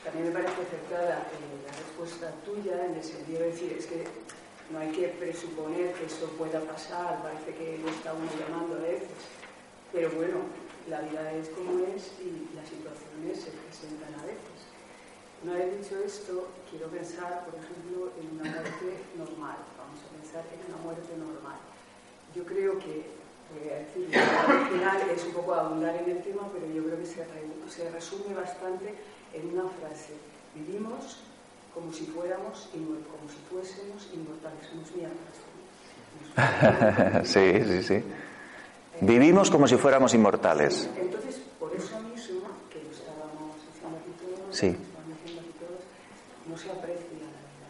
También 0.04 0.28
me 0.28 0.32
parece 0.32 0.62
acertada 0.62 1.28
eh, 1.32 1.66
la 1.66 1.72
respuesta 1.72 2.32
tuya 2.44 2.86
en 2.86 2.94
el 2.94 3.04
sentido 3.04 3.40
de 3.40 3.52
decir, 3.52 3.76
es 3.78 3.86
que 3.86 4.04
no 4.70 4.78
hay 4.78 4.90
que 4.92 5.08
presuponer 5.08 5.92
que 5.94 6.06
esto 6.06 6.26
pueda 6.38 6.60
pasar, 6.60 7.22
parece 7.22 7.54
que 7.54 7.78
lo 7.78 7.88
está 7.88 8.12
uno 8.14 8.30
llamando 8.38 8.76
a 8.76 8.80
veces, 8.80 9.08
pero 9.92 10.10
bueno, 10.10 10.38
la 10.88 11.00
vida 11.02 11.32
es 11.34 11.48
como 11.50 11.84
es 11.84 12.12
y 12.20 12.54
las 12.54 12.68
situaciones 12.68 13.40
se 13.40 13.50
presentan 13.50 14.14
a 14.20 14.24
veces. 14.24 14.49
Una 15.42 15.54
vez 15.54 15.72
dicho 15.80 15.96
esto, 16.04 16.48
quiero 16.68 16.88
pensar, 16.88 17.46
por 17.46 17.54
ejemplo, 17.56 18.12
en 18.20 18.28
una 18.36 18.44
muerte 18.44 19.00
normal. 19.16 19.56
Vamos 19.80 20.00
a 20.04 20.08
pensar 20.12 20.44
en 20.52 20.60
una 20.68 20.82
muerte 20.84 21.16
normal. 21.16 21.56
Yo 22.36 22.44
creo 22.44 22.78
que, 22.78 23.08
voy 23.56 23.72
a 23.72 23.80
decir, 23.80 24.12
al 24.12 24.68
final 24.68 25.00
es 25.08 25.24
un 25.24 25.32
poco 25.32 25.54
abundar 25.54 25.96
en 25.96 26.10
el 26.10 26.22
tema, 26.22 26.42
pero 26.52 26.66
yo 26.68 26.84
creo 26.84 26.98
que 26.98 27.06
se, 27.06 27.24
se 27.72 27.90
resume 27.90 28.34
bastante 28.34 28.94
en 29.32 29.48
una 29.48 29.64
frase. 29.80 30.12
Vivimos 30.54 31.16
como 31.72 31.90
si 31.90 32.04
fuéramos, 32.04 32.68
como 32.72 33.30
si 33.32 33.40
fuésemos 33.48 34.08
inmortales. 34.12 34.68
Somos 34.68 34.90
sí, 37.26 37.64
sí, 37.64 37.82
sí. 37.82 38.04
Vivimos 39.00 39.50
como 39.50 39.66
si 39.66 39.76
fuéramos 39.76 40.12
inmortales. 40.12 40.86
Entonces, 41.00 41.40
por 41.58 41.74
eso 41.74 41.98
mismo, 42.00 42.42
que 42.70 42.82
lo 42.82 42.90
estábamos 42.90 43.56
diciendo 43.72 43.96
aquí 43.96 44.12
todos, 44.20 44.54
sí. 44.54 44.76
No 46.50 46.58
se 46.58 46.66
aprecia 46.66 47.14
la 47.14 47.30
vida. 47.30 47.68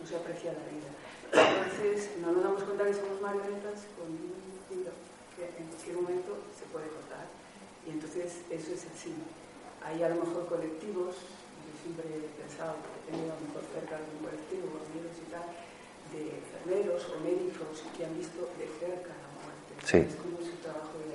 No 0.00 0.04
se 0.08 0.16
aprecia 0.16 0.56
la 0.56 0.64
vida. 0.72 0.88
Entonces, 1.28 2.16
no 2.24 2.32
nos 2.32 2.42
damos 2.42 2.62
cuenta 2.64 2.88
que 2.88 2.96
somos 2.96 3.20
marionetas 3.20 3.84
con 4.00 4.08
un 4.08 4.32
hilo 4.72 4.96
que 5.36 5.44
en 5.44 5.68
cualquier 5.68 5.96
momento 6.00 6.32
se 6.56 6.64
puede 6.72 6.88
cortar. 6.88 7.28
Y 7.84 7.92
entonces, 7.92 8.40
eso 8.48 8.72
es 8.72 8.82
así. 8.88 9.12
Hay 9.84 10.00
a 10.02 10.08
lo 10.08 10.24
mejor 10.24 10.48
colectivos, 10.48 11.20
yo 11.20 11.72
siempre 11.84 12.08
he 12.08 12.32
pensado 12.40 12.80
que 12.80 12.88
he 12.88 13.02
tenido 13.12 13.36
a 13.36 13.36
lo 13.36 13.44
mejor 13.44 13.62
cerca 13.68 14.00
de 14.00 14.08
un 14.08 14.24
colectivo, 14.24 14.66
amigos 14.80 15.14
y 15.20 15.26
tal, 15.28 15.46
de 16.16 16.20
enfermeros 16.32 17.04
o 17.12 17.20
médicos 17.20 17.84
que 17.92 18.08
han 18.08 18.16
visto 18.16 18.48
de 18.56 18.66
cerca 18.80 19.12
Sí. 19.84 19.98
Es 19.98 20.16
como 20.16 20.38
su 20.42 20.56
trabajo 20.66 20.98
de 20.98 21.14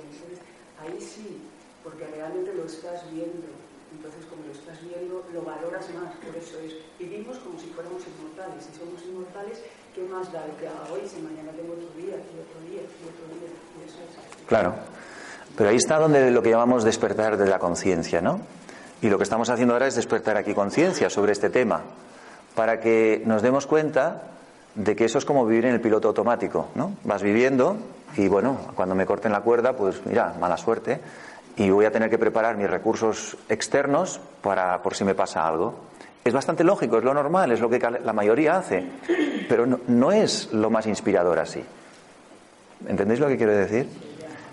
ahí 0.80 0.96
sí, 0.96 1.42
porque 1.84 2.06
realmente 2.06 2.54
lo 2.54 2.64
estás 2.64 3.04
viendo. 3.12 3.52
Entonces, 3.92 4.24
como 4.26 4.42
lo 4.46 4.52
estás 4.52 4.80
viendo, 4.82 5.22
lo 5.32 5.42
valoras 5.42 5.86
más. 5.94 6.16
Por 6.16 6.34
eso 6.36 6.58
es, 6.64 6.74
vivimos 6.98 7.38
como 7.38 7.58
si 7.58 7.66
fuéramos 7.68 8.02
inmortales. 8.06 8.64
Si 8.64 8.72
somos 8.78 9.00
inmortales, 9.04 9.60
¿qué 9.94 10.02
más 10.04 10.32
da 10.32 10.46
lo 10.46 10.56
que 10.56 10.66
haga 10.68 10.88
hoy 10.92 11.06
si 11.06 11.20
mañana 11.20 11.52
tengo 11.52 11.74
otro 11.74 11.88
día, 11.96 12.16
y 12.16 12.34
otro 12.40 12.58
día, 12.68 12.82
otro 12.82 13.24
día? 13.36 13.50
Claro. 14.46 14.74
Pero 15.56 15.70
ahí 15.70 15.76
está 15.76 15.98
donde 15.98 16.30
lo 16.30 16.42
que 16.42 16.50
llamamos 16.50 16.84
despertar 16.84 17.36
de 17.36 17.46
la 17.46 17.58
conciencia, 17.58 18.20
¿no? 18.20 18.40
Y 19.02 19.08
lo 19.08 19.18
que 19.18 19.24
estamos 19.24 19.50
haciendo 19.50 19.74
ahora 19.74 19.86
es 19.86 19.96
despertar 19.96 20.36
aquí 20.36 20.54
conciencia 20.54 21.10
sobre 21.10 21.32
este 21.32 21.50
tema, 21.50 21.82
para 22.54 22.80
que 22.80 23.22
nos 23.26 23.42
demos 23.42 23.66
cuenta 23.66 24.22
de 24.74 24.96
que 24.96 25.04
eso 25.04 25.18
es 25.18 25.24
como 25.24 25.44
vivir 25.44 25.66
en 25.66 25.74
el 25.74 25.80
piloto 25.80 26.08
automático, 26.08 26.68
¿no? 26.74 26.96
Vas 27.04 27.22
viviendo 27.22 27.76
y 28.16 28.28
bueno, 28.28 28.58
cuando 28.74 28.94
me 28.94 29.04
corten 29.04 29.32
la 29.32 29.40
cuerda, 29.40 29.74
pues 29.74 30.00
mira, 30.06 30.34
mala 30.40 30.56
suerte, 30.56 31.00
y 31.56 31.70
voy 31.70 31.84
a 31.84 31.90
tener 31.90 32.10
que 32.10 32.18
preparar 32.18 32.56
mis 32.56 32.68
recursos 32.68 33.36
externos 33.48 34.20
para 34.40 34.82
por 34.82 34.94
si 34.94 35.04
me 35.04 35.14
pasa 35.14 35.46
algo. 35.46 35.74
Es 36.24 36.32
bastante 36.32 36.64
lógico, 36.64 36.98
es 36.98 37.04
lo 37.04 37.12
normal, 37.14 37.50
es 37.52 37.60
lo 37.60 37.68
que 37.68 37.78
la 37.78 38.12
mayoría 38.12 38.56
hace, 38.56 38.84
pero 39.48 39.66
no, 39.66 40.12
es 40.12 40.52
lo 40.52 40.70
más 40.70 40.86
inspirador 40.86 41.38
así. 41.38 41.64
¿Entendéis 42.86 43.20
lo 43.20 43.28
que 43.28 43.36
quiero 43.36 43.52
decir? 43.52 43.88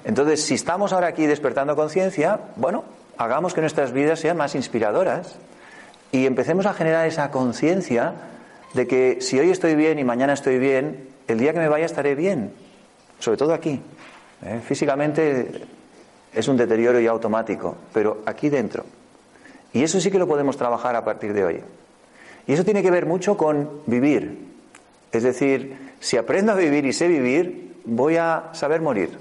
Entonces, 0.04 0.44
si 0.44 0.56
estamos 0.56 0.94
ahora 0.94 1.08
aquí 1.08 1.28
despertando 1.28 1.76
conciencia, 1.76 2.40
bueno, 2.56 2.84
hagamos 3.18 3.54
que 3.54 3.62
nuestras 3.62 3.92
vidas 3.92 4.20
sean 4.20 4.38
más 4.38 4.56
inspiradoras 4.56 5.36
y 6.12 6.26
empecemos 6.26 6.66
a 6.66 6.74
generar 6.74 7.06
esa 7.08 7.30
conciencia 7.30 8.14
de 8.74 8.88
que 8.88 9.18
si 9.22 9.40
hoy 9.40 9.52
estoy 9.52 9.76
bien 9.76 10.00
y 10.00 10.04
mañana 10.04 10.34
estoy 10.34 10.58
bien, 10.58 11.08
el 11.28 11.38
día 11.38 11.54
que 11.54 11.60
me 11.60 11.70
vaya 11.70 11.86
estaré 11.86 12.16
bien 12.16 12.52
sobre 13.20 13.38
todo 13.38 13.54
aquí. 13.54 13.80
¿eh? 14.44 14.62
Físicamente 14.66 15.66
es 16.40 16.48
un 16.48 16.58
deterioro 16.58 17.00
ya 17.00 17.12
automático, 17.12 17.76
pero 17.94 18.22
aquí 18.26 18.50
dentro. 18.50 18.86
Y 19.74 19.84
eso 19.84 20.00
sí 20.00 20.10
que 20.10 20.20
lo 20.20 20.28
podemos 20.28 20.58
trabajar 20.58 20.96
a 20.96 21.04
partir 21.04 21.34
de 21.34 21.44
hoy. 21.44 21.64
Y 22.48 22.54
eso 22.54 22.66
tiene 22.66 22.82
que 22.82 22.92
ver 22.92 23.06
mucho 23.06 23.38
con 23.38 23.82
vivir. 23.86 24.48
Es 25.12 25.24
decir, 25.24 25.94
si 26.00 26.18
aprendo 26.18 26.54
a 26.54 26.56
vivir 26.56 26.86
y 26.86 26.94
sé 26.94 27.08
vivir, 27.08 27.76
voy 27.86 28.18
a 28.18 28.50
saber 28.54 28.82
morir. 28.82 29.18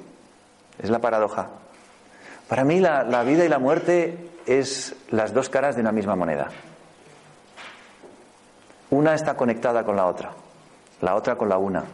Es 0.83 0.91
la 0.91 1.01
paradoja. 1.01 1.49
Para 2.49 2.65
mí 2.65 2.81
la, 2.81 3.03
la 3.03 3.25
vida 3.25 3.45
y 3.45 3.49
la 3.49 3.59
muerte 3.59 4.17
es 4.47 4.95
las 5.11 5.35
dos 5.35 5.49
caras 5.49 5.75
de 5.75 5.83
una 5.83 5.93
misma 5.93 6.17
moneda. 6.17 6.49
Una 8.91 9.15
está 9.15 9.37
conectada 9.37 9.85
con 9.85 9.97
la 9.97 10.07
otra, 10.07 10.31
la 11.03 11.15
otra 11.15 11.37
con 11.37 11.49
la 11.49 11.59
una. 11.59 11.85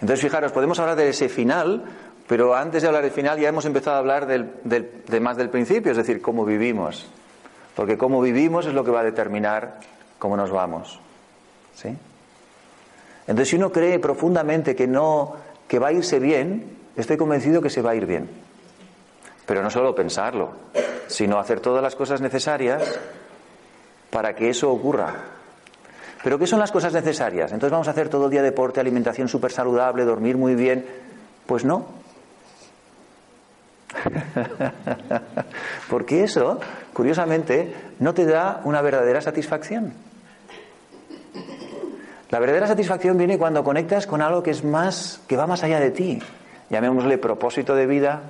Entonces, 0.00 0.20
fijaros, 0.20 0.52
podemos 0.52 0.78
hablar 0.78 0.94
de 0.94 1.08
ese 1.08 1.28
final, 1.28 1.82
pero 2.28 2.54
antes 2.54 2.82
de 2.82 2.88
hablar 2.88 3.02
del 3.02 3.10
final 3.10 3.40
ya 3.40 3.48
hemos 3.48 3.64
empezado 3.64 3.96
a 3.96 4.00
hablar 4.00 4.26
del, 4.26 4.52
de 4.62 5.20
más 5.20 5.38
del 5.38 5.48
principio, 5.48 5.90
es 5.90 5.96
decir, 5.96 6.20
cómo 6.20 6.44
vivimos. 6.44 7.08
Porque 7.74 7.96
cómo 7.96 8.20
vivimos 8.20 8.66
es 8.66 8.74
lo 8.74 8.84
que 8.84 8.90
va 8.90 9.00
a 9.00 9.04
determinar 9.04 9.80
cómo 10.18 10.36
nos 10.36 10.50
vamos. 10.50 11.00
¿Sí? 11.74 11.96
Entonces, 13.26 13.48
si 13.48 13.56
uno 13.56 13.72
cree 13.72 13.98
profundamente 13.98 14.76
que 14.76 14.86
no, 14.86 15.36
que 15.66 15.78
va 15.78 15.88
a 15.88 15.92
irse 15.92 16.18
bien, 16.18 16.76
estoy 16.96 17.16
convencido 17.16 17.62
que 17.62 17.70
se 17.70 17.80
va 17.80 17.92
a 17.92 17.94
ir 17.94 18.04
bien. 18.04 18.28
Pero 19.46 19.62
no 19.62 19.70
solo 19.70 19.94
pensarlo, 19.94 20.50
sino 21.06 21.38
hacer 21.38 21.60
todas 21.60 21.82
las 21.82 21.94
cosas 21.94 22.20
necesarias 22.20 22.98
para 24.10 24.34
que 24.34 24.50
eso 24.50 24.70
ocurra. 24.70 25.14
¿Pero 26.22 26.38
qué 26.38 26.46
son 26.46 26.58
las 26.58 26.72
cosas 26.72 26.92
necesarias? 26.92 27.52
Entonces 27.52 27.70
vamos 27.70 27.88
a 27.88 27.92
hacer 27.92 28.10
todo 28.10 28.26
el 28.26 28.30
día 28.30 28.42
deporte, 28.42 28.80
alimentación 28.80 29.28
súper 29.28 29.52
saludable, 29.52 30.04
dormir 30.04 30.36
muy 30.36 30.54
bien. 30.54 30.84
Pues 31.46 31.64
no. 31.64 31.97
Porque 35.90 36.24
eso, 36.24 36.60
curiosamente, 36.92 37.74
no 37.98 38.14
te 38.14 38.26
da 38.26 38.60
una 38.64 38.82
verdadera 38.82 39.20
satisfacción. 39.20 39.92
La 42.30 42.38
verdadera 42.38 42.66
satisfacción 42.66 43.16
viene 43.16 43.38
cuando 43.38 43.64
conectas 43.64 44.06
con 44.06 44.20
algo 44.20 44.42
que 44.42 44.50
es 44.50 44.62
más, 44.62 45.20
que 45.26 45.36
va 45.36 45.46
más 45.46 45.64
allá 45.64 45.80
de 45.80 45.90
ti. 45.90 46.18
Llamémosle 46.68 47.16
propósito 47.16 47.74
de 47.74 47.86
vida, 47.86 48.20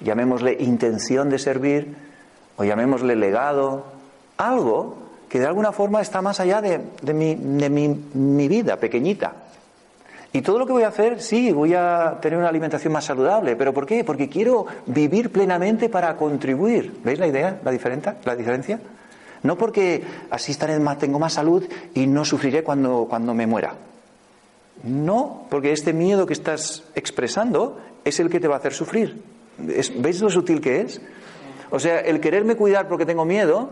llamémosle 0.00 0.56
intención 0.58 1.28
de 1.28 1.38
servir, 1.38 1.94
o 2.56 2.64
llamémosle 2.64 3.16
legado, 3.16 3.84
algo 4.38 4.96
que 5.28 5.38
de 5.38 5.46
alguna 5.46 5.72
forma 5.72 6.00
está 6.00 6.22
más 6.22 6.40
allá 6.40 6.60
de, 6.60 6.80
mi, 7.12 7.36
mi, 7.36 8.48
vida 8.48 8.76
pequeñita. 8.76 9.32
Y 10.32 10.40
todo 10.40 10.58
lo 10.58 10.66
que 10.66 10.72
voy 10.72 10.82
a 10.82 10.88
hacer, 10.88 11.20
sí, 11.20 11.52
voy 11.52 11.74
a 11.74 12.18
tener 12.22 12.38
una 12.38 12.48
alimentación 12.48 12.92
más 12.92 13.04
saludable. 13.04 13.54
¿Pero 13.54 13.74
por 13.74 13.84
qué? 13.84 14.02
Porque 14.02 14.30
quiero 14.30 14.66
vivir 14.86 15.30
plenamente 15.30 15.90
para 15.90 16.16
contribuir. 16.16 17.00
¿Veis 17.04 17.18
la 17.18 17.26
idea, 17.26 17.60
la, 17.62 17.70
diferencia? 17.70 18.16
la 18.24 18.34
diferencia? 18.34 18.80
No 19.42 19.58
porque 19.58 20.02
así 20.30 20.52
estaré 20.52 20.78
más, 20.78 20.98
tengo 20.98 21.18
más 21.18 21.34
salud 21.34 21.64
y 21.94 22.06
no 22.06 22.24
sufriré 22.24 22.62
cuando, 22.62 23.06
cuando 23.10 23.34
me 23.34 23.46
muera. 23.46 23.74
No, 24.84 25.46
porque 25.50 25.72
este 25.72 25.92
miedo 25.92 26.26
que 26.26 26.32
estás 26.32 26.84
expresando 26.94 27.78
es 28.04 28.18
el 28.18 28.30
que 28.30 28.40
te 28.40 28.48
va 28.48 28.54
a 28.54 28.58
hacer 28.58 28.72
sufrir. 28.72 29.22
¿Veis 29.58 30.20
lo 30.20 30.30
sutil 30.30 30.60
que 30.60 30.80
es? 30.80 31.00
O 31.70 31.78
sea, 31.78 32.00
el 32.00 32.20
quererme 32.20 32.56
cuidar 32.56 32.88
porque 32.88 33.04
tengo 33.04 33.24
miedo 33.24 33.70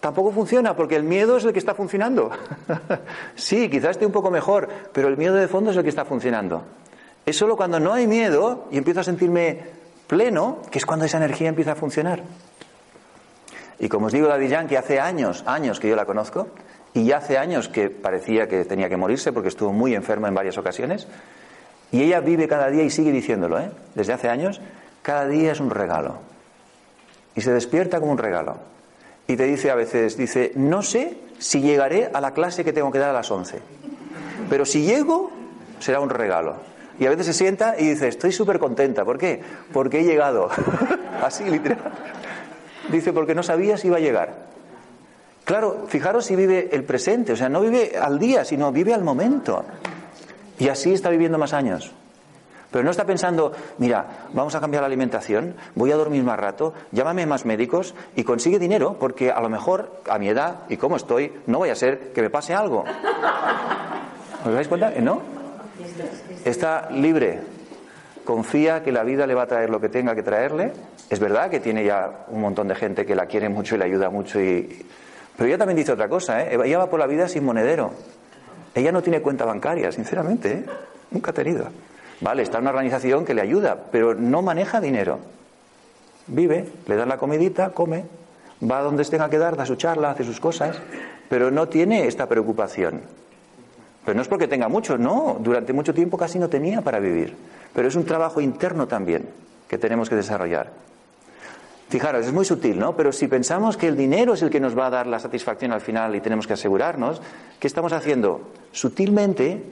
Tampoco 0.00 0.32
funciona 0.32 0.74
porque 0.74 0.96
el 0.96 1.04
miedo 1.04 1.36
es 1.36 1.44
el 1.44 1.52
que 1.52 1.58
está 1.58 1.74
funcionando. 1.74 2.30
sí, 3.34 3.68
quizás 3.68 3.90
esté 3.92 4.06
un 4.06 4.12
poco 4.12 4.30
mejor, 4.30 4.68
pero 4.92 5.08
el 5.08 5.18
miedo 5.18 5.34
de 5.34 5.46
fondo 5.46 5.70
es 5.70 5.76
el 5.76 5.82
que 5.82 5.90
está 5.90 6.06
funcionando. 6.06 6.64
Es 7.26 7.36
solo 7.36 7.54
cuando 7.54 7.78
no 7.78 7.92
hay 7.92 8.06
miedo 8.06 8.66
y 8.70 8.78
empiezo 8.78 9.00
a 9.00 9.04
sentirme 9.04 9.60
pleno, 10.06 10.62
que 10.70 10.78
es 10.78 10.86
cuando 10.86 11.04
esa 11.04 11.18
energía 11.18 11.50
empieza 11.50 11.72
a 11.72 11.74
funcionar. 11.74 12.22
Y 13.78 13.88
como 13.90 14.06
os 14.06 14.12
digo, 14.12 14.26
la 14.26 14.38
Villan, 14.38 14.68
que 14.68 14.78
hace 14.78 14.98
años, 14.98 15.44
años 15.46 15.78
que 15.78 15.88
yo 15.88 15.96
la 15.96 16.06
conozco, 16.06 16.48
y 16.94 17.04
ya 17.04 17.18
hace 17.18 17.36
años 17.36 17.68
que 17.68 17.90
parecía 17.90 18.48
que 18.48 18.64
tenía 18.64 18.88
que 18.88 18.96
morirse 18.96 19.32
porque 19.32 19.48
estuvo 19.48 19.72
muy 19.72 19.94
enferma 19.94 20.28
en 20.28 20.34
varias 20.34 20.56
ocasiones, 20.56 21.08
y 21.92 22.02
ella 22.02 22.20
vive 22.20 22.48
cada 22.48 22.70
día 22.70 22.84
y 22.84 22.90
sigue 22.90 23.12
diciéndolo, 23.12 23.58
¿eh? 23.58 23.70
desde 23.94 24.14
hace 24.14 24.30
años, 24.30 24.62
cada 25.02 25.26
día 25.26 25.52
es 25.52 25.60
un 25.60 25.70
regalo. 25.70 26.18
Y 27.34 27.42
se 27.42 27.52
despierta 27.52 28.00
como 28.00 28.12
un 28.12 28.18
regalo 28.18 28.70
y 29.30 29.36
te 29.36 29.44
dice 29.44 29.70
a 29.70 29.76
veces, 29.76 30.16
dice, 30.16 30.50
no 30.56 30.82
sé 30.82 31.16
si 31.38 31.60
llegaré 31.60 32.10
a 32.12 32.20
la 32.20 32.32
clase 32.32 32.64
que 32.64 32.72
tengo 32.72 32.90
que 32.90 32.98
dar 32.98 33.10
a 33.10 33.12
las 33.12 33.30
11, 33.30 33.60
pero 34.48 34.66
si 34.66 34.82
llego, 34.82 35.30
será 35.78 36.00
un 36.00 36.10
regalo. 36.10 36.56
Y 36.98 37.06
a 37.06 37.10
veces 37.10 37.26
se 37.26 37.32
sienta 37.32 37.76
y 37.78 37.90
dice, 37.90 38.08
estoy 38.08 38.32
súper 38.32 38.58
contenta. 38.58 39.04
¿Por 39.04 39.18
qué? 39.18 39.40
Porque 39.72 40.00
he 40.00 40.04
llegado. 40.04 40.50
Así, 41.22 41.44
literal. 41.44 41.78
Dice, 42.90 43.12
porque 43.12 43.36
no 43.36 43.44
sabía 43.44 43.76
si 43.76 43.86
iba 43.86 43.98
a 43.98 44.00
llegar. 44.00 44.34
Claro, 45.44 45.86
fijaros 45.86 46.26
si 46.26 46.34
vive 46.34 46.68
el 46.72 46.82
presente, 46.82 47.32
o 47.32 47.36
sea, 47.36 47.48
no 47.48 47.60
vive 47.60 47.92
al 47.98 48.18
día, 48.18 48.44
sino 48.44 48.72
vive 48.72 48.92
al 48.92 49.04
momento. 49.04 49.64
Y 50.58 50.68
así 50.68 50.92
está 50.92 51.08
viviendo 51.08 51.38
más 51.38 51.52
años. 51.52 51.92
Pero 52.70 52.84
no 52.84 52.90
está 52.90 53.04
pensando, 53.04 53.52
mira, 53.78 54.26
vamos 54.32 54.54
a 54.54 54.60
cambiar 54.60 54.82
la 54.82 54.86
alimentación, 54.86 55.56
voy 55.74 55.90
a 55.90 55.96
dormir 55.96 56.22
más 56.22 56.38
rato, 56.38 56.72
llámame 56.92 57.26
más 57.26 57.44
médicos 57.44 57.94
y 58.14 58.22
consigue 58.22 58.58
dinero, 58.58 58.96
porque 58.98 59.30
a 59.32 59.40
lo 59.40 59.48
mejor 59.48 60.00
a 60.08 60.18
mi 60.18 60.28
edad 60.28 60.60
y 60.68 60.76
como 60.76 60.96
estoy, 60.96 61.32
no 61.46 61.58
voy 61.58 61.70
a 61.70 61.74
ser 61.74 62.12
que 62.12 62.22
me 62.22 62.30
pase 62.30 62.54
algo. 62.54 62.84
¿Os 64.46 64.54
dais 64.54 64.68
cuenta? 64.68 64.90
¿No? 65.00 65.20
Está 66.44 66.90
libre. 66.90 67.40
confía 68.24 68.82
que 68.84 68.92
la 68.92 69.02
vida 69.02 69.26
le 69.26 69.34
va 69.34 69.42
a 69.42 69.46
traer 69.46 69.70
lo 69.70 69.80
que 69.80 69.88
tenga 69.88 70.14
que 70.14 70.22
traerle. 70.22 70.72
Es 71.08 71.18
verdad 71.18 71.50
que 71.50 71.58
tiene 71.58 71.84
ya 71.84 72.26
un 72.28 72.40
montón 72.40 72.68
de 72.68 72.76
gente 72.76 73.04
que 73.04 73.16
la 73.16 73.26
quiere 73.26 73.48
mucho 73.48 73.74
y 73.74 73.78
le 73.78 73.84
ayuda 73.86 74.10
mucho, 74.10 74.40
y... 74.40 74.86
pero 75.36 75.48
ella 75.48 75.58
también 75.58 75.76
dice 75.76 75.90
otra 75.92 76.08
cosa, 76.08 76.42
¿eh? 76.42 76.56
ella 76.64 76.78
va 76.78 76.88
por 76.88 77.00
la 77.00 77.08
vida 77.08 77.26
sin 77.26 77.44
monedero. 77.44 77.90
Ella 78.72 78.92
no 78.92 79.02
tiene 79.02 79.20
cuenta 79.20 79.44
bancaria, 79.44 79.90
sinceramente, 79.90 80.52
¿eh? 80.52 80.64
nunca 81.10 81.32
ha 81.32 81.34
tenido. 81.34 81.66
Vale, 82.20 82.42
está 82.42 82.58
una 82.58 82.70
organización 82.70 83.24
que 83.24 83.34
le 83.34 83.40
ayuda, 83.40 83.76
pero 83.90 84.14
no 84.14 84.42
maneja 84.42 84.80
dinero. 84.80 85.18
Vive, 86.26 86.68
le 86.86 86.96
da 86.96 87.06
la 87.06 87.16
comidita, 87.16 87.70
come, 87.70 88.04
va 88.68 88.78
a 88.78 88.82
donde 88.82 89.04
tenga 89.04 89.30
que 89.30 89.38
dar, 89.38 89.56
da 89.56 89.64
su 89.64 89.76
charla, 89.76 90.10
hace 90.10 90.24
sus 90.24 90.38
cosas, 90.38 90.76
pero 91.28 91.50
no 91.50 91.68
tiene 91.68 92.06
esta 92.06 92.26
preocupación. 92.28 93.00
Pero 94.04 94.14
no 94.16 94.22
es 94.22 94.28
porque 94.28 94.48
tenga 94.48 94.68
mucho, 94.68 94.98
no, 94.98 95.38
durante 95.40 95.72
mucho 95.72 95.94
tiempo 95.94 96.18
casi 96.18 96.38
no 96.38 96.48
tenía 96.48 96.82
para 96.82 96.98
vivir. 96.98 97.36
Pero 97.74 97.88
es 97.88 97.94
un 97.94 98.04
trabajo 98.04 98.40
interno 98.40 98.86
también 98.86 99.28
que 99.68 99.78
tenemos 99.78 100.08
que 100.08 100.16
desarrollar. 100.16 100.70
Fijaros, 101.88 102.26
es 102.26 102.32
muy 102.32 102.44
sutil, 102.44 102.78
¿no? 102.78 102.96
Pero 102.96 103.12
si 103.12 103.26
pensamos 103.26 103.76
que 103.76 103.88
el 103.88 103.96
dinero 103.96 104.34
es 104.34 104.42
el 104.42 104.50
que 104.50 104.60
nos 104.60 104.78
va 104.78 104.86
a 104.86 104.90
dar 104.90 105.06
la 105.06 105.18
satisfacción 105.18 105.72
al 105.72 105.80
final 105.80 106.14
y 106.14 106.20
tenemos 106.20 106.46
que 106.46 106.52
asegurarnos, 106.52 107.20
¿qué 107.58 107.66
estamos 107.66 107.92
haciendo? 107.92 108.42
Sutilmente 108.72 109.62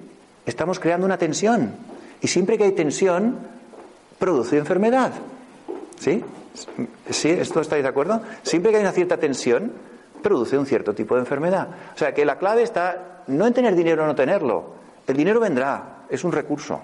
estamos 0.44 0.80
creando 0.80 1.06
una 1.06 1.16
tensión. 1.16 1.74
Y 2.20 2.28
siempre 2.28 2.58
que 2.58 2.64
hay 2.64 2.72
tensión, 2.72 3.38
produce 4.18 4.58
enfermedad. 4.58 5.12
¿Sí? 5.98 6.24
¿Sí? 7.10 7.30
¿Esto 7.30 7.60
estáis 7.60 7.82
de 7.82 7.88
acuerdo? 7.88 8.20
Siempre 8.42 8.70
que 8.70 8.78
hay 8.78 8.82
una 8.82 8.92
cierta 8.92 9.16
tensión, 9.16 9.72
produce 10.22 10.58
un 10.58 10.66
cierto 10.66 10.94
tipo 10.94 11.14
de 11.14 11.20
enfermedad. 11.20 11.68
O 11.94 11.98
sea 11.98 12.12
que 12.12 12.24
la 12.24 12.38
clave 12.38 12.62
está 12.62 13.22
no 13.28 13.46
en 13.46 13.54
tener 13.54 13.74
dinero 13.74 14.04
o 14.04 14.06
no 14.06 14.14
tenerlo. 14.14 14.74
El 15.06 15.16
dinero 15.16 15.40
vendrá, 15.40 16.04
es 16.08 16.24
un 16.24 16.32
recurso. 16.32 16.80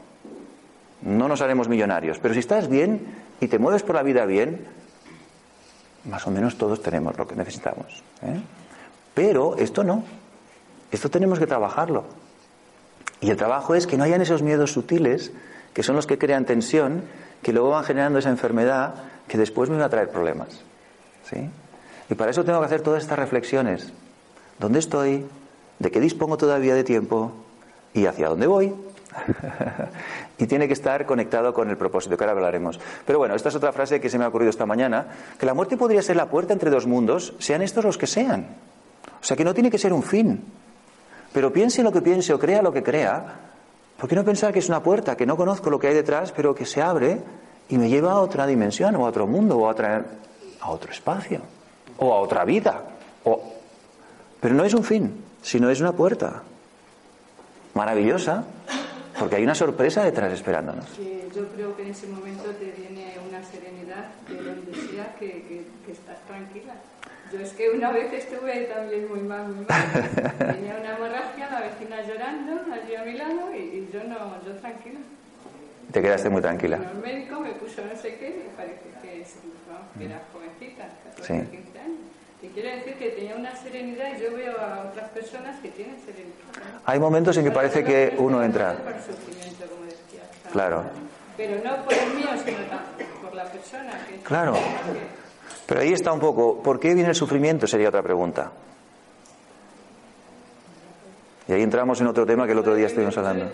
No 1.02 1.28
nos 1.28 1.40
haremos 1.40 1.68
millonarios. 1.68 2.18
Pero 2.18 2.34
si 2.34 2.40
estás 2.40 2.68
bien 2.68 3.00
y 3.40 3.48
te 3.48 3.58
mueves 3.58 3.82
por 3.82 3.96
la 3.96 4.02
vida 4.02 4.24
bien, 4.24 4.66
más 6.04 6.26
o 6.26 6.30
menos 6.30 6.56
todos 6.56 6.82
tenemos 6.82 7.16
lo 7.18 7.26
que 7.26 7.34
necesitamos. 7.34 8.02
¿eh? 8.22 8.40
Pero 9.12 9.56
esto 9.56 9.84
no. 9.84 10.04
Esto 10.90 11.10
tenemos 11.10 11.38
que 11.38 11.46
trabajarlo. 11.46 12.04
Y 13.24 13.30
el 13.30 13.38
trabajo 13.38 13.74
es 13.74 13.86
que 13.86 13.96
no 13.96 14.04
hayan 14.04 14.20
esos 14.20 14.42
miedos 14.42 14.72
sutiles, 14.72 15.32
que 15.72 15.82
son 15.82 15.96
los 15.96 16.06
que 16.06 16.18
crean 16.18 16.44
tensión, 16.44 17.04
que 17.42 17.54
luego 17.54 17.70
van 17.70 17.82
generando 17.82 18.18
esa 18.18 18.28
enfermedad 18.28 18.96
que 19.28 19.38
después 19.38 19.70
me 19.70 19.78
va 19.78 19.86
a 19.86 19.88
traer 19.88 20.10
problemas. 20.10 20.62
¿Sí? 21.30 21.48
Y 22.10 22.14
para 22.16 22.32
eso 22.32 22.44
tengo 22.44 22.60
que 22.60 22.66
hacer 22.66 22.82
todas 22.82 23.02
estas 23.02 23.18
reflexiones. 23.18 23.94
¿Dónde 24.58 24.78
estoy? 24.78 25.24
¿De 25.78 25.90
qué 25.90 26.00
dispongo 26.00 26.36
todavía 26.36 26.74
de 26.74 26.84
tiempo? 26.84 27.32
¿Y 27.94 28.04
hacia 28.04 28.28
dónde 28.28 28.46
voy? 28.46 28.74
y 30.38 30.46
tiene 30.46 30.66
que 30.66 30.74
estar 30.74 31.06
conectado 31.06 31.54
con 31.54 31.70
el 31.70 31.78
propósito, 31.78 32.18
que 32.18 32.24
ahora 32.24 32.32
hablaremos. 32.32 32.78
Pero 33.06 33.18
bueno, 33.20 33.34
esta 33.34 33.48
es 33.48 33.54
otra 33.54 33.72
frase 33.72 34.02
que 34.02 34.10
se 34.10 34.18
me 34.18 34.26
ha 34.26 34.28
ocurrido 34.28 34.50
esta 34.50 34.66
mañana, 34.66 35.06
que 35.38 35.46
la 35.46 35.54
muerte 35.54 35.78
podría 35.78 36.02
ser 36.02 36.16
la 36.16 36.26
puerta 36.26 36.52
entre 36.52 36.68
dos 36.68 36.86
mundos, 36.86 37.32
sean 37.38 37.62
estos 37.62 37.86
los 37.86 37.96
que 37.96 38.06
sean. 38.06 38.48
O 39.18 39.24
sea, 39.24 39.34
que 39.34 39.44
no 39.44 39.54
tiene 39.54 39.70
que 39.70 39.78
ser 39.78 39.94
un 39.94 40.02
fin. 40.02 40.44
Pero 41.34 41.52
piense 41.52 41.82
lo 41.82 41.90
que 41.90 42.00
piense 42.00 42.32
o 42.32 42.38
crea 42.38 42.62
lo 42.62 42.72
que 42.72 42.84
crea, 42.84 43.40
¿por 43.98 44.08
qué 44.08 44.14
no 44.14 44.24
pensar 44.24 44.52
que 44.52 44.60
es 44.60 44.68
una 44.68 44.80
puerta, 44.82 45.16
que 45.16 45.26
no 45.26 45.36
conozco 45.36 45.68
lo 45.68 45.80
que 45.80 45.88
hay 45.88 45.94
detrás, 45.94 46.30
pero 46.30 46.54
que 46.54 46.64
se 46.64 46.80
abre 46.80 47.18
y 47.68 47.76
me 47.76 47.88
lleva 47.88 48.12
a 48.12 48.20
otra 48.20 48.46
dimensión, 48.46 48.94
o 48.94 49.04
a 49.04 49.08
otro 49.08 49.26
mundo, 49.26 49.58
o 49.58 49.66
a, 49.66 49.72
otra, 49.72 50.04
otro 50.64 50.92
espacio, 50.92 51.40
o 51.98 52.14
a 52.14 52.20
otra 52.20 52.44
vida? 52.44 52.84
Pero 54.40 54.54
no 54.54 54.64
es 54.64 54.74
un 54.74 54.84
fin, 54.84 55.24
sino 55.42 55.70
es 55.70 55.80
una 55.80 55.92
puerta 55.92 56.44
maravillosa 57.74 58.44
porque 59.18 59.36
hay 59.36 59.42
una 59.42 59.54
sorpresa 59.54 60.04
detrás 60.04 60.32
esperándonos. 60.32 60.86
yo 61.34 61.48
creo 61.48 61.76
que 61.76 61.82
en 61.82 61.90
ese 61.90 62.06
momento 62.06 62.50
te 62.50 62.66
viene 62.72 63.16
una 63.26 63.42
serenidad 63.42 64.10
de 64.28 64.36
donde 64.36 64.74
sea 64.88 65.14
que, 65.18 65.66
estás 65.90 66.24
tranquila. 66.26 66.74
Yo 67.34 67.40
es 67.40 67.52
que 67.52 67.68
una 67.70 67.90
vez 67.90 68.12
estuve 68.12 68.64
también 68.72 69.08
muy 69.08 69.20
mal, 69.20 69.48
muy 69.48 69.66
mal. 69.66 70.36
Tenía 70.38 70.76
una 70.78 70.94
hemorragia, 70.94 71.50
la 71.50 71.60
vecina 71.62 72.00
llorando 72.02 72.60
allí 72.72 72.94
a 72.94 73.02
mi 73.02 73.14
lado 73.14 73.52
y, 73.52 73.88
yo 73.92 74.04
no, 74.04 74.40
yo 74.44 74.52
tranquila. 74.60 75.00
Te 75.90 76.00
quedaste 76.00 76.30
muy 76.30 76.40
tranquila. 76.40 76.76
el 76.76 76.98
médico 76.98 77.40
me 77.40 77.50
puso 77.50 77.84
no 77.84 78.00
sé 78.00 78.16
qué, 78.16 78.46
y 78.46 78.56
parece 78.56 78.82
que, 79.02 79.24
que 79.98 80.04
era 80.04 80.22
jovencita, 80.32 80.88
14 81.16 81.22
sí. 81.22 81.50
15 81.50 81.78
años. 81.80 81.98
Y 82.42 82.48
quiero 82.48 82.68
decir 82.68 82.94
que 82.94 83.08
tenía 83.10 83.34
una 83.34 83.56
serenidad 83.56 84.16
y 84.16 84.22
yo 84.22 84.36
veo 84.36 84.60
a 84.60 84.90
otras 84.90 85.10
personas 85.10 85.58
que 85.60 85.70
tienen 85.70 85.96
serenidad. 86.04 86.34
Hay 86.84 87.00
momentos 87.00 87.36
en 87.36 87.44
que 87.44 87.50
parece 87.50 87.82
que 87.82 88.14
uno 88.18 88.44
entra. 88.44 88.76
Claro. 90.52 90.84
Pero 91.36 91.64
no 91.64 91.84
por 91.84 91.94
el 91.94 92.14
mío, 92.14 92.28
sino 92.44 92.58
por 93.22 93.34
la 93.34 93.44
persona. 93.46 93.92
Que 94.08 94.18
claro. 94.18 94.54
Pero 95.66 95.80
ahí 95.80 95.92
está 95.92 96.12
un 96.12 96.20
poco. 96.20 96.62
¿Por 96.62 96.78
qué 96.78 96.94
viene 96.94 97.08
el 97.08 97.14
sufrimiento? 97.14 97.66
Sería 97.66 97.88
otra 97.88 98.02
pregunta. 98.02 98.52
Y 101.48 101.52
ahí 101.52 101.62
entramos 101.62 102.00
en 102.00 102.06
otro 102.06 102.24
tema 102.24 102.46
que 102.46 102.52
el 102.52 102.58
otro 102.58 102.74
día 102.74 102.86
estuvimos 102.86 103.16
hablando. 103.18 103.50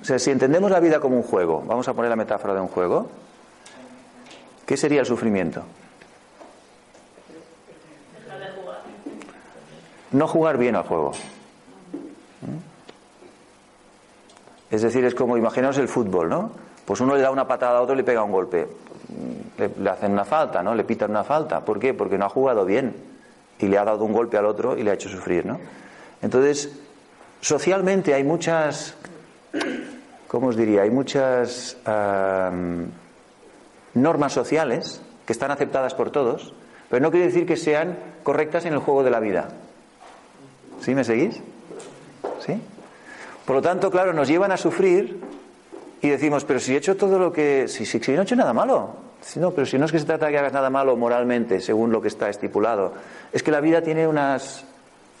O 0.00 0.04
sea, 0.04 0.18
si 0.18 0.30
entendemos 0.30 0.70
la 0.70 0.80
vida 0.80 1.00
como 1.00 1.16
un 1.16 1.22
juego, 1.22 1.62
vamos 1.66 1.86
a 1.88 1.94
poner 1.94 2.08
la 2.08 2.16
metáfora 2.16 2.54
de 2.54 2.60
un 2.60 2.68
juego, 2.68 3.10
¿qué 4.64 4.76
sería 4.76 5.00
el 5.00 5.06
sufrimiento? 5.06 5.64
no 10.12 10.26
jugar 10.26 10.58
bien 10.58 10.76
al 10.76 10.84
juego. 10.84 11.12
¿Mm? 12.42 12.58
Es 14.70 14.82
decir, 14.82 15.04
es 15.04 15.14
como, 15.14 15.36
imaginaos 15.36 15.78
el 15.78 15.88
fútbol, 15.88 16.28
¿no? 16.28 16.50
Pues 16.88 17.02
uno 17.02 17.14
le 17.16 17.20
da 17.20 17.30
una 17.30 17.46
patada 17.46 17.80
a 17.80 17.82
otro 17.82 17.92
y 17.92 17.98
le 17.98 18.02
pega 18.02 18.22
un 18.22 18.32
golpe. 18.32 18.66
Le, 19.58 19.90
hacen 19.90 20.12
una 20.12 20.24
falta, 20.24 20.62
¿no? 20.62 20.74
Le 20.74 20.84
pitan 20.84 21.10
una 21.10 21.22
falta. 21.22 21.62
¿Por 21.62 21.78
qué? 21.78 21.92
Porque 21.92 22.16
no 22.16 22.24
ha 22.24 22.30
jugado 22.30 22.64
bien 22.64 22.96
y 23.58 23.68
le 23.68 23.76
ha 23.76 23.84
dado 23.84 24.06
un 24.06 24.14
golpe 24.14 24.38
al 24.38 24.46
otro 24.46 24.74
y 24.74 24.82
le 24.82 24.90
ha 24.90 24.94
hecho 24.94 25.10
sufrir, 25.10 25.44
¿no? 25.44 25.60
Entonces, 26.22 26.72
socialmente 27.42 28.14
hay 28.14 28.24
muchas, 28.24 28.94
¿cómo 30.28 30.46
os 30.46 30.56
diría? 30.56 30.80
Hay 30.80 30.90
muchas 30.90 31.76
normas 33.92 34.32
sociales 34.32 35.02
que 35.26 35.34
están 35.34 35.50
aceptadas 35.50 35.92
por 35.92 36.10
todos, 36.10 36.54
pero 36.88 37.02
no 37.02 37.10
quiere 37.10 37.26
decir 37.26 37.44
que 37.44 37.58
sean 37.58 37.98
correctas 38.22 38.64
en 38.64 38.72
el 38.72 38.78
juego 38.78 39.02
de 39.02 39.10
la 39.10 39.20
vida. 39.20 39.48
¿Sí 40.80 40.94
me 40.94 41.04
seguís? 41.04 41.38
¿Sí? 42.46 42.58
Por 43.44 43.56
lo 43.56 43.60
tanto, 43.60 43.90
claro, 43.90 44.14
nos 44.14 44.26
llevan 44.26 44.52
a 44.52 44.56
sufrir 44.56 45.27
y 46.00 46.08
decimos, 46.08 46.44
pero 46.44 46.60
si 46.60 46.74
he 46.74 46.76
hecho 46.76 46.96
todo 46.96 47.18
lo 47.18 47.32
que... 47.32 47.66
Si, 47.68 47.84
si, 47.84 47.98
no 48.12 48.20
he 48.20 48.22
hecho 48.22 48.36
nada 48.36 48.52
malo. 48.52 48.90
Si 49.20 49.40
no, 49.40 49.50
pero 49.50 49.66
si 49.66 49.78
no 49.78 49.86
es 49.86 49.92
que 49.92 49.98
se 49.98 50.06
trata 50.06 50.26
de 50.26 50.32
que 50.32 50.38
hagas 50.38 50.52
nada 50.52 50.70
malo 50.70 50.96
moralmente, 50.96 51.60
según 51.60 51.90
lo 51.90 52.00
que 52.00 52.08
está 52.08 52.28
estipulado. 52.28 52.92
Es 53.32 53.42
que 53.42 53.50
la 53.50 53.60
vida 53.60 53.82
tiene 53.82 54.06
unas, 54.06 54.64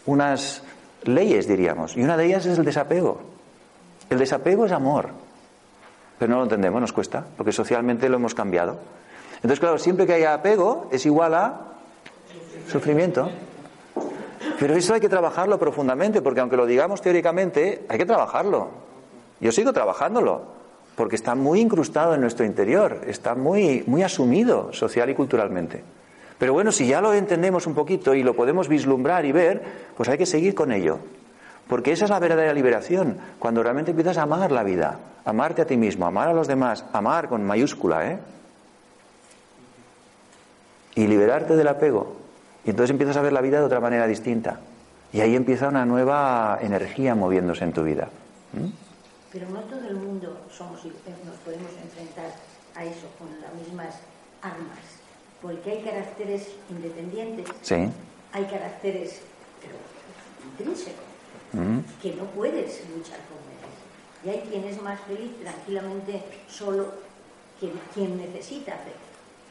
unas 0.06 0.62
leyes, 1.02 1.48
diríamos, 1.48 1.96
y 1.96 2.02
una 2.02 2.16
de 2.16 2.26
ellas 2.26 2.46
es 2.46 2.58
el 2.58 2.64
desapego. 2.64 3.20
El 4.08 4.18
desapego 4.18 4.66
es 4.66 4.72
amor. 4.72 5.10
Pero 6.18 6.30
no 6.30 6.38
lo 6.38 6.44
entendemos, 6.44 6.80
nos 6.80 6.92
cuesta, 6.92 7.24
porque 7.36 7.52
socialmente 7.52 8.08
lo 8.08 8.16
hemos 8.16 8.34
cambiado. 8.34 8.78
Entonces, 9.36 9.60
claro, 9.60 9.78
siempre 9.78 10.06
que 10.06 10.14
haya 10.14 10.34
apego 10.34 10.88
es 10.92 11.04
igual 11.06 11.34
a 11.34 11.60
sufrimiento. 12.70 13.30
Pero 14.58 14.74
eso 14.74 14.94
hay 14.94 15.00
que 15.00 15.08
trabajarlo 15.08 15.58
profundamente, 15.58 16.22
porque 16.22 16.40
aunque 16.40 16.56
lo 16.56 16.66
digamos 16.66 17.00
teóricamente, 17.00 17.84
hay 17.88 17.98
que 17.98 18.06
trabajarlo. 18.06 18.68
Yo 19.40 19.52
sigo 19.52 19.72
trabajándolo, 19.72 20.57
porque 20.98 21.14
está 21.14 21.36
muy 21.36 21.60
incrustado 21.60 22.16
en 22.16 22.20
nuestro 22.20 22.44
interior, 22.44 23.02
está 23.06 23.36
muy, 23.36 23.84
muy 23.86 24.02
asumido 24.02 24.72
social 24.72 25.08
y 25.08 25.14
culturalmente. 25.14 25.84
Pero 26.36 26.52
bueno, 26.52 26.72
si 26.72 26.88
ya 26.88 27.00
lo 27.00 27.14
entendemos 27.14 27.68
un 27.68 27.74
poquito 27.74 28.14
y 28.14 28.24
lo 28.24 28.34
podemos 28.34 28.66
vislumbrar 28.66 29.24
y 29.24 29.30
ver, 29.30 29.62
pues 29.96 30.08
hay 30.08 30.18
que 30.18 30.26
seguir 30.26 30.56
con 30.56 30.72
ello. 30.72 30.98
Porque 31.68 31.92
esa 31.92 32.06
es 32.06 32.10
la 32.10 32.18
verdadera 32.18 32.52
liberación, 32.52 33.16
cuando 33.38 33.62
realmente 33.62 33.92
empiezas 33.92 34.18
a 34.18 34.22
amar 34.22 34.50
la 34.50 34.64
vida, 34.64 34.98
amarte 35.24 35.62
a 35.62 35.66
ti 35.66 35.76
mismo, 35.76 36.04
amar 36.04 36.30
a 36.30 36.32
los 36.32 36.48
demás, 36.48 36.84
amar 36.92 37.28
con 37.28 37.44
mayúscula, 37.46 38.10
¿eh? 38.10 38.18
Y 40.96 41.06
liberarte 41.06 41.54
del 41.54 41.68
apego. 41.68 42.16
Y 42.64 42.70
entonces 42.70 42.90
empiezas 42.90 43.16
a 43.16 43.22
ver 43.22 43.32
la 43.32 43.40
vida 43.40 43.60
de 43.60 43.66
otra 43.66 43.78
manera 43.78 44.08
distinta. 44.08 44.58
Y 45.12 45.20
ahí 45.20 45.36
empieza 45.36 45.68
una 45.68 45.86
nueva 45.86 46.58
energía 46.60 47.14
moviéndose 47.14 47.62
en 47.62 47.72
tu 47.72 47.84
vida. 47.84 48.08
Pero 49.38 49.52
no 49.52 49.60
todo 49.60 49.86
el 49.86 49.94
mundo 49.94 50.36
somos, 50.50 50.84
eh, 50.84 50.90
nos 51.24 51.36
podemos 51.44 51.70
enfrentar 51.80 52.34
a 52.74 52.84
eso 52.84 53.06
con 53.20 53.28
las 53.40 53.54
mismas 53.54 53.94
armas. 54.42 54.80
Porque 55.40 55.70
hay 55.70 55.82
caracteres 55.82 56.48
independientes, 56.68 57.46
sí. 57.62 57.88
hay 58.32 58.44
caracteres 58.46 59.20
intrínsecos, 60.44 61.04
¿Mm? 61.52 61.78
que 62.02 62.14
no 62.14 62.24
puedes 62.24 62.82
luchar 62.90 63.20
con 63.28 63.38
ellos. 63.54 63.78
Y 64.24 64.28
hay 64.30 64.40
quien 64.50 64.64
es 64.64 64.82
más 64.82 64.98
feliz 65.02 65.30
tranquilamente 65.40 66.20
solo 66.48 66.94
que 67.60 67.70
quien 67.94 68.16
necesita 68.16 68.72
afecto 68.72 69.08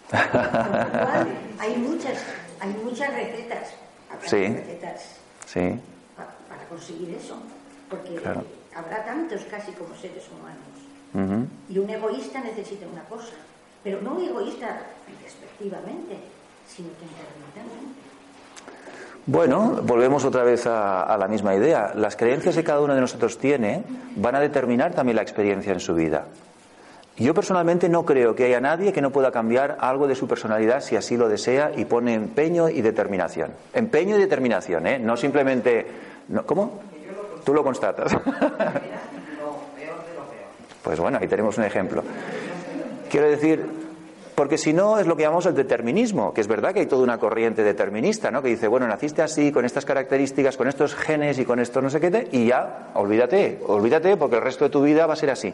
hay 1.59 1.75
muchas, 1.77 2.23
hay 2.59 2.69
muchas 2.83 3.13
recetas, 3.13 3.69
sí. 4.25 4.47
recetas 4.47 5.15
sí. 5.45 5.79
para, 6.15 6.65
conseguir 6.69 7.15
eso. 7.15 7.37
Porque 7.89 8.15
Claro. 8.15 8.43
habrá 8.75 9.05
tantos 9.05 9.41
casi 9.49 9.71
como 9.73 9.95
seres 9.95 10.23
humanos. 10.31 11.47
Y 11.69 11.79
un 11.79 11.89
egoísta 11.89 12.41
necesita 12.41 12.85
una 12.91 13.03
cosa, 13.05 13.33
pero 13.83 14.01
no 14.01 14.13
un 14.13 14.23
egoísta 14.23 14.77
despectivamente, 15.23 16.17
sino 16.67 16.89
temperamentalmente. 16.89 18.01
Bueno, 19.25 19.81
volvemos 19.83 20.23
otra 20.25 20.43
vez 20.43 20.65
a, 20.67 21.03
a 21.03 21.17
la 21.17 21.27
misma 21.27 21.55
idea. 21.55 21.91
Las 21.95 22.15
creencias 22.15 22.55
que 22.55 22.63
cada 22.63 22.81
uno 22.81 22.93
de 22.95 23.01
nosotros 23.01 23.37
tiene 23.39 23.83
van 24.15 24.35
a 24.35 24.39
determinar 24.39 24.93
también 24.93 25.15
la 25.17 25.21
experiencia 25.21 25.73
en 25.73 25.79
su 25.79 25.95
vida. 25.95 26.25
Yo 27.17 27.33
personalmente 27.33 27.89
no 27.89 28.05
creo 28.05 28.35
que 28.35 28.45
haya 28.45 28.61
nadie 28.61 28.93
que 28.93 29.01
no 29.01 29.09
pueda 29.11 29.31
cambiar 29.31 29.77
algo 29.81 30.07
de 30.07 30.13
su 30.15 30.27
personalidad 30.27 30.81
si 30.81 30.95
así 30.95 31.17
lo 31.17 31.27
desea 31.27 31.71
y 31.75 31.85
pone 31.85 32.13
empeño 32.13 32.69
y 32.69 32.81
determinación. 32.81 33.51
Empeño 33.73 34.15
y 34.17 34.19
determinación, 34.19 34.85
¿eh? 34.85 34.99
No 34.99 35.17
simplemente... 35.17 35.87
no- 36.29 36.45
¿Cómo? 36.45 36.79
Tú 37.47 37.53
lo 37.53 37.63
constatas. 37.63 38.13
Pues 40.83 40.99
bueno, 40.99 41.17
ahí 41.21 41.29
tenemos 41.29 41.57
un 41.57 41.63
ejemplo. 41.63 42.03
Quiero 43.09 43.29
decir, 43.29 43.65
porque 44.35 44.57
si 44.57 44.73
no 44.73 44.99
es 44.99 45.07
lo 45.07 45.15
que 45.15 45.23
llamamos 45.23 45.45
el 45.45 45.55
determinismo, 45.55 46.33
que 46.33 46.41
es 46.41 46.47
verdad 46.49 46.73
que 46.73 46.81
hay 46.81 46.87
toda 46.87 47.03
una 47.03 47.17
corriente 47.17 47.63
determinista, 47.63 48.31
¿no? 48.31 48.41
Que 48.41 48.49
dice, 48.49 48.67
bueno, 48.67 48.85
naciste 48.85 49.21
así, 49.21 49.53
con 49.53 49.63
estas 49.63 49.85
características, 49.85 50.57
con 50.57 50.67
estos 50.67 50.93
genes 50.93 51.39
y 51.39 51.45
con 51.45 51.59
esto 51.61 51.81
no 51.81 51.89
sé 51.89 52.01
qué, 52.01 52.11
te- 52.11 52.27
y 52.33 52.47
ya, 52.47 52.89
olvídate, 52.95 53.61
olvídate 53.65 54.17
porque 54.17 54.35
el 54.35 54.41
resto 54.41 54.65
de 54.65 54.69
tu 54.69 54.81
vida 54.83 55.05
va 55.07 55.13
a 55.13 55.15
ser 55.15 55.29
así. 55.29 55.53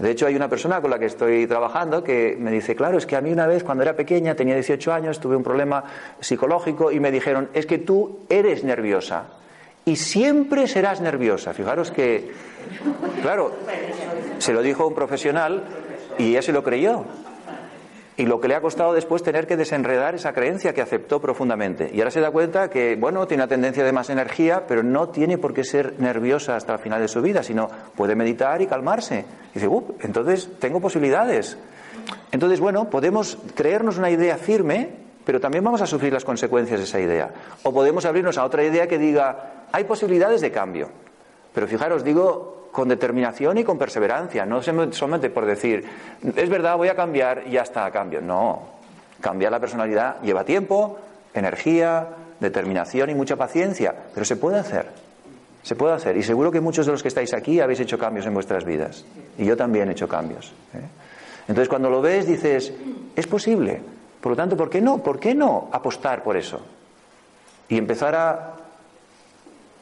De 0.00 0.10
hecho, 0.10 0.26
hay 0.26 0.34
una 0.34 0.48
persona 0.48 0.80
con 0.80 0.90
la 0.90 0.98
que 0.98 1.06
estoy 1.06 1.46
trabajando 1.46 2.02
que 2.02 2.36
me 2.40 2.50
dice, 2.50 2.74
claro, 2.74 2.98
es 2.98 3.06
que 3.06 3.14
a 3.14 3.20
mí 3.20 3.30
una 3.30 3.46
vez 3.46 3.62
cuando 3.62 3.84
era 3.84 3.94
pequeña, 3.94 4.34
tenía 4.34 4.54
18 4.56 4.92
años, 4.92 5.20
tuve 5.20 5.36
un 5.36 5.44
problema 5.44 5.84
psicológico 6.18 6.90
y 6.90 6.98
me 6.98 7.12
dijeron, 7.12 7.50
es 7.54 7.66
que 7.66 7.78
tú 7.78 8.18
eres 8.28 8.64
nerviosa 8.64 9.26
y 9.84 9.96
siempre 9.96 10.66
serás 10.66 11.00
nerviosa. 11.00 11.54
Fijaros 11.54 11.90
que, 11.90 12.32
claro, 13.22 13.52
se 14.38 14.52
lo 14.52 14.62
dijo 14.62 14.86
un 14.86 14.94
profesional 14.94 15.64
y 16.18 16.30
ella 16.30 16.42
se 16.42 16.52
lo 16.52 16.62
creyó. 16.62 17.04
Y 18.16 18.26
lo 18.26 18.40
que 18.40 18.48
le 18.48 18.56
ha 18.56 18.60
costado 18.60 18.94
después 18.94 19.22
tener 19.22 19.46
que 19.46 19.56
desenredar 19.56 20.16
esa 20.16 20.32
creencia 20.32 20.74
que 20.74 20.82
aceptó 20.82 21.20
profundamente. 21.20 21.88
Y 21.94 22.00
ahora 22.00 22.10
se 22.10 22.20
da 22.20 22.32
cuenta 22.32 22.68
que, 22.68 22.96
bueno, 22.96 23.28
tiene 23.28 23.44
una 23.44 23.48
tendencia 23.48 23.84
de 23.84 23.92
más 23.92 24.10
energía, 24.10 24.64
pero 24.66 24.82
no 24.82 25.10
tiene 25.10 25.38
por 25.38 25.54
qué 25.54 25.62
ser 25.62 25.94
nerviosa 26.00 26.56
hasta 26.56 26.72
el 26.72 26.78
final 26.80 27.00
de 27.00 27.06
su 27.06 27.22
vida, 27.22 27.44
sino 27.44 27.70
puede 27.94 28.16
meditar 28.16 28.60
y 28.60 28.66
calmarse. 28.66 29.24
Dice, 29.54 29.68
"Uh, 29.68 29.94
entonces 30.00 30.50
tengo 30.58 30.80
posibilidades. 30.80 31.58
Entonces, 32.32 32.58
bueno, 32.58 32.90
podemos 32.90 33.38
creernos 33.54 33.98
una 33.98 34.10
idea 34.10 34.36
firme, 34.36 34.88
pero 35.24 35.38
también 35.38 35.62
vamos 35.62 35.80
a 35.80 35.86
sufrir 35.86 36.12
las 36.12 36.24
consecuencias 36.24 36.80
de 36.80 36.86
esa 36.86 36.98
idea. 36.98 37.30
O 37.62 37.72
podemos 37.72 38.04
abrirnos 38.04 38.36
a 38.36 38.44
otra 38.44 38.64
idea 38.64 38.88
que 38.88 38.98
diga, 38.98 39.57
hay 39.72 39.84
posibilidades 39.84 40.40
de 40.40 40.50
cambio. 40.50 40.88
Pero 41.54 41.66
fijaros, 41.66 42.04
digo 42.04 42.68
con 42.72 42.88
determinación 42.88 43.58
y 43.58 43.64
con 43.64 43.78
perseverancia, 43.78 44.46
no 44.46 44.62
solamente 44.62 45.30
por 45.30 45.46
decir, 45.46 45.84
es 46.36 46.48
verdad, 46.48 46.76
voy 46.76 46.88
a 46.88 46.94
cambiar 46.94 47.44
y 47.46 47.52
ya 47.52 47.62
está, 47.62 47.90
cambio. 47.90 48.20
No, 48.20 48.62
cambiar 49.20 49.52
la 49.52 49.58
personalidad 49.58 50.20
lleva 50.22 50.44
tiempo, 50.44 50.98
energía, 51.34 52.08
determinación 52.40 53.10
y 53.10 53.14
mucha 53.14 53.36
paciencia, 53.36 53.94
pero 54.14 54.24
se 54.24 54.36
puede 54.36 54.58
hacer. 54.58 54.86
Se 55.62 55.74
puede 55.74 55.94
hacer. 55.94 56.16
Y 56.16 56.22
seguro 56.22 56.52
que 56.52 56.60
muchos 56.60 56.86
de 56.86 56.92
los 56.92 57.02
que 57.02 57.08
estáis 57.08 57.34
aquí 57.34 57.60
habéis 57.60 57.80
hecho 57.80 57.98
cambios 57.98 58.26
en 58.26 58.34
vuestras 58.34 58.64
vidas. 58.64 59.04
Y 59.36 59.44
yo 59.44 59.56
también 59.56 59.88
he 59.88 59.92
hecho 59.92 60.08
cambios. 60.08 60.52
¿eh? 60.74 60.80
Entonces, 61.48 61.68
cuando 61.68 61.90
lo 61.90 62.00
ves, 62.00 62.26
dices, 62.26 62.72
es 63.16 63.26
posible. 63.26 63.80
Por 64.20 64.30
lo 64.30 64.36
tanto, 64.36 64.56
¿por 64.56 64.70
qué 64.70 64.80
no? 64.80 64.98
¿Por 64.98 65.18
qué 65.18 65.34
no 65.34 65.68
apostar 65.72 66.22
por 66.22 66.36
eso? 66.36 66.60
Y 67.68 67.76
empezar 67.76 68.14
a 68.14 68.57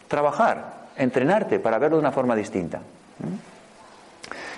trabajar, 0.09 0.89
entrenarte 0.97 1.59
para 1.59 1.79
verlo 1.79 1.97
de 1.97 2.01
una 2.01 2.13
forma 2.13 2.37
distinta. 2.37 2.81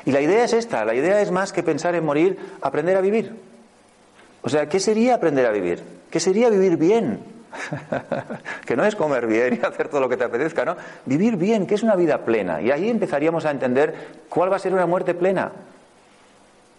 Y 0.05 0.13
la 0.13 0.21
idea 0.21 0.45
es 0.45 0.53
esta, 0.53 0.85
la 0.85 0.95
idea 0.95 1.21
es 1.21 1.31
más 1.31 1.53
que 1.53 1.63
pensar 1.63 1.95
en 1.95 2.05
morir, 2.05 2.39
aprender 2.63 2.97
a 2.97 3.01
vivir. 3.01 3.37
O 4.43 4.49
sea, 4.49 4.69
¿qué 4.69 4.81
sería 4.81 5.15
aprender 5.15 5.45
a 5.47 5.51
vivir? 5.51 5.83
¿Qué 6.11 6.21
sería 6.21 6.49
vivir 6.49 6.77
bien? 6.77 7.21
que 8.67 8.77
no 8.77 8.85
es 8.85 8.95
comer 8.95 9.27
bien 9.27 9.61
y 9.61 9.67
hacer 9.67 9.89
todo 9.89 10.01
lo 10.01 10.09
que 10.09 10.17
te 10.17 10.25
apetezca, 10.25 10.65
¿no? 10.65 10.77
Vivir 11.07 11.37
bien, 11.37 11.67
que 11.67 11.75
es 11.75 11.83
una 11.83 11.97
vida 11.97 12.25
plena. 12.25 12.61
Y 12.61 12.71
ahí 12.71 12.89
empezaríamos 12.89 13.45
a 13.45 13.51
entender 13.51 13.95
cuál 14.29 14.53
va 14.53 14.57
a 14.57 14.61
ser 14.61 14.73
una 14.73 14.87
muerte 14.87 15.15
plena. 15.15 15.53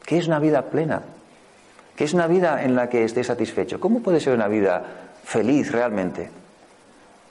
¿Qué 0.05 0.17
es 0.17 0.27
una 0.27 0.39
vida 0.39 0.63
plena? 0.63 1.03
¿Qué 1.95 2.05
es 2.05 2.13
una 2.13 2.27
vida 2.27 2.63
en 2.63 2.75
la 2.75 2.89
que 2.89 3.03
esté 3.03 3.23
satisfecho? 3.23 3.79
¿Cómo 3.79 4.01
puede 4.01 4.19
ser 4.19 4.33
una 4.33 4.47
vida 4.47 4.83
feliz 5.23 5.71
realmente? 5.71 6.29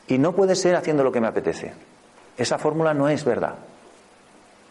Y 0.08 0.18
no 0.18 0.32
puede 0.32 0.56
ser 0.56 0.74
haciendo 0.74 1.04
lo 1.04 1.12
que 1.12 1.20
me 1.20 1.28
apetece. 1.28 1.72
Esa 2.36 2.58
fórmula 2.58 2.94
no 2.94 3.08
es 3.08 3.24
verdad. 3.24 3.54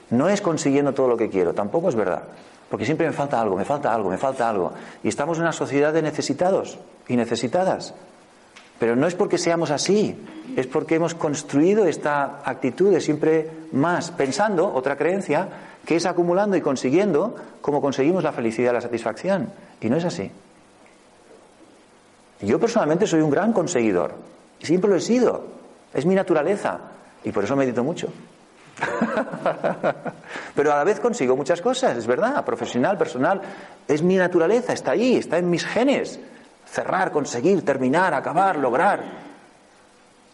No 0.10 0.30
es 0.30 0.42
consiguiendo 0.42 0.94
todo 0.94 1.08
lo 1.08 1.18
que 1.18 1.30
quiero, 1.30 1.54
tampoco 1.54 1.90
es 1.90 1.96
verdad. 1.96 2.24
Porque 2.70 2.86
siempre 2.86 3.08
me 3.08 3.14
falta 3.14 3.40
algo, 3.40 3.56
me 3.56 3.66
falta 3.66 3.94
algo, 3.94 4.10
me 4.10 4.18
falta 4.18 4.50
algo. 4.50 4.74
Y 5.04 5.08
estamos 5.08 5.38
en 5.38 5.44
una 5.44 5.54
sociedad 5.54 5.94
de 5.94 6.02
necesitados 6.02 6.78
y 7.08 7.16
necesitadas. 7.16 7.94
Pero 8.80 8.96
no 8.96 9.08
es 9.08 9.16
porque 9.16 9.38
seamos 9.38 9.72
así, 9.72 10.16
es 10.56 10.68
porque 10.68 10.96
hemos 10.96 11.16
construido 11.16 11.86
esta 11.86 12.42
actitud 12.44 12.92
de 12.92 13.02
siempre 13.02 13.50
más, 13.72 14.12
pensando, 14.12 14.72
otra 14.72 14.98
creencia, 14.98 15.48
que 15.86 15.96
es 15.96 16.06
acumulando 16.06 16.56
y 16.58 16.62
consiguiendo 16.62 17.36
como 17.62 17.82
conseguimos 17.82 18.24
la 18.24 18.34
felicidad 18.34 18.74
la 18.74 18.82
satisfacción. 18.82 19.52
Y 19.82 19.90
no 19.90 19.98
es 19.98 20.06
así. 20.06 20.32
Yo 22.42 22.60
personalmente 22.60 23.08
soy 23.08 23.22
un 23.22 23.32
gran 23.32 23.52
conseguidor. 23.52 24.14
Siempre 24.62 24.90
lo 24.90 24.96
he 24.96 25.02
sido. 25.02 25.46
Es 25.94 26.06
mi 26.06 26.16
naturaleza. 26.16 26.80
Y 27.24 27.32
por 27.32 27.44
eso 27.44 27.56
medito 27.56 27.84
mucho. 27.84 28.10
Pero 30.56 30.74
a 30.74 30.78
la 30.78 30.84
vez 30.84 31.00
consigo 31.00 31.36
muchas 31.36 31.62
cosas, 31.62 31.98
es 31.98 32.06
verdad, 32.08 32.44
profesional, 32.46 32.98
personal. 32.98 33.42
Es 33.88 34.02
mi 34.02 34.16
naturaleza, 34.16 34.74
está 34.74 34.92
ahí, 34.92 35.16
está 35.16 35.38
en 35.38 35.50
mis 35.50 35.66
genes. 35.66 36.20
Cerrar, 36.70 37.12
conseguir, 37.12 37.64
terminar, 37.64 38.14
acabar, 38.14 38.58
lograr. 38.58 39.02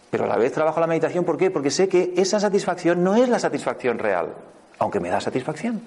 Pero 0.09 0.25
a 0.25 0.27
la 0.27 0.37
vez 0.37 0.51
trabajo 0.51 0.79
la 0.79 0.87
meditación, 0.87 1.25
¿por 1.25 1.37
qué? 1.37 1.51
Porque 1.51 1.71
sé 1.71 1.87
que 1.87 2.13
esa 2.17 2.39
satisfacción 2.39 3.03
no 3.03 3.15
es 3.15 3.29
la 3.29 3.39
satisfacción 3.39 3.97
real, 3.97 4.29
aunque 4.79 4.99
me 4.99 5.09
da 5.09 5.19
satisfacción. 5.21 5.81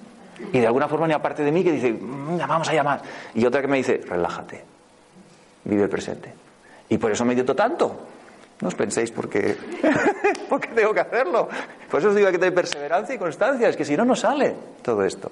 Y 0.53 0.59
de 0.59 0.67
alguna 0.67 0.87
forma 0.87 1.05
hay 1.05 1.11
una 1.13 1.21
parte 1.21 1.43
de 1.43 1.51
mí 1.51 1.63
que 1.63 1.71
dice, 1.71 1.93
"Mm, 1.93 2.37
vamos 2.37 2.67
allá 2.69 2.83
más. 2.83 3.01
Y 3.33 3.45
otra 3.45 3.61
que 3.61 3.67
me 3.67 3.77
dice, 3.77 4.01
relájate, 4.07 4.63
vive 5.63 5.83
el 5.83 5.89
presente. 5.89 6.33
Y 6.89 6.97
por 6.97 7.11
eso 7.11 7.25
medito 7.25 7.55
tanto. 7.55 7.99
No 8.61 8.69
os 8.69 8.75
penséis 8.75 9.11
porque, 9.11 9.55
porque 10.49 10.69
tengo 10.69 10.93
que 10.93 10.99
hacerlo. 10.99 11.47
Por 11.89 11.99
eso 11.99 12.09
os 12.09 12.15
digo 12.15 12.31
que 12.31 12.39
tener 12.39 12.53
perseverancia 12.53 13.15
y 13.15 13.17
constancia. 13.17 13.69
Es 13.69 13.77
que 13.77 13.85
si 13.85 13.95
no, 13.95 14.03
no 14.03 14.15
sale 14.15 14.55
todo 14.81 15.03
esto. 15.03 15.31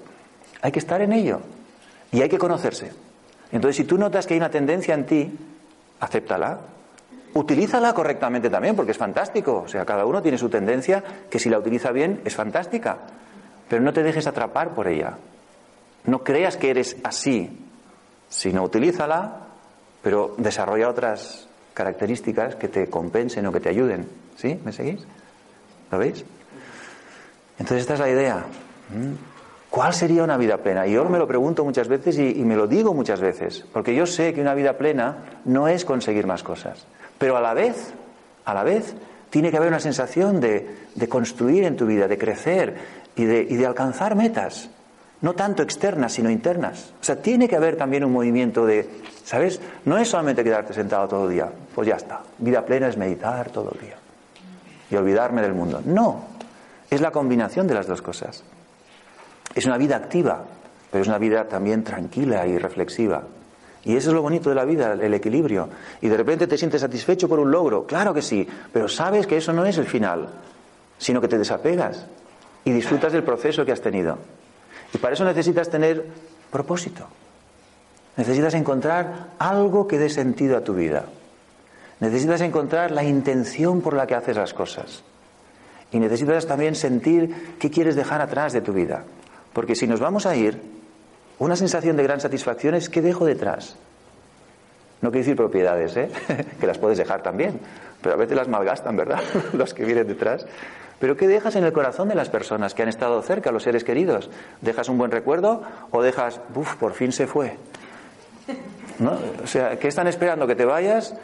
Hay 0.62 0.70
que 0.70 0.78
estar 0.78 1.00
en 1.00 1.12
ello. 1.12 1.40
Y 2.12 2.22
hay 2.22 2.28
que 2.28 2.38
conocerse. 2.38 2.92
Entonces, 3.50 3.76
si 3.76 3.84
tú 3.84 3.98
notas 3.98 4.26
que 4.26 4.34
hay 4.34 4.38
una 4.38 4.50
tendencia 4.50 4.94
en 4.94 5.06
ti, 5.06 5.38
acéptala. 6.00 6.60
Utilízala 7.34 7.92
correctamente 7.92 8.48
también, 8.48 8.76
porque 8.76 8.92
es 8.92 8.98
fantástico. 8.98 9.62
O 9.64 9.68
sea, 9.68 9.84
cada 9.84 10.06
uno 10.06 10.22
tiene 10.22 10.38
su 10.38 10.48
tendencia, 10.48 11.02
que 11.28 11.38
si 11.38 11.50
la 11.50 11.58
utiliza 11.58 11.90
bien, 11.90 12.20
es 12.24 12.34
fantástica. 12.34 12.98
Pero 13.68 13.82
no 13.82 13.92
te 13.92 14.02
dejes 14.02 14.26
atrapar 14.26 14.70
por 14.70 14.86
ella. 14.86 15.18
No 16.04 16.22
creas 16.22 16.56
que 16.56 16.70
eres 16.70 16.96
así, 17.02 17.50
sino 18.28 18.62
utilízala, 18.62 19.40
pero 20.02 20.34
desarrolla 20.38 20.88
otras 20.88 21.48
características 21.76 22.56
que 22.56 22.68
te 22.68 22.88
compensen 22.88 23.44
o 23.44 23.52
que 23.52 23.60
te 23.60 23.68
ayuden. 23.68 24.08
¿Sí? 24.36 24.58
¿Me 24.64 24.72
seguís? 24.72 25.04
¿Lo 25.92 25.98
veis? 25.98 26.24
Entonces 27.58 27.82
esta 27.82 27.94
es 27.94 28.00
la 28.00 28.08
idea. 28.08 28.36
¿Mm? 28.88 29.12
¿Cuál 29.68 29.92
sería 29.92 30.24
una 30.24 30.38
vida 30.38 30.56
plena? 30.56 30.86
Y 30.86 30.92
yo 30.92 31.04
me 31.04 31.18
lo 31.18 31.28
pregunto 31.28 31.64
muchas 31.64 31.86
veces 31.86 32.18
y, 32.18 32.42
me 32.44 32.56
lo 32.56 32.66
digo 32.66 32.94
muchas 32.94 33.20
veces, 33.20 33.66
porque 33.74 33.94
yo 33.94 34.06
sé 34.06 34.32
que 34.32 34.40
una 34.40 34.54
vida 34.54 34.78
plena 34.78 35.16
no 35.44 35.68
es 35.68 35.84
conseguir 35.84 36.26
más 36.26 36.42
cosas, 36.42 36.86
pero 37.18 37.36
a 37.36 37.42
la 37.42 37.52
vez, 37.52 37.92
a 38.46 38.54
la 38.54 38.62
vez, 38.62 38.94
tiene 39.28 39.50
que 39.50 39.58
haber 39.58 39.68
una 39.68 39.80
sensación 39.80 40.40
de, 40.40 40.66
construir 41.10 41.64
en 41.64 41.76
tu 41.76 41.84
vida, 41.84 42.08
de 42.08 42.16
crecer 42.16 42.76
y 43.16 43.24
de 43.24 43.66
alcanzar 43.66 44.14
metas, 44.14 44.70
no 45.22 45.34
tanto 45.34 45.62
externas, 45.62 46.12
sino 46.12 46.30
internas. 46.30 46.92
O 47.00 47.04
sea, 47.04 47.16
tiene 47.16 47.48
que 47.48 47.56
haber 47.56 47.76
también 47.76 48.04
un 48.04 48.12
movimiento 48.12 48.66
de, 48.66 48.88
¿sabes? 49.24 49.60
No 49.84 49.98
es 49.98 50.08
solamente 50.08 50.44
quedarte 50.44 50.74
sentado 50.74 51.08
todo 51.08 51.26
el 51.26 51.34
día, 51.34 51.50
pues 51.74 51.88
ya 51.88 51.96
está. 51.96 52.22
Vida 52.38 52.64
plena 52.64 52.88
es 52.88 52.96
meditar 52.96 53.50
todo 53.50 53.72
el 53.72 53.80
día 53.80 53.96
y 54.90 54.96
olvidarme 54.96 55.42
del 55.42 55.54
mundo. 55.54 55.80
No, 55.84 56.24
es 56.90 57.00
la 57.00 57.10
combinación 57.10 57.66
de 57.66 57.74
las 57.74 57.86
dos 57.86 58.02
cosas. 58.02 58.44
Es 59.54 59.66
una 59.66 59.78
vida 59.78 59.96
activa, 59.96 60.44
pero 60.90 61.02
es 61.02 61.08
una 61.08 61.18
vida 61.18 61.44
también 61.48 61.82
tranquila 61.82 62.46
y 62.46 62.58
reflexiva. 62.58 63.22
Y 63.84 63.96
eso 63.96 64.10
es 64.10 64.14
lo 64.14 64.22
bonito 64.22 64.48
de 64.48 64.56
la 64.56 64.64
vida, 64.64 64.92
el 64.94 65.14
equilibrio. 65.14 65.68
Y 66.00 66.08
de 66.08 66.16
repente 66.16 66.46
te 66.46 66.58
sientes 66.58 66.80
satisfecho 66.80 67.28
por 67.28 67.38
un 67.38 67.50
logro, 67.50 67.86
claro 67.86 68.12
que 68.12 68.20
sí, 68.20 68.46
pero 68.72 68.88
sabes 68.88 69.26
que 69.26 69.36
eso 69.36 69.52
no 69.52 69.64
es 69.64 69.78
el 69.78 69.86
final, 69.86 70.28
sino 70.98 71.20
que 71.20 71.28
te 71.28 71.38
desapegas 71.38 72.04
y 72.64 72.72
disfrutas 72.72 73.12
del 73.12 73.22
proceso 73.22 73.64
que 73.64 73.72
has 73.72 73.80
tenido. 73.80 74.18
Y 74.92 74.98
para 74.98 75.14
eso 75.14 75.24
necesitas 75.24 75.70
tener 75.70 76.04
propósito. 76.50 77.06
Necesitas 78.16 78.54
encontrar 78.54 79.28
algo 79.38 79.86
que 79.86 79.98
dé 79.98 80.08
sentido 80.08 80.56
a 80.56 80.62
tu 80.62 80.74
vida. 80.74 81.04
Necesitas 82.00 82.40
encontrar 82.40 82.90
la 82.90 83.04
intención 83.04 83.80
por 83.80 83.94
la 83.94 84.06
que 84.06 84.14
haces 84.14 84.36
las 84.36 84.54
cosas. 84.54 85.02
Y 85.92 85.98
necesitas 85.98 86.46
también 86.46 86.74
sentir 86.74 87.56
qué 87.58 87.70
quieres 87.70 87.94
dejar 87.94 88.20
atrás 88.20 88.52
de 88.52 88.60
tu 88.60 88.72
vida. 88.72 89.04
Porque 89.52 89.74
si 89.74 89.86
nos 89.86 90.00
vamos 90.00 90.26
a 90.26 90.36
ir, 90.36 90.60
una 91.38 91.56
sensación 91.56 91.96
de 91.96 92.02
gran 92.02 92.20
satisfacción 92.20 92.74
es 92.74 92.88
qué 92.88 93.02
dejo 93.02 93.24
detrás. 93.24 93.76
No 95.02 95.10
quiero 95.10 95.24
decir 95.24 95.36
propiedades, 95.36 95.96
¿eh? 95.96 96.10
que 96.60 96.66
las 96.66 96.78
puedes 96.78 96.98
dejar 96.98 97.22
también, 97.22 97.60
pero 98.02 98.14
a 98.14 98.18
veces 98.18 98.36
las 98.36 98.48
malgastan, 98.48 98.96
¿verdad? 98.96 99.20
Los 99.52 99.74
que 99.74 99.84
vienen 99.84 100.06
detrás. 100.06 100.46
Pero 100.98 101.16
¿qué 101.16 101.28
dejas 101.28 101.56
en 101.56 101.64
el 101.64 101.72
corazón 101.72 102.08
de 102.08 102.14
las 102.14 102.30
personas 102.30 102.74
que 102.74 102.82
han 102.82 102.88
estado 102.88 103.20
cerca, 103.20 103.52
los 103.52 103.64
seres 103.64 103.84
queridos? 103.84 104.30
¿Dejas 104.62 104.88
un 104.88 104.96
buen 104.96 105.10
recuerdo 105.10 105.62
o 105.90 106.02
dejas, 106.02 106.40
uff, 106.54 106.76
por 106.76 106.94
fin 106.94 107.12
se 107.12 107.26
fue? 107.26 107.58
¿No? 108.98 109.18
O 109.44 109.46
sea, 109.46 109.78
¿qué 109.78 109.88
están 109.88 110.06
esperando? 110.06 110.46
¿Que 110.46 110.54
te 110.54 110.64
vayas 110.64 111.14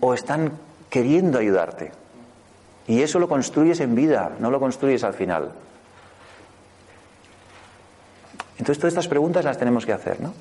o 0.00 0.12
están 0.12 0.52
queriendo 0.90 1.38
ayudarte? 1.38 1.92
Y 2.86 3.00
eso 3.00 3.18
lo 3.18 3.28
construyes 3.28 3.80
en 3.80 3.94
vida, 3.94 4.32
no 4.38 4.50
lo 4.50 4.60
construyes 4.60 5.02
al 5.02 5.14
final. 5.14 5.52
Entonces 8.58 8.78
todas 8.78 8.92
estas 8.92 9.08
preguntas 9.08 9.44
las 9.46 9.56
tenemos 9.56 9.86
que 9.86 9.94
hacer, 9.94 10.20
¿no? 10.20 10.34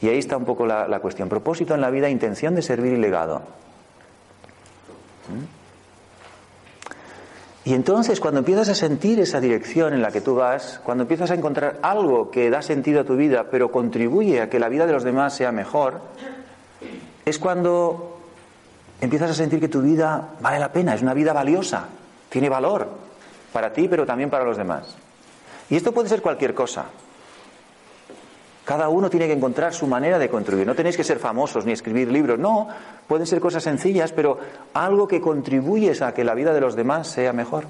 Y 0.00 0.08
ahí 0.08 0.18
está 0.18 0.38
un 0.38 0.46
poco 0.46 0.64
la, 0.66 0.88
la 0.88 1.00
cuestión. 1.00 1.28
Propósito 1.28 1.74
en 1.74 1.82
la 1.82 1.90
vida, 1.90 2.08
intención 2.08 2.54
de 2.54 2.62
servir 2.62 2.94
y 2.94 2.96
legado. 2.96 3.42
¿Mm? 5.28 5.62
Y 7.64 7.74
entonces 7.74 8.18
cuando 8.18 8.40
empiezas 8.40 8.68
a 8.68 8.74
sentir 8.74 9.20
esa 9.20 9.40
dirección 9.40 9.94
en 9.94 10.02
la 10.02 10.10
que 10.10 10.20
tú 10.20 10.34
vas, 10.34 10.80
cuando 10.84 11.02
empiezas 11.02 11.30
a 11.30 11.34
encontrar 11.34 11.78
algo 11.82 12.30
que 12.30 12.50
da 12.50 12.60
sentido 12.60 13.00
a 13.00 13.04
tu 13.04 13.14
vida, 13.14 13.46
pero 13.50 13.70
contribuye 13.70 14.40
a 14.40 14.50
que 14.50 14.58
la 14.58 14.68
vida 14.68 14.84
de 14.84 14.92
los 14.92 15.04
demás 15.04 15.34
sea 15.34 15.52
mejor, 15.52 16.00
es 17.24 17.38
cuando 17.38 18.18
empiezas 19.00 19.30
a 19.30 19.34
sentir 19.34 19.60
que 19.60 19.68
tu 19.68 19.80
vida 19.80 20.30
vale 20.40 20.58
la 20.58 20.72
pena, 20.72 20.94
es 20.94 21.02
una 21.02 21.14
vida 21.14 21.32
valiosa, 21.32 21.86
tiene 22.28 22.48
valor 22.48 22.88
para 23.52 23.72
ti, 23.72 23.86
pero 23.86 24.04
también 24.04 24.28
para 24.28 24.44
los 24.44 24.56
demás. 24.56 24.96
Y 25.70 25.76
esto 25.76 25.92
puede 25.92 26.08
ser 26.08 26.20
cualquier 26.20 26.54
cosa. 26.54 26.86
Cada 28.64 28.88
uno 28.88 29.10
tiene 29.10 29.26
que 29.26 29.32
encontrar 29.32 29.74
su 29.74 29.86
manera 29.86 30.18
de 30.18 30.28
contribuir. 30.28 30.66
No 30.66 30.74
tenéis 30.74 30.96
que 30.96 31.02
ser 31.02 31.18
famosos 31.18 31.66
ni 31.66 31.72
escribir 31.72 32.10
libros. 32.10 32.38
No, 32.38 32.68
pueden 33.08 33.26
ser 33.26 33.40
cosas 33.40 33.64
sencillas, 33.64 34.12
pero 34.12 34.38
algo 34.74 35.08
que 35.08 35.20
contribuyes 35.20 36.00
a 36.00 36.14
que 36.14 36.22
la 36.22 36.34
vida 36.34 36.54
de 36.54 36.60
los 36.60 36.76
demás 36.76 37.08
sea 37.08 37.32
mejor. 37.32 37.64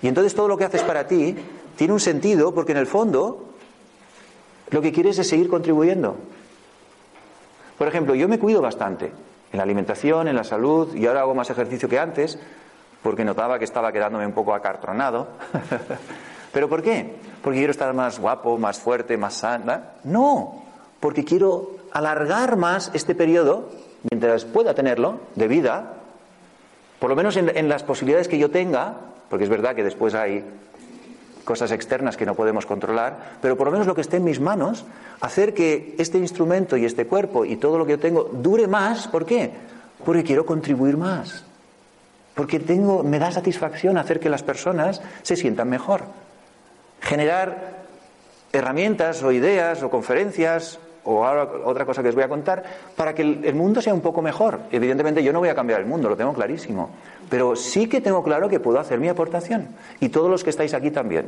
Y 0.00 0.08
entonces 0.08 0.34
todo 0.34 0.48
lo 0.48 0.56
que 0.56 0.64
haces 0.64 0.82
para 0.82 1.06
ti 1.06 1.36
tiene 1.76 1.92
un 1.92 2.00
sentido 2.00 2.54
porque 2.54 2.72
en 2.72 2.78
el 2.78 2.86
fondo 2.86 3.48
lo 4.70 4.80
que 4.80 4.92
quieres 4.92 5.18
es 5.18 5.28
seguir 5.28 5.48
contribuyendo. 5.48 6.16
Por 7.76 7.86
ejemplo, 7.86 8.14
yo 8.14 8.28
me 8.28 8.38
cuido 8.38 8.62
bastante 8.62 9.12
en 9.52 9.56
la 9.58 9.64
alimentación, 9.64 10.28
en 10.28 10.36
la 10.36 10.44
salud, 10.44 10.94
y 10.94 11.06
ahora 11.06 11.20
hago 11.20 11.34
más 11.34 11.50
ejercicio 11.50 11.88
que 11.88 11.98
antes 11.98 12.38
porque 13.02 13.24
notaba 13.24 13.58
que 13.58 13.64
estaba 13.64 13.92
quedándome 13.92 14.26
un 14.26 14.32
poco 14.32 14.54
acartronado. 14.54 15.28
¿Pero 16.52 16.68
por 16.68 16.82
qué? 16.82 17.14
Porque 17.42 17.58
quiero 17.58 17.70
estar 17.70 17.92
más 17.94 18.18
guapo, 18.18 18.58
más 18.58 18.78
fuerte, 18.78 19.16
más 19.16 19.34
sana. 19.34 19.92
No, 20.04 20.62
porque 21.00 21.24
quiero 21.24 21.76
alargar 21.92 22.56
más 22.56 22.90
este 22.94 23.14
periodo, 23.14 23.70
mientras 24.10 24.44
pueda 24.44 24.74
tenerlo, 24.74 25.20
de 25.34 25.48
vida, 25.48 25.94
por 26.98 27.10
lo 27.10 27.16
menos 27.16 27.36
en, 27.36 27.56
en 27.56 27.68
las 27.68 27.82
posibilidades 27.82 28.28
que 28.28 28.38
yo 28.38 28.50
tenga, 28.50 28.94
porque 29.30 29.44
es 29.44 29.50
verdad 29.50 29.74
que 29.74 29.82
después 29.82 30.14
hay 30.14 30.44
cosas 31.44 31.72
externas 31.72 32.16
que 32.16 32.26
no 32.26 32.34
podemos 32.34 32.66
controlar, 32.66 33.38
pero 33.40 33.56
por 33.56 33.66
lo 33.66 33.72
menos 33.72 33.86
lo 33.86 33.94
que 33.94 34.02
esté 34.02 34.18
en 34.18 34.24
mis 34.24 34.38
manos, 34.38 34.84
hacer 35.20 35.54
que 35.54 35.96
este 35.98 36.18
instrumento 36.18 36.76
y 36.76 36.84
este 36.84 37.06
cuerpo 37.06 37.44
y 37.44 37.56
todo 37.56 37.78
lo 37.78 37.86
que 37.86 37.92
yo 37.92 37.98
tengo 37.98 38.24
dure 38.24 38.68
más. 38.68 39.08
¿Por 39.08 39.26
qué? 39.26 39.50
Porque 40.04 40.22
quiero 40.22 40.46
contribuir 40.46 40.96
más. 40.96 41.44
Porque 42.34 42.60
tengo, 42.60 43.02
me 43.02 43.18
da 43.18 43.32
satisfacción 43.32 43.98
hacer 43.98 44.20
que 44.20 44.30
las 44.30 44.42
personas 44.42 45.02
se 45.22 45.36
sientan 45.36 45.68
mejor 45.68 46.04
generar 47.02 47.82
herramientas 48.52 49.22
o 49.22 49.32
ideas 49.32 49.82
o 49.82 49.90
conferencias 49.90 50.78
o 51.04 51.26
otra 51.64 51.84
cosa 51.84 52.02
que 52.02 52.08
os 52.08 52.14
voy 52.14 52.24
a 52.24 52.28
contar 52.28 52.62
para 52.96 53.14
que 53.14 53.22
el 53.22 53.54
mundo 53.54 53.82
sea 53.82 53.92
un 53.92 54.00
poco 54.00 54.22
mejor. 54.22 54.60
Evidentemente 54.70 55.22
yo 55.22 55.32
no 55.32 55.40
voy 55.40 55.48
a 55.48 55.54
cambiar 55.54 55.80
el 55.80 55.86
mundo, 55.86 56.08
lo 56.08 56.16
tengo 56.16 56.32
clarísimo, 56.32 56.90
pero 57.28 57.56
sí 57.56 57.88
que 57.88 58.00
tengo 58.00 58.22
claro 58.22 58.48
que 58.48 58.60
puedo 58.60 58.78
hacer 58.78 59.00
mi 59.00 59.08
aportación 59.08 59.68
y 60.00 60.08
todos 60.10 60.30
los 60.30 60.44
que 60.44 60.50
estáis 60.50 60.74
aquí 60.74 60.90
también. 60.90 61.26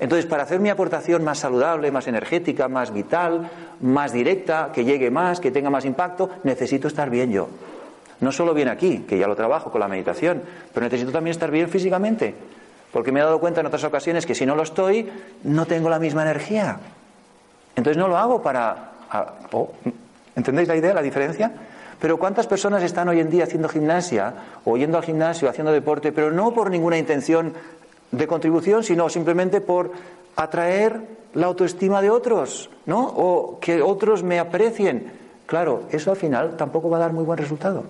Entonces, 0.00 0.26
para 0.26 0.42
hacer 0.42 0.58
mi 0.58 0.70
aportación 0.70 1.22
más 1.22 1.38
saludable, 1.38 1.92
más 1.92 2.08
energética, 2.08 2.66
más 2.66 2.92
vital, 2.92 3.48
más 3.80 4.12
directa, 4.12 4.70
que 4.74 4.84
llegue 4.84 5.10
más, 5.10 5.38
que 5.38 5.52
tenga 5.52 5.70
más 5.70 5.84
impacto, 5.84 6.30
necesito 6.42 6.88
estar 6.88 7.10
bien 7.10 7.30
yo. 7.30 7.48
No 8.20 8.32
solo 8.32 8.54
bien 8.54 8.68
aquí, 8.68 9.04
que 9.08 9.18
ya 9.18 9.28
lo 9.28 9.36
trabajo 9.36 9.70
con 9.70 9.80
la 9.80 9.86
meditación, 9.86 10.42
pero 10.72 10.84
necesito 10.84 11.12
también 11.12 11.30
estar 11.30 11.50
bien 11.50 11.68
físicamente, 11.68 12.34
porque 12.94 13.10
me 13.10 13.18
he 13.18 13.24
dado 13.24 13.40
cuenta 13.40 13.60
en 13.60 13.66
otras 13.66 13.82
ocasiones 13.82 14.24
que 14.24 14.36
si 14.36 14.46
no 14.46 14.54
lo 14.54 14.62
estoy, 14.62 15.10
no 15.42 15.66
tengo 15.66 15.90
la 15.90 15.98
misma 15.98 16.22
energía. 16.22 16.78
Entonces 17.74 17.98
no 17.98 18.06
lo 18.06 18.16
hago 18.16 18.40
para... 18.40 18.92
Oh, 19.50 19.72
¿Entendéis 20.36 20.68
la 20.68 20.76
idea, 20.76 20.94
la 20.94 21.02
diferencia? 21.02 21.50
Pero 22.00 22.18
¿cuántas 22.18 22.46
personas 22.46 22.84
están 22.84 23.08
hoy 23.08 23.18
en 23.18 23.30
día 23.30 23.44
haciendo 23.44 23.68
gimnasia 23.68 24.34
o 24.64 24.76
yendo 24.76 24.96
al 24.96 25.02
gimnasio, 25.02 25.48
haciendo 25.48 25.72
deporte, 25.72 26.12
pero 26.12 26.30
no 26.30 26.54
por 26.54 26.70
ninguna 26.70 26.96
intención 26.96 27.52
de 28.12 28.26
contribución, 28.28 28.84
sino 28.84 29.08
simplemente 29.08 29.60
por 29.60 29.90
atraer 30.36 31.00
la 31.34 31.46
autoestima 31.46 32.00
de 32.00 32.10
otros, 32.10 32.70
¿no? 32.86 33.04
O 33.08 33.58
que 33.58 33.82
otros 33.82 34.22
me 34.22 34.38
aprecien. 34.38 35.10
Claro, 35.46 35.82
eso 35.90 36.12
al 36.12 36.16
final 36.16 36.56
tampoco 36.56 36.88
va 36.90 36.98
a 36.98 37.00
dar 37.00 37.12
muy 37.12 37.24
buen 37.24 37.38
resultado. 37.38 37.82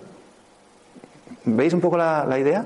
¿Veis 1.43 1.73
un 1.73 1.81
poco 1.81 1.95
la, 1.95 2.25
la 2.25 2.39
idea? 2.39 2.65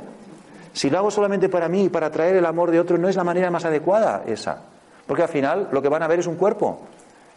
Si 0.73 0.89
lo 0.89 0.97
hago 0.99 1.11
solamente 1.11 1.49
para 1.49 1.67
mí 1.67 1.85
y 1.85 1.89
para 1.89 2.07
atraer 2.07 2.35
el 2.35 2.45
amor 2.45 2.71
de 2.71 2.79
otro, 2.79 2.97
no 2.97 3.09
es 3.09 3.15
la 3.15 3.23
manera 3.23 3.49
más 3.51 3.65
adecuada 3.65 4.23
esa. 4.27 4.61
Porque 5.07 5.23
al 5.23 5.29
final 5.29 5.69
lo 5.71 5.81
que 5.81 5.89
van 5.89 6.03
a 6.03 6.07
ver 6.07 6.19
es 6.19 6.27
un 6.27 6.35
cuerpo. 6.35 6.81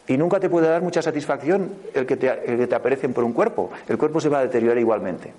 Y 0.06 0.16
nunca 0.16 0.40
te 0.40 0.50
puede 0.50 0.68
dar 0.68 0.82
mucha 0.82 1.00
satisfacción 1.00 1.72
el 1.94 2.06
que, 2.06 2.16
te, 2.16 2.28
el 2.28 2.58
que 2.58 2.66
te 2.66 2.74
aprecien 2.74 3.14
por 3.14 3.24
un 3.24 3.32
cuerpo. 3.32 3.70
El 3.88 3.98
cuerpo 3.98 4.20
se 4.20 4.28
va 4.28 4.40
a 4.40 4.42
deteriorar 4.42 4.78
igualmente. 4.78 5.32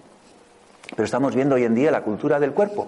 Pero 0.89 1.03
estamos 1.03 1.35
viendo 1.35 1.55
hoy 1.55 1.63
en 1.63 1.75
día 1.75 1.91
la 1.91 2.01
cultura 2.01 2.39
del 2.39 2.53
cuerpo. 2.53 2.87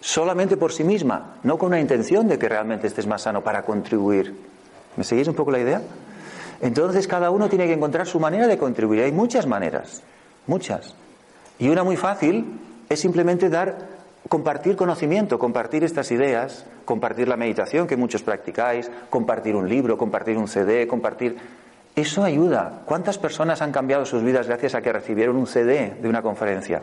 Solamente 0.00 0.56
por 0.56 0.72
sí 0.72 0.84
misma, 0.84 1.36
no 1.42 1.58
con 1.58 1.68
una 1.68 1.80
intención 1.80 2.28
de 2.28 2.38
que 2.38 2.48
realmente 2.48 2.86
estés 2.86 3.06
más 3.06 3.22
sano 3.22 3.42
para 3.42 3.62
contribuir. 3.62 4.34
¿Me 4.96 5.04
seguís 5.04 5.28
un 5.28 5.34
poco 5.34 5.50
la 5.50 5.58
idea? 5.58 5.82
Entonces 6.60 7.06
cada 7.06 7.30
uno 7.30 7.48
tiene 7.48 7.66
que 7.66 7.72
encontrar 7.72 8.06
su 8.06 8.20
manera 8.20 8.46
de 8.46 8.58
contribuir. 8.58 9.02
Hay 9.02 9.12
muchas 9.12 9.46
maneras, 9.46 10.02
muchas. 10.46 10.94
Y 11.58 11.68
una 11.68 11.82
muy 11.82 11.96
fácil 11.96 12.60
es 12.88 13.00
simplemente 13.00 13.48
dar, 13.48 13.76
compartir 14.28 14.76
conocimiento, 14.76 15.38
compartir 15.38 15.84
estas 15.84 16.10
ideas, 16.10 16.64
compartir 16.84 17.28
la 17.28 17.36
meditación 17.36 17.86
que 17.86 17.96
muchos 17.96 18.22
practicáis, 18.22 18.90
compartir 19.10 19.56
un 19.56 19.68
libro, 19.68 19.98
compartir 19.98 20.36
un 20.36 20.48
CD, 20.48 20.86
compartir... 20.86 21.36
Eso 21.94 22.22
ayuda. 22.22 22.82
¿Cuántas 22.84 23.18
personas 23.18 23.60
han 23.60 23.72
cambiado 23.72 24.06
sus 24.06 24.22
vidas 24.22 24.46
gracias 24.46 24.76
a 24.76 24.82
que 24.82 24.92
recibieron 24.92 25.36
un 25.36 25.48
CD 25.48 25.96
de 26.00 26.08
una 26.08 26.22
conferencia? 26.22 26.82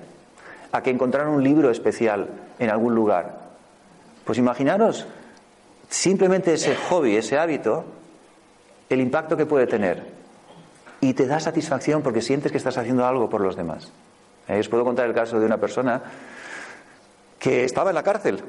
A 0.74 0.84
que 0.84 0.90
encontraron 0.90 1.36
un 1.36 1.44
libro 1.44 1.72
especial 1.72 2.28
en 2.60 2.70
algún 2.70 2.94
lugar. 2.94 3.40
Pues 4.26 4.38
imaginaros 4.38 5.08
simplemente 5.90 6.54
ese 6.54 6.76
hobby, 6.76 7.16
ese 7.16 7.38
hábito, 7.38 7.86
el 8.90 9.00
impacto 9.00 9.38
que 9.38 9.46
puede 9.46 9.68
tener. 9.68 10.04
Y 11.00 11.14
te 11.14 11.28
da 11.28 11.40
satisfacción 11.40 12.02
porque 12.02 12.22
sientes 12.22 12.52
que 12.52 12.58
estás 12.58 12.78
haciendo 12.78 13.06
algo 13.06 13.30
por 13.30 13.40
los 13.40 13.56
demás. 13.56 13.94
Eh, 14.48 14.60
os 14.60 14.70
puedo 14.70 14.84
contar 14.84 15.08
el 15.08 15.14
caso 15.14 15.40
de 15.40 15.46
una 15.46 15.58
persona 15.58 16.02
que 17.40 17.64
estaba 17.64 17.90
en 17.92 17.96
la 17.96 18.04
cárcel 18.04 18.42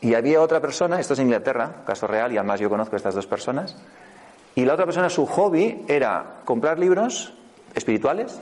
y 0.00 0.14
había 0.14 0.40
otra 0.40 0.60
persona, 0.60 1.00
esto 1.00 1.14
es 1.14 1.20
Inglaterra, 1.20 1.82
caso 1.86 2.06
real, 2.06 2.32
y 2.32 2.36
además 2.36 2.60
yo 2.60 2.70
conozco 2.70 2.94
a 2.94 2.98
estas 2.98 3.14
dos 3.14 3.26
personas, 3.26 3.76
y 4.54 4.64
la 4.64 4.74
otra 4.74 4.84
persona, 4.84 5.10
su 5.10 5.26
hobby 5.26 5.84
era 5.88 6.40
comprar 6.44 6.78
libros 6.78 7.32
espirituales 7.74 8.40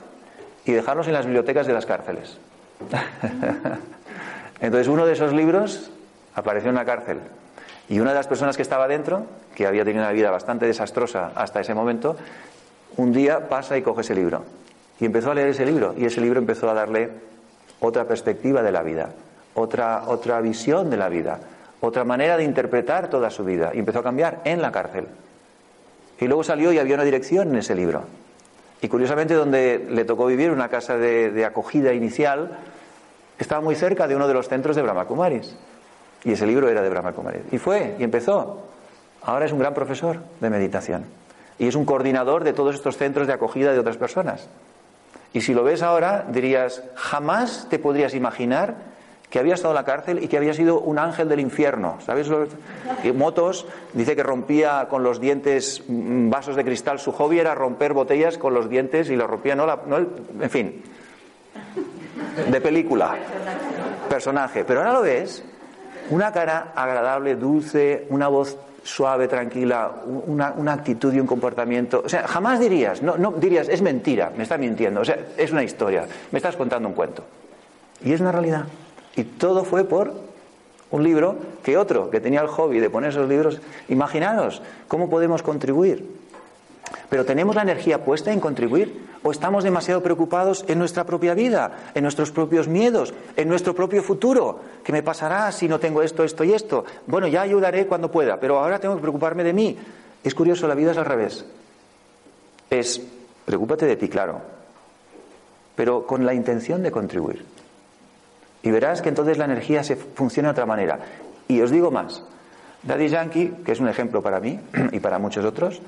y 0.65 0.71
dejarlos 0.71 1.07
en 1.07 1.13
las 1.13 1.25
bibliotecas 1.25 1.67
de 1.67 1.73
las 1.73 1.85
cárceles. 1.85 2.37
Entonces 4.61 4.87
uno 4.87 5.05
de 5.05 5.13
esos 5.13 5.33
libros 5.33 5.91
apareció 6.35 6.69
en 6.69 6.75
la 6.75 6.85
cárcel 6.85 7.19
y 7.89 7.99
una 7.99 8.11
de 8.11 8.17
las 8.17 8.27
personas 8.27 8.55
que 8.55 8.63
estaba 8.63 8.87
dentro, 8.87 9.25
que 9.55 9.65
había 9.65 9.83
tenido 9.83 10.03
una 10.03 10.11
vida 10.11 10.29
bastante 10.31 10.65
desastrosa 10.65 11.31
hasta 11.35 11.61
ese 11.61 11.73
momento, 11.73 12.17
un 12.97 13.13
día 13.13 13.47
pasa 13.47 13.77
y 13.77 13.81
coge 13.81 14.01
ese 14.01 14.15
libro 14.15 14.43
y 14.99 15.05
empezó 15.05 15.31
a 15.31 15.35
leer 15.35 15.49
ese 15.49 15.65
libro 15.65 15.93
y 15.97 16.05
ese 16.05 16.21
libro 16.21 16.39
empezó 16.39 16.69
a 16.69 16.73
darle 16.73 17.09
otra 17.79 18.05
perspectiva 18.05 18.61
de 18.61 18.71
la 18.71 18.81
vida, 18.81 19.09
otra, 19.53 20.03
otra 20.07 20.41
visión 20.41 20.89
de 20.89 20.97
la 20.97 21.09
vida, 21.09 21.39
otra 21.81 22.03
manera 22.03 22.37
de 22.37 22.43
interpretar 22.43 23.09
toda 23.09 23.29
su 23.29 23.43
vida 23.43 23.71
y 23.73 23.79
empezó 23.79 23.99
a 23.99 24.03
cambiar 24.03 24.41
en 24.43 24.61
la 24.61 24.71
cárcel. 24.71 25.07
Y 26.19 26.25
luego 26.25 26.43
salió 26.43 26.71
y 26.71 26.79
había 26.79 26.95
una 26.95 27.03
dirección 27.03 27.49
en 27.49 27.57
ese 27.57 27.75
libro. 27.75 28.03
Y 28.81 28.87
curiosamente 28.87 29.33
donde 29.33 29.85
le 29.89 30.05
tocó 30.05 30.25
vivir, 30.25 30.51
una 30.51 30.69
casa 30.69 30.97
de, 30.97 31.45
acogida 31.45 31.93
inicial, 31.93 32.57
estaba 33.39 33.61
muy 33.61 33.75
cerca 33.75 34.07
de 34.07 34.15
uno 34.15 34.27
de 34.27 34.33
los 34.33 34.47
centros 34.47 34.75
de 34.75 34.81
Brahma 34.81 35.05
Kumaris. 35.05 35.55
Y 36.23 36.31
ese 36.31 36.45
libro 36.45 36.69
era 36.69 36.81
de 36.81 36.89
Brahma 36.89 37.13
Kumaris. 37.13 37.41
Y 37.51 37.57
fue, 37.57 37.95
y 37.99 38.03
empezó. 38.03 38.63
Ahora 39.21 39.45
es 39.45 39.51
un 39.51 39.59
gran 39.59 39.73
profesor 39.73 40.19
de 40.39 40.49
meditación. 40.49 41.05
Y 41.59 41.67
es 41.67 41.75
un 41.75 41.85
coordinador 41.85 42.43
de 42.43 42.53
todos 42.53 42.75
estos 42.75 42.97
centros 42.97 43.27
de 43.27 43.33
acogida 43.33 43.73
de 43.73 43.79
otras 43.79 43.97
personas. 43.97 44.47
Y 45.33 45.41
si 45.41 45.53
lo 45.53 45.63
ves 45.63 45.81
ahora, 45.81 46.25
dirías, 46.29 46.83
jamás 46.95 47.67
te 47.69 47.79
podrías 47.79 48.13
imaginar 48.13 48.75
que 49.29 49.39
había 49.39 49.55
estado 49.55 49.73
en 49.73 49.75
la 49.75 49.83
cárcel 49.83 50.23
y 50.23 50.27
que 50.27 50.37
había 50.37 50.53
sido 50.53 50.79
un 50.79 50.99
ángel 50.99 51.27
del 51.27 51.39
infierno. 51.39 51.97
¿Sabes? 52.05 52.29
Que 53.01 53.11
Motos 53.11 53.65
dice 53.93 54.15
que 54.15 54.23
rompía 54.23 54.87
con 54.89 55.03
los 55.03 55.19
dientes 55.19 55.83
mm, 55.87 56.29
vasos 56.29 56.55
de 56.55 56.63
cristal. 56.63 56.99
Su 56.99 57.11
hobby 57.11 57.39
era 57.39 57.53
romper 57.53 57.93
botellas 57.93 58.37
con 58.37 58.53
los 58.53 58.69
dientes 58.69 59.09
y 59.09 59.15
lo 59.15 59.27
rompía, 59.27 59.55
no, 59.55 59.65
la, 59.65 59.79
en 60.41 60.49
fin, 60.49 60.81
de 62.49 62.61
película, 62.61 63.15
personaje. 64.09 64.63
Pero 64.63 64.79
ahora 64.79 64.93
lo 64.93 65.01
ves, 65.01 65.43
una 66.09 66.31
cara 66.31 66.71
agradable, 66.73 67.35
dulce, 67.35 68.07
una 68.09 68.29
voz 68.29 68.57
suave, 68.87 69.27
tranquila, 69.27 69.91
una, 70.05 70.73
actitud 70.73 71.13
y 71.13 71.19
un 71.19 71.27
comportamiento. 71.27 72.03
O 72.05 72.09
sea, 72.09 72.25
jamás 72.25 72.59
dirías, 72.59 73.01
no, 73.01 73.17
no 73.17 73.33
dirías, 73.33 73.67
es 73.67 73.81
mentira, 73.81 74.31
me 74.35 74.43
está 74.43 74.57
mintiendo. 74.57 75.01
O 75.01 75.05
sea, 75.05 75.17
es 75.35 75.51
una 75.51 75.63
historia, 75.63 76.07
me 76.31 76.37
estás 76.37 76.55
contando 76.55 76.87
un 76.87 76.95
cuento. 76.95 77.23
Y 78.03 78.13
es 78.13 78.21
una 78.21 78.31
realidad. 78.31 78.65
Y 79.15 79.25
todo 79.25 79.65
fue 79.65 79.83
por 79.83 80.13
un 80.89 81.03
libro 81.03 81.35
que 81.63 81.77
otro, 81.77 82.09
que 82.09 82.21
tenía 82.21 82.39
el 82.39 82.47
hobby 82.47 82.79
de 82.79 82.89
poner 82.89 83.09
esos 83.09 83.27
libros. 83.27 83.59
Imaginaros 83.89 84.61
cómo 84.87 85.09
podemos 85.09 85.43
contribuir. 85.43 86.16
Pero 87.09 87.25
¿tenemos 87.25 87.55
la 87.55 87.61
energía 87.61 88.03
puesta 88.03 88.31
en 88.31 88.39
contribuir? 88.39 89.07
¿O 89.23 89.31
estamos 89.31 89.63
demasiado 89.63 90.03
preocupados 90.03 90.65
en 90.67 90.79
nuestra 90.79 91.05
propia 91.05 91.33
vida, 91.33 91.91
en 91.93 92.03
nuestros 92.03 92.31
propios 92.31 92.67
miedos, 92.67 93.13
en 93.35 93.47
nuestro 93.47 93.73
propio 93.73 94.03
futuro? 94.03 94.59
¿Qué 94.83 94.91
me 94.91 95.03
pasará 95.03 95.51
si 95.51 95.67
no 95.67 95.79
tengo 95.79 96.01
esto, 96.01 96.23
esto 96.23 96.43
y 96.43 96.53
esto? 96.53 96.85
Bueno, 97.05 97.27
ya 97.27 97.41
ayudaré 97.41 97.87
cuando 97.87 98.11
pueda, 98.11 98.39
pero 98.39 98.59
ahora 98.59 98.79
tengo 98.79 98.95
que 98.95 99.01
preocuparme 99.01 99.43
de 99.43 99.53
mí. 99.53 99.77
Es 100.23 100.35
curioso, 100.35 100.67
la 100.67 100.75
vida 100.75 100.91
es 100.91 100.97
al 100.97 101.05
revés. 101.05 101.45
Es, 102.69 103.01
preocúpate 103.45 103.85
de 103.85 103.95
ti, 103.95 104.09
claro, 104.09 104.41
pero 105.75 106.05
con 106.05 106.25
la 106.25 106.33
intención 106.33 106.83
de 106.83 106.91
contribuir. 106.91 107.45
Y 108.63 108.71
verás 108.71 109.01
que 109.01 109.09
entonces 109.09 109.37
la 109.37 109.45
energía 109.45 109.83
se 109.83 109.95
funciona 109.95 110.49
de 110.49 110.51
otra 110.51 110.65
manera. 110.65 110.99
Y 111.47 111.61
os 111.61 111.71
digo 111.71 111.91
más. 111.91 112.23
Daddy 112.83 113.07
Yankee, 113.07 113.53
que 113.65 113.71
es 113.71 113.79
un 113.79 113.87
ejemplo 113.87 114.21
para 114.21 114.39
mí 114.39 114.59
y 114.91 114.99
para 114.99 115.19
muchos 115.19 115.45
otros, 115.45 115.81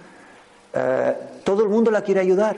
eh, 0.73 1.15
todo 1.43 1.63
el 1.63 1.69
mundo 1.69 1.91
la 1.91 2.01
quiere 2.01 2.21
ayudar. 2.21 2.57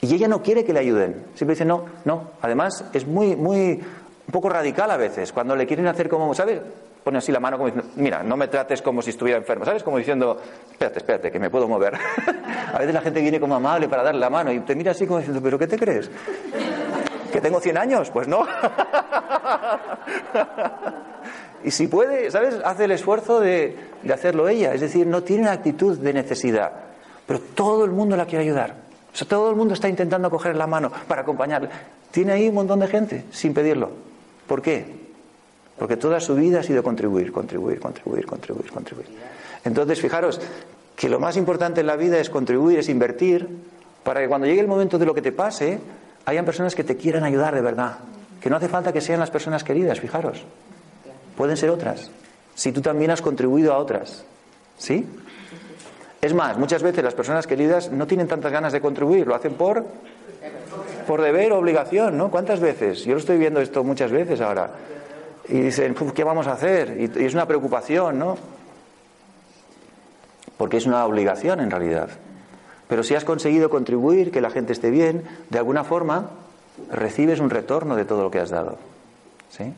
Y 0.00 0.14
ella 0.14 0.28
no 0.28 0.42
quiere 0.42 0.64
que 0.64 0.72
le 0.72 0.80
ayuden. 0.80 1.24
Siempre 1.34 1.54
dice 1.54 1.64
no, 1.64 1.86
no. 2.04 2.32
Además, 2.42 2.84
es 2.92 3.06
muy, 3.06 3.36
muy, 3.36 3.82
un 4.26 4.32
poco 4.32 4.48
radical 4.48 4.90
a 4.90 4.96
veces. 4.96 5.32
Cuando 5.32 5.56
le 5.56 5.66
quieren 5.66 5.86
hacer 5.86 6.08
como, 6.08 6.34
¿sabes? 6.34 6.60
Pone 7.02 7.18
así 7.18 7.32
la 7.32 7.40
mano 7.40 7.56
como 7.56 7.70
diciendo, 7.70 7.90
mira, 7.96 8.22
no 8.22 8.36
me 8.36 8.48
trates 8.48 8.82
como 8.82 9.02
si 9.02 9.10
estuviera 9.10 9.38
enfermo. 9.38 9.64
¿Sabes? 9.64 9.82
Como 9.82 9.98
diciendo, 9.98 10.40
espérate, 10.70 10.98
espérate, 10.98 11.30
que 11.30 11.38
me 11.38 11.48
puedo 11.48 11.68
mover. 11.68 11.94
a 12.72 12.78
veces 12.78 12.94
la 12.94 13.00
gente 13.00 13.20
viene 13.20 13.40
como 13.40 13.54
amable 13.54 13.88
para 13.88 14.02
darle 14.02 14.20
la 14.20 14.30
mano 14.30 14.52
y 14.52 14.60
te 14.60 14.74
mira 14.74 14.92
así 14.92 15.06
como 15.06 15.18
diciendo, 15.18 15.40
¿pero 15.42 15.58
qué 15.58 15.66
te 15.66 15.78
crees? 15.78 16.10
¿Que 17.32 17.40
tengo 17.40 17.60
100 17.60 17.78
años? 17.78 18.10
Pues 18.10 18.28
no. 18.28 18.46
y 21.64 21.70
si 21.70 21.88
puede, 21.88 22.30
¿sabes? 22.30 22.56
Hace 22.64 22.84
el 22.84 22.92
esfuerzo 22.92 23.40
de, 23.40 23.76
de 24.02 24.12
hacerlo 24.12 24.48
ella. 24.48 24.74
Es 24.74 24.80
decir, 24.80 25.06
no 25.06 25.22
tiene 25.22 25.42
una 25.42 25.52
actitud 25.52 25.98
de 25.98 26.12
necesidad. 26.12 26.72
Pero 27.26 27.40
todo 27.40 27.84
el 27.84 27.90
mundo 27.90 28.16
la 28.16 28.26
quiere 28.26 28.44
ayudar. 28.44 28.74
Todo 29.28 29.50
el 29.50 29.56
mundo 29.56 29.74
está 29.74 29.88
intentando 29.88 30.28
coger 30.28 30.56
la 30.56 30.66
mano 30.66 30.90
para 31.08 31.22
acompañarle. 31.22 31.68
Tiene 32.10 32.32
ahí 32.32 32.48
un 32.48 32.54
montón 32.54 32.80
de 32.80 32.88
gente 32.88 33.24
sin 33.30 33.54
pedirlo. 33.54 33.90
¿Por 34.46 34.60
qué? 34.60 34.84
Porque 35.78 35.96
toda 35.96 36.20
su 36.20 36.34
vida 36.34 36.60
ha 36.60 36.62
sido 36.62 36.82
contribuir, 36.82 37.32
contribuir, 37.32 37.80
contribuir, 37.80 38.26
contribuir, 38.26 38.70
contribuir. 38.70 39.08
Entonces, 39.64 40.00
fijaros 40.00 40.40
que 40.96 41.08
lo 41.08 41.18
más 41.18 41.36
importante 41.36 41.80
en 41.80 41.86
la 41.86 41.96
vida 41.96 42.18
es 42.18 42.28
contribuir, 42.28 42.80
es 42.80 42.88
invertir, 42.88 43.48
para 44.02 44.20
que 44.20 44.28
cuando 44.28 44.46
llegue 44.46 44.60
el 44.60 44.68
momento 44.68 44.98
de 44.98 45.06
lo 45.06 45.14
que 45.14 45.22
te 45.22 45.32
pase, 45.32 45.78
hayan 46.26 46.44
personas 46.44 46.74
que 46.74 46.84
te 46.84 46.96
quieran 46.96 47.24
ayudar 47.24 47.54
de 47.54 47.62
verdad. 47.62 47.98
Que 48.40 48.50
no 48.50 48.56
hace 48.56 48.68
falta 48.68 48.92
que 48.92 49.00
sean 49.00 49.20
las 49.20 49.30
personas 49.30 49.64
queridas, 49.64 49.98
fijaros. 49.98 50.44
Pueden 51.36 51.56
ser 51.56 51.70
otras. 51.70 52.10
Si 52.54 52.72
tú 52.72 52.80
también 52.80 53.10
has 53.10 53.22
contribuido 53.22 53.72
a 53.72 53.78
otras. 53.78 54.24
¿Sí? 54.78 55.06
Es 56.20 56.32
más, 56.32 56.56
muchas 56.56 56.82
veces 56.82 57.04
las 57.04 57.14
personas 57.14 57.46
queridas 57.46 57.90
no 57.90 58.06
tienen 58.06 58.28
tantas 58.28 58.50
ganas 58.50 58.72
de 58.72 58.80
contribuir, 58.80 59.26
lo 59.26 59.34
hacen 59.34 59.54
por 59.54 59.84
por 61.06 61.20
deber 61.20 61.52
o 61.52 61.58
obligación, 61.58 62.16
¿no? 62.16 62.30
¿Cuántas 62.30 62.60
veces? 62.60 63.04
Yo 63.04 63.12
lo 63.12 63.18
estoy 63.20 63.36
viendo 63.36 63.60
esto 63.60 63.84
muchas 63.84 64.10
veces 64.10 64.40
ahora. 64.40 64.70
Y 65.48 65.60
dicen, 65.60 65.94
"Uf, 66.00 66.12
¿qué 66.12 66.24
vamos 66.24 66.46
a 66.46 66.52
hacer? 66.52 66.96
Y, 66.98 67.20
y 67.22 67.26
es 67.26 67.34
una 67.34 67.46
preocupación, 67.46 68.18
¿no? 68.18 68.38
Porque 70.56 70.78
es 70.78 70.86
una 70.86 71.04
obligación 71.04 71.60
en 71.60 71.70
realidad. 71.70 72.08
Pero 72.88 73.02
si 73.02 73.14
has 73.14 73.24
conseguido 73.24 73.68
contribuir, 73.68 74.30
que 74.30 74.40
la 74.40 74.50
gente 74.50 74.72
esté 74.72 74.90
bien, 74.90 75.24
de 75.50 75.58
alguna 75.58 75.84
forma 75.84 76.30
recibes 76.90 77.40
un 77.40 77.50
retorno 77.50 77.96
de 77.96 78.04
todo 78.06 78.22
lo 78.22 78.30
que 78.30 78.40
has 78.40 78.50
dado. 78.50 78.78
¿Sí? 79.50 79.72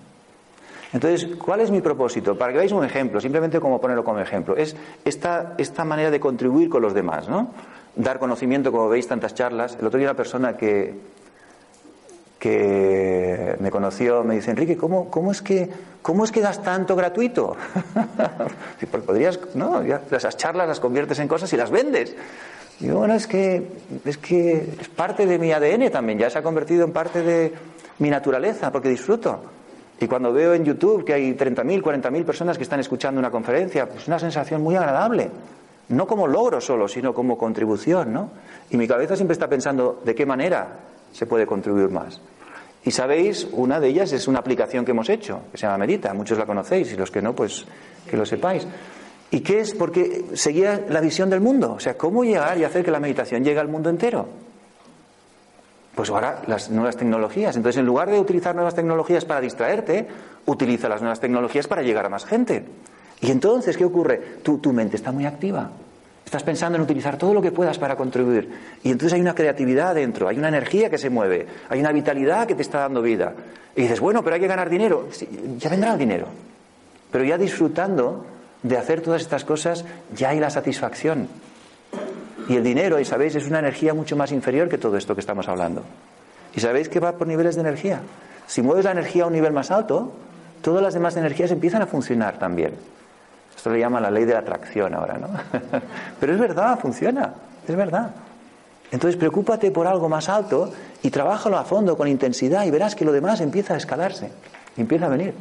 Entonces, 0.92 1.28
¿cuál 1.36 1.60
es 1.60 1.70
mi 1.70 1.80
propósito? 1.80 2.36
Para 2.36 2.52
que 2.52 2.58
veáis 2.58 2.72
un 2.72 2.84
ejemplo, 2.84 3.20
simplemente 3.20 3.60
como 3.60 3.80
ponerlo 3.80 4.04
como 4.04 4.20
ejemplo, 4.20 4.56
es 4.56 4.76
esta, 5.04 5.54
esta 5.58 5.84
manera 5.84 6.10
de 6.10 6.20
contribuir 6.20 6.68
con 6.68 6.82
los 6.82 6.94
demás, 6.94 7.28
¿no? 7.28 7.50
Dar 7.96 8.18
conocimiento, 8.18 8.70
como 8.70 8.88
veis, 8.88 9.08
tantas 9.08 9.34
charlas. 9.34 9.76
El 9.80 9.86
otro 9.86 9.98
día 9.98 10.08
una 10.08 10.16
persona 10.16 10.56
que, 10.56 10.94
que 12.38 13.56
me 13.58 13.70
conoció 13.70 14.22
me 14.22 14.36
dice, 14.36 14.50
Enrique, 14.50 14.76
¿cómo, 14.76 15.10
cómo, 15.10 15.32
es, 15.32 15.42
que, 15.42 15.68
cómo 16.02 16.24
es 16.24 16.30
que 16.30 16.40
das 16.40 16.62
tanto 16.62 16.94
gratuito? 16.94 17.56
Pues 18.90 19.02
podrías, 19.02 19.40
no, 19.54 19.82
esas 19.82 20.36
charlas 20.36 20.68
las 20.68 20.80
conviertes 20.80 21.18
en 21.18 21.28
cosas 21.28 21.52
y 21.52 21.56
las 21.56 21.70
vendes. 21.70 22.14
Digo, 22.78 22.98
bueno, 22.98 23.14
es 23.14 23.26
que, 23.26 23.66
es 24.04 24.18
que 24.18 24.74
es 24.80 24.88
parte 24.88 25.26
de 25.26 25.38
mi 25.38 25.50
ADN 25.50 25.90
también, 25.90 26.18
ya 26.18 26.30
se 26.30 26.38
ha 26.38 26.42
convertido 26.42 26.84
en 26.84 26.92
parte 26.92 27.22
de 27.22 27.52
mi 27.98 28.10
naturaleza, 28.10 28.70
porque 28.70 28.90
disfruto. 28.90 29.55
Y 30.00 30.06
cuando 30.06 30.32
veo 30.32 30.54
en 30.54 30.64
YouTube 30.64 31.04
que 31.04 31.14
hay 31.14 31.32
30.000, 31.32 31.82
40.000 31.82 32.24
personas 32.24 32.56
que 32.56 32.64
están 32.64 32.80
escuchando 32.80 33.18
una 33.18 33.30
conferencia, 33.30 33.88
pues 33.88 34.02
es 34.02 34.08
una 34.08 34.18
sensación 34.18 34.62
muy 34.62 34.76
agradable. 34.76 35.30
No 35.88 36.06
como 36.06 36.26
logro 36.26 36.60
solo, 36.60 36.88
sino 36.88 37.14
como 37.14 37.38
contribución, 37.38 38.12
¿no? 38.12 38.30
Y 38.70 38.76
mi 38.76 38.86
cabeza 38.86 39.16
siempre 39.16 39.32
está 39.32 39.48
pensando 39.48 40.02
de 40.04 40.14
qué 40.14 40.26
manera 40.26 40.68
se 41.12 41.26
puede 41.26 41.46
contribuir 41.46 41.88
más. 41.88 42.20
Y 42.84 42.90
sabéis, 42.90 43.48
una 43.52 43.80
de 43.80 43.88
ellas 43.88 44.12
es 44.12 44.28
una 44.28 44.38
aplicación 44.38 44.84
que 44.84 44.90
hemos 44.90 45.08
hecho, 45.08 45.40
que 45.50 45.58
se 45.58 45.66
llama 45.66 45.78
Medita, 45.78 46.12
muchos 46.14 46.38
la 46.38 46.46
conocéis 46.46 46.92
y 46.92 46.96
los 46.96 47.10
que 47.10 47.22
no, 47.22 47.34
pues 47.34 47.64
que 48.08 48.16
lo 48.16 48.26
sepáis. 48.26 48.66
¿Y 49.30 49.40
qué 49.40 49.60
es? 49.60 49.74
Porque 49.74 50.24
seguía 50.34 50.84
la 50.88 51.00
visión 51.00 51.30
del 51.30 51.40
mundo, 51.40 51.72
o 51.72 51.80
sea, 51.80 51.96
cómo 51.96 52.22
llegar 52.22 52.58
y 52.58 52.64
hacer 52.64 52.84
que 52.84 52.90
la 52.90 53.00
meditación 53.00 53.42
llegue 53.42 53.58
al 53.58 53.68
mundo 53.68 53.90
entero. 53.90 54.28
Pues 55.96 56.10
ahora 56.10 56.42
las 56.46 56.70
nuevas 56.70 56.98
tecnologías. 56.98 57.56
Entonces, 57.56 57.80
en 57.80 57.86
lugar 57.86 58.10
de 58.10 58.20
utilizar 58.20 58.54
nuevas 58.54 58.74
tecnologías 58.74 59.24
para 59.24 59.40
distraerte, 59.40 60.06
utiliza 60.44 60.90
las 60.90 61.00
nuevas 61.00 61.20
tecnologías 61.20 61.66
para 61.66 61.80
llegar 61.80 62.04
a 62.04 62.10
más 62.10 62.26
gente. 62.26 62.64
Y 63.22 63.30
entonces, 63.30 63.78
¿qué 63.78 63.86
ocurre? 63.86 64.18
Tu, 64.42 64.58
tu 64.58 64.74
mente 64.74 64.96
está 64.96 65.10
muy 65.10 65.24
activa. 65.24 65.70
Estás 66.22 66.42
pensando 66.42 66.76
en 66.76 66.82
utilizar 66.82 67.16
todo 67.16 67.32
lo 67.32 67.40
que 67.40 67.50
puedas 67.50 67.78
para 67.78 67.96
contribuir. 67.96 68.50
Y 68.82 68.90
entonces 68.90 69.14
hay 69.14 69.22
una 69.22 69.34
creatividad 69.34 69.94
dentro, 69.94 70.28
hay 70.28 70.36
una 70.36 70.48
energía 70.48 70.90
que 70.90 70.98
se 70.98 71.08
mueve, 71.08 71.46
hay 71.70 71.80
una 71.80 71.92
vitalidad 71.92 72.46
que 72.46 72.54
te 72.54 72.62
está 72.62 72.80
dando 72.80 73.00
vida. 73.00 73.32
Y 73.74 73.82
dices, 73.82 73.98
bueno, 73.98 74.22
pero 74.22 74.34
hay 74.34 74.40
que 74.40 74.48
ganar 74.48 74.68
dinero. 74.68 75.08
Ya 75.56 75.70
vendrá 75.70 75.94
el 75.94 75.98
dinero. 75.98 76.26
Pero 77.10 77.24
ya 77.24 77.38
disfrutando 77.38 78.26
de 78.62 78.76
hacer 78.76 79.00
todas 79.00 79.22
estas 79.22 79.46
cosas, 79.46 79.86
ya 80.14 80.28
hay 80.28 80.40
la 80.40 80.50
satisfacción. 80.50 81.28
Y 82.48 82.56
el 82.56 82.62
dinero, 82.62 83.00
y 83.00 83.04
sabéis, 83.04 83.34
es 83.34 83.46
una 83.46 83.58
energía 83.58 83.94
mucho 83.94 84.16
más 84.16 84.32
inferior 84.32 84.68
que 84.68 84.78
todo 84.78 84.96
esto 84.96 85.14
que 85.14 85.20
estamos 85.20 85.48
hablando. 85.48 85.82
Y 86.54 86.60
sabéis 86.60 86.88
que 86.88 87.00
va 87.00 87.12
por 87.12 87.26
niveles 87.26 87.56
de 87.56 87.62
energía. 87.62 88.00
Si 88.46 88.62
mueves 88.62 88.84
la 88.84 88.92
energía 88.92 89.24
a 89.24 89.26
un 89.26 89.32
nivel 89.32 89.52
más 89.52 89.70
alto, 89.70 90.12
todas 90.62 90.82
las 90.82 90.94
demás 90.94 91.16
energías 91.16 91.50
empiezan 91.50 91.82
a 91.82 91.86
funcionar 91.86 92.38
también. 92.38 92.74
Esto 93.56 93.70
le 93.70 93.80
llama 93.80 94.00
la 94.00 94.10
ley 94.10 94.24
de 94.24 94.34
la 94.34 94.40
atracción 94.40 94.94
ahora, 94.94 95.18
¿no? 95.18 95.28
Pero 96.20 96.32
es 96.32 96.38
verdad, 96.38 96.78
funciona, 96.78 97.34
es 97.66 97.74
verdad. 97.74 98.10
Entonces 98.92 99.16
preocúpate 99.18 99.70
por 99.72 99.86
algo 99.86 100.08
más 100.08 100.28
alto 100.28 100.72
y 101.02 101.10
trabájalo 101.10 101.58
a 101.58 101.64
fondo 101.64 101.96
con 101.96 102.06
intensidad 102.06 102.64
y 102.64 102.70
verás 102.70 102.94
que 102.94 103.04
lo 103.04 103.12
demás 103.12 103.40
empieza 103.40 103.74
a 103.74 103.76
escalarse, 103.76 104.30
empieza 104.76 105.06
a 105.06 105.08
venir. 105.08 105.34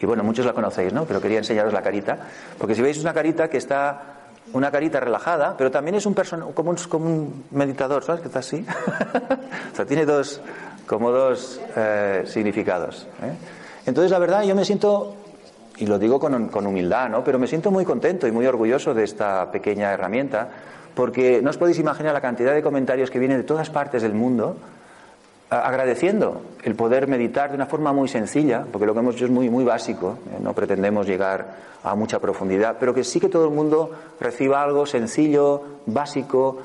Y 0.00 0.06
bueno, 0.06 0.24
muchos 0.24 0.46
la 0.46 0.52
conocéis, 0.52 0.92
¿no? 0.92 1.04
Pero 1.04 1.20
quería 1.20 1.38
enseñaros 1.38 1.72
la 1.72 1.82
carita, 1.82 2.18
porque 2.58 2.74
si 2.74 2.82
veis 2.82 2.98
una 2.98 3.12
carita 3.12 3.48
que 3.48 3.58
está 3.58 4.09
una 4.52 4.70
carita 4.70 5.00
relajada, 5.00 5.56
pero 5.56 5.70
también 5.70 5.94
es 5.94 6.06
un 6.06 6.14
como 6.54 6.70
un, 6.70 6.76
como 6.88 7.06
un 7.06 7.44
meditador, 7.50 8.02
¿sabes? 8.02 8.20
Que 8.20 8.28
está 8.28 8.40
así. 8.40 8.66
o 9.72 9.76
sea, 9.76 9.84
tiene 9.84 10.04
dos, 10.04 10.40
como 10.86 11.10
dos 11.10 11.60
eh, 11.76 12.24
significados. 12.26 13.06
¿eh? 13.22 13.32
Entonces, 13.86 14.10
la 14.10 14.18
verdad, 14.18 14.42
yo 14.42 14.54
me 14.54 14.64
siento, 14.64 15.14
y 15.76 15.86
lo 15.86 15.98
digo 15.98 16.18
con, 16.18 16.48
con 16.48 16.66
humildad, 16.66 17.08
¿no? 17.08 17.22
Pero 17.22 17.38
me 17.38 17.46
siento 17.46 17.70
muy 17.70 17.84
contento 17.84 18.26
y 18.26 18.32
muy 18.32 18.46
orgulloso 18.46 18.92
de 18.92 19.04
esta 19.04 19.50
pequeña 19.50 19.92
herramienta, 19.92 20.48
porque 20.94 21.40
no 21.42 21.50
os 21.50 21.56
podéis 21.56 21.78
imaginar 21.78 22.12
la 22.12 22.20
cantidad 22.20 22.52
de 22.52 22.62
comentarios 22.62 23.10
que 23.10 23.18
vienen 23.18 23.38
de 23.38 23.44
todas 23.44 23.70
partes 23.70 24.02
del 24.02 24.14
mundo 24.14 24.56
agradeciendo 25.50 26.42
el 26.62 26.76
poder 26.76 27.08
meditar 27.08 27.50
de 27.50 27.56
una 27.56 27.66
forma 27.66 27.92
muy 27.92 28.08
sencilla, 28.08 28.64
porque 28.70 28.86
lo 28.86 28.94
que 28.94 29.00
hemos 29.00 29.16
hecho 29.16 29.24
es 29.24 29.30
muy, 29.30 29.50
muy 29.50 29.64
básico, 29.64 30.18
¿eh? 30.32 30.38
no 30.40 30.54
pretendemos 30.54 31.06
llegar 31.06 31.56
a 31.82 31.94
mucha 31.96 32.20
profundidad, 32.20 32.76
pero 32.78 32.94
que 32.94 33.02
sí 33.02 33.18
que 33.18 33.28
todo 33.28 33.48
el 33.48 33.54
mundo 33.54 33.90
reciba 34.20 34.62
algo 34.62 34.86
sencillo, 34.86 35.62
básico 35.86 36.58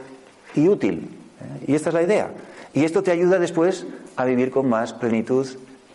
y 0.54 0.68
útil. 0.68 1.10
¿eh? 1.42 1.66
Y 1.68 1.76
esta 1.76 1.90
es 1.90 1.96
la 1.96 2.04
idea. 2.04 2.30
Y 2.74 2.86
esto 2.86 3.02
te 3.02 3.12
ayuda 3.12 3.40
después 3.40 3.88
a 4.16 4.26
vivir 4.26 4.52
con 4.52 4.70
más 4.70 4.94
plenitud 4.94 5.48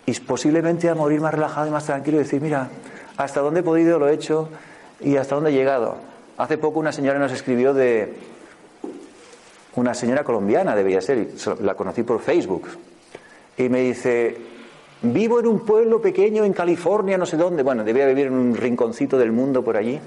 y 0.06 0.18
posiblemente 0.20 0.88
a 0.88 0.94
morir 0.94 1.20
más 1.20 1.32
relajado 1.32 1.68
y 1.68 1.70
más 1.70 1.84
tranquilo 1.84 2.16
y 2.16 2.24
decir, 2.24 2.40
mira, 2.40 2.68
hasta 3.16 3.40
dónde 3.40 3.60
he 3.60 3.62
podido 3.62 3.98
lo 3.98 4.08
he 4.08 4.14
hecho 4.14 4.48
y 5.00 5.16
hasta 5.16 5.36
dónde 5.36 5.50
he 5.50 5.54
llegado. 5.54 5.96
Hace 6.38 6.58
poco 6.58 6.80
una 6.80 6.90
señora 6.90 7.18
nos 7.18 7.32
escribió 7.32 7.74
de 7.74 8.14
una 9.76 9.94
señora 9.94 10.24
colombiana, 10.24 10.74
debía 10.74 11.00
ser, 11.00 11.28
la 11.60 11.74
conocí 11.74 12.02
por 12.02 12.20
Facebook, 12.20 12.68
y 13.56 13.68
me 13.68 13.80
dice, 13.80 14.36
vivo 15.02 15.40
en 15.40 15.46
un 15.46 15.60
pueblo 15.60 16.00
pequeño 16.00 16.44
en 16.44 16.52
California, 16.52 17.18
no 17.18 17.26
sé 17.26 17.36
dónde, 17.36 17.62
bueno, 17.62 17.84
debía 17.84 18.06
vivir 18.06 18.26
en 18.26 18.34
un 18.34 18.56
rinconcito 18.56 19.18
del 19.18 19.32
mundo 19.32 19.62
por 19.62 19.76
allí. 19.76 20.00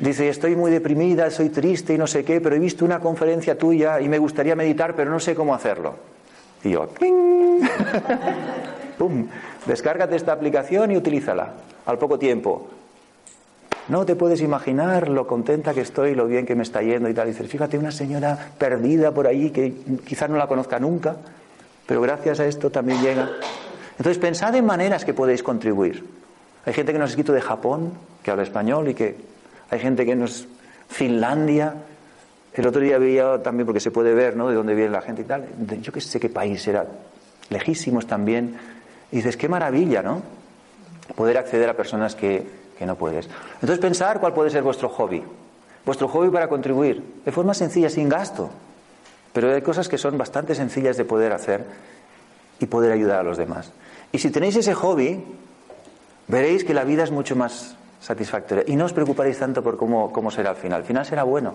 Dice, 0.00 0.28
estoy 0.28 0.56
muy 0.56 0.70
deprimida, 0.70 1.30
soy 1.30 1.50
triste 1.50 1.92
y 1.92 1.98
no 1.98 2.06
sé 2.06 2.24
qué, 2.24 2.40
pero 2.40 2.56
he 2.56 2.58
visto 2.58 2.84
una 2.84 3.00
conferencia 3.00 3.58
tuya 3.58 4.00
y 4.00 4.08
me 4.08 4.18
gustaría 4.18 4.56
meditar, 4.56 4.94
pero 4.94 5.10
no 5.10 5.20
sé 5.20 5.34
cómo 5.34 5.54
hacerlo. 5.54 5.94
Y 6.64 6.70
yo, 6.70 6.88
¡ping! 6.88 7.60
¡Pum! 8.98 9.26
Descárgate 9.66 10.16
esta 10.16 10.32
aplicación 10.32 10.92
y 10.92 10.96
utilízala. 10.96 11.52
Al 11.84 11.98
poco 11.98 12.18
tiempo, 12.18 12.68
no 13.88 14.04
te 14.04 14.16
puedes 14.16 14.40
imaginar 14.40 15.08
lo 15.08 15.26
contenta 15.26 15.72
que 15.72 15.80
estoy, 15.80 16.14
lo 16.14 16.26
bien 16.26 16.44
que 16.44 16.54
me 16.54 16.62
está 16.62 16.82
yendo 16.82 17.08
y 17.08 17.14
tal. 17.14 17.28
Y 17.28 17.30
dices, 17.32 17.48
fíjate, 17.48 17.78
una 17.78 17.90
señora 17.90 18.50
perdida 18.58 19.12
por 19.12 19.26
ahí 19.26 19.50
que 19.50 19.72
quizás 20.06 20.28
no 20.28 20.36
la 20.36 20.46
conozca 20.46 20.78
nunca, 20.78 21.16
pero 21.86 22.00
gracias 22.02 22.40
a 22.40 22.46
esto 22.46 22.70
también 22.70 23.00
llega. 23.00 23.30
Entonces, 23.92 24.18
pensad 24.18 24.54
en 24.54 24.66
maneras 24.66 25.04
que 25.04 25.14
podéis 25.14 25.42
contribuir. 25.42 26.04
Hay 26.66 26.74
gente 26.74 26.92
que 26.92 26.98
nos 26.98 27.08
ha 27.08 27.12
escrito 27.12 27.32
de 27.32 27.40
Japón, 27.40 27.92
que 28.22 28.30
habla 28.30 28.42
español, 28.42 28.88
y 28.88 28.94
que 28.94 29.16
hay 29.70 29.78
gente 29.78 30.04
que 30.04 30.14
nos. 30.14 30.46
Finlandia. 30.88 31.74
El 32.54 32.66
otro 32.66 32.80
día 32.80 32.98
veía 32.98 33.42
también, 33.42 33.66
porque 33.66 33.80
se 33.80 33.90
puede 33.90 34.14
ver, 34.14 34.36
¿no?, 34.36 34.48
de 34.48 34.54
dónde 34.54 34.74
viene 34.74 34.90
la 34.90 35.02
gente 35.02 35.22
y 35.22 35.24
tal. 35.24 35.46
Yo 35.80 35.92
que 35.92 36.00
sé 36.00 36.20
qué 36.20 36.28
país 36.28 36.66
era. 36.68 36.86
Lejísimos 37.50 38.06
también. 38.06 38.56
Y 39.10 39.16
dices, 39.16 39.36
qué 39.36 39.48
maravilla, 39.48 40.02
¿no? 40.02 40.22
Poder 41.14 41.38
acceder 41.38 41.68
a 41.68 41.74
personas 41.74 42.14
que, 42.14 42.46
que 42.78 42.86
no 42.86 42.96
puedes. 42.96 43.28
Entonces 43.54 43.78
pensar 43.78 44.20
cuál 44.20 44.32
puede 44.32 44.50
ser 44.50 44.62
vuestro 44.62 44.88
hobby. 44.88 45.22
Vuestro 45.84 46.08
hobby 46.08 46.30
para 46.30 46.48
contribuir, 46.48 47.02
de 47.24 47.32
forma 47.32 47.54
sencilla, 47.54 47.90
sin 47.90 48.08
gasto. 48.08 48.50
Pero 49.32 49.52
hay 49.52 49.62
cosas 49.62 49.88
que 49.88 49.98
son 49.98 50.16
bastante 50.16 50.54
sencillas 50.54 50.96
de 50.96 51.04
poder 51.04 51.32
hacer 51.32 51.64
y 52.60 52.66
poder 52.66 52.92
ayudar 52.92 53.20
a 53.20 53.22
los 53.22 53.36
demás. 53.36 53.72
Y 54.12 54.18
si 54.18 54.30
tenéis 54.30 54.56
ese 54.56 54.74
hobby, 54.74 55.22
veréis 56.28 56.64
que 56.64 56.74
la 56.74 56.84
vida 56.84 57.04
es 57.04 57.10
mucho 57.10 57.36
más 57.36 57.76
satisfactoria. 58.00 58.64
Y 58.66 58.76
no 58.76 58.84
os 58.84 58.92
preocuparéis 58.92 59.38
tanto 59.38 59.62
por 59.62 59.76
cómo, 59.76 60.12
cómo 60.12 60.30
será 60.30 60.50
el 60.50 60.56
final. 60.56 60.80
El 60.80 60.86
final 60.86 61.04
será 61.04 61.24
bueno. 61.24 61.54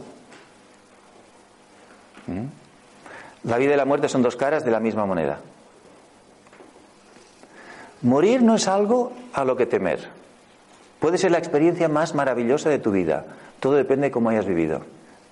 ¿Mm? 2.28 3.50
La 3.50 3.58
vida 3.58 3.74
y 3.74 3.78
la 3.78 3.86
muerte 3.86 4.10
son 4.10 4.22
dos 4.22 4.36
caras 4.36 4.64
de 4.64 4.72
la 4.72 4.80
misma 4.80 5.06
moneda. 5.06 5.40
Morir 8.02 8.42
no 8.42 8.56
es 8.56 8.68
algo 8.68 9.14
a 9.34 9.46
lo 9.46 9.56
que 9.56 9.66
temer. 9.66 10.23
Puede 11.04 11.18
ser 11.18 11.32
la 11.32 11.38
experiencia 11.38 11.90
más 11.90 12.16
maravillosa 12.16 12.70
de 12.70 12.80
tu 12.80 12.90
vida. 12.90 13.26
Todo 13.60 13.74
depende 13.74 14.08
de 14.08 14.12
cómo 14.12 14.30
hayas 14.30 14.46
vivido. 14.46 14.84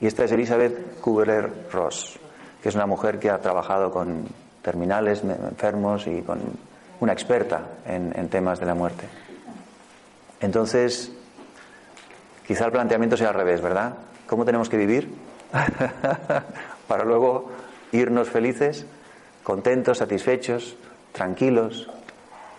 Y 0.02 0.06
esta 0.06 0.26
es 0.26 0.32
Elizabeth 0.34 1.00
Kubler-Ross, 1.00 2.20
que 2.62 2.68
es 2.68 2.76
una 2.76 2.86
mujer 2.86 3.20
que 3.20 3.30
ha 3.30 3.38
trabajado 3.38 3.90
con 3.90 4.26
terminales, 4.62 5.24
enfermos 5.24 6.08
y 6.08 6.24
con 6.24 6.42
una 7.00 7.14
experta 7.14 7.68
en, 7.88 8.12
en 8.20 8.28
temas 8.28 8.60
de 8.60 8.66
la 8.66 8.76
muerte. 8.76 9.08
Entonces, 10.42 11.10
quizá 12.46 12.66
el 12.66 12.74
planteamiento 12.74 13.16
sea 13.16 13.30
al 13.30 13.36
revés, 13.36 13.62
¿verdad? 13.62 13.94
¿Cómo 14.28 14.44
tenemos 14.44 14.68
que 14.68 14.76
vivir? 14.76 15.08
Para 16.90 17.06
luego 17.06 17.50
irnos 17.94 18.28
felices, 18.28 18.86
contentos, 19.42 20.00
satisfechos, 20.00 20.76
tranquilos, 21.14 21.90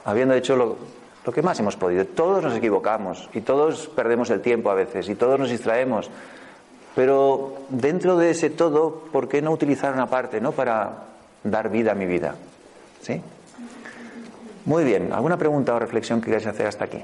habiendo 0.06 0.32
hecho 0.32 0.56
lo, 0.56 0.78
lo 1.24 1.32
que 1.32 1.42
más 1.42 1.58
hemos 1.60 1.76
podido. 1.76 2.04
Todos 2.06 2.42
nos 2.42 2.54
equivocamos 2.54 3.28
y 3.32 3.40
todos 3.40 3.88
perdemos 3.88 4.30
el 4.30 4.40
tiempo 4.40 4.70
a 4.70 4.74
veces 4.74 5.08
y 5.08 5.14
todos 5.14 5.38
nos 5.38 5.50
distraemos. 5.50 6.10
Pero 6.94 7.54
dentro 7.68 8.16
de 8.18 8.30
ese 8.30 8.50
todo, 8.50 9.04
¿por 9.12 9.28
qué 9.28 9.40
no 9.40 9.50
utilizar 9.50 9.94
una 9.94 10.08
parte, 10.08 10.40
no, 10.40 10.52
para 10.52 11.04
dar 11.42 11.70
vida 11.70 11.92
a 11.92 11.94
mi 11.94 12.06
vida? 12.06 12.34
¿Sí? 13.00 13.20
Muy 14.64 14.84
bien. 14.84 15.12
¿Alguna 15.12 15.36
pregunta 15.36 15.74
o 15.74 15.78
reflexión 15.78 16.20
que 16.20 16.26
queráis 16.26 16.46
hacer 16.46 16.66
hasta 16.66 16.84
aquí? 16.84 17.02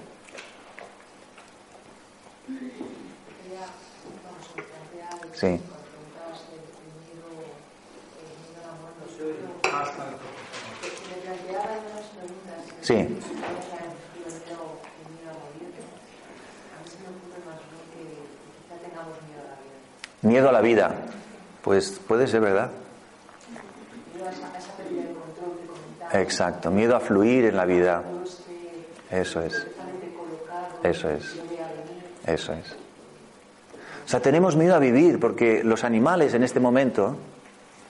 Sí. 5.32 5.60
Sí. 12.82 13.06
Miedo 20.22 20.48
a 20.48 20.52
la 20.52 20.60
vida. 20.60 20.94
Pues 21.62 22.00
puede 22.06 22.26
ser 22.26 22.40
verdad. 22.40 22.70
Exacto, 26.12 26.70
miedo 26.70 26.96
a 26.96 27.00
fluir 27.00 27.44
en 27.44 27.56
la 27.56 27.66
vida. 27.66 28.02
Eso 29.10 29.42
es. 29.42 29.66
Eso 30.82 31.10
es. 31.10 31.36
Eso 32.26 32.52
es. 32.52 32.72
O 34.04 34.08
sea, 34.08 34.20
tenemos 34.20 34.56
miedo 34.56 34.74
a 34.74 34.78
vivir 34.78 35.20
porque 35.20 35.62
los 35.62 35.84
animales 35.84 36.32
en 36.34 36.42
este 36.42 36.60
momento, 36.60 37.16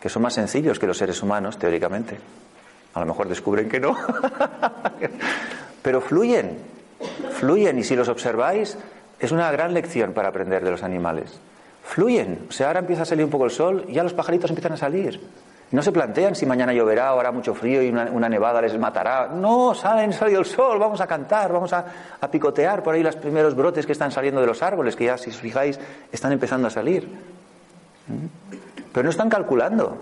que 0.00 0.08
son 0.08 0.22
más 0.22 0.34
sencillos 0.34 0.78
que 0.78 0.86
los 0.86 0.98
seres 0.98 1.22
humanos, 1.22 1.58
teóricamente, 1.58 2.18
a 2.94 3.00
lo 3.00 3.06
mejor 3.06 3.28
descubren 3.28 3.68
que 3.68 3.78
no, 3.78 3.96
pero 5.82 6.00
fluyen, 6.00 6.58
fluyen 7.34 7.78
y 7.78 7.84
si 7.84 7.94
los 7.94 8.08
observáis 8.08 8.76
es 9.20 9.30
una 9.30 9.50
gran 9.52 9.72
lección 9.74 10.12
para 10.12 10.28
aprender 10.28 10.64
de 10.64 10.72
los 10.72 10.82
animales 10.82 11.38
fluyen. 11.88 12.46
O 12.48 12.52
sea, 12.52 12.68
ahora 12.68 12.80
empieza 12.80 13.02
a 13.02 13.06
salir 13.06 13.24
un 13.24 13.30
poco 13.30 13.46
el 13.46 13.50
sol 13.50 13.86
y 13.88 13.94
ya 13.94 14.02
los 14.02 14.12
pajaritos 14.12 14.50
empiezan 14.50 14.72
a 14.72 14.76
salir. 14.76 15.20
No 15.70 15.82
se 15.82 15.92
plantean 15.92 16.34
si 16.34 16.46
mañana 16.46 16.72
lloverá 16.72 17.14
o 17.14 17.20
hará 17.20 17.32
mucho 17.32 17.54
frío 17.54 17.82
y 17.82 17.88
una, 17.88 18.28
nevada 18.28 18.60
les 18.60 18.78
matará. 18.78 19.28
No, 19.28 19.74
salen, 19.74 20.12
salido 20.12 20.40
el 20.40 20.46
sol, 20.46 20.78
vamos 20.78 21.00
a 21.00 21.06
cantar, 21.06 21.52
vamos 21.52 21.72
a, 21.72 21.84
picotear 22.30 22.82
por 22.82 22.94
ahí 22.94 23.02
los 23.02 23.16
primeros 23.16 23.54
brotes 23.54 23.84
que 23.84 23.92
están 23.92 24.10
saliendo 24.10 24.40
de 24.40 24.46
los 24.46 24.62
árboles, 24.62 24.96
que 24.96 25.04
ya, 25.04 25.18
si 25.18 25.30
os 25.30 25.36
fijáis, 25.36 25.78
están 26.12 26.32
empezando 26.32 26.68
a 26.68 26.70
salir. 26.70 27.06
¿Mm? 28.06 28.26
Pero 28.92 29.04
no 29.04 29.10
están 29.10 29.28
calculando. 29.28 29.98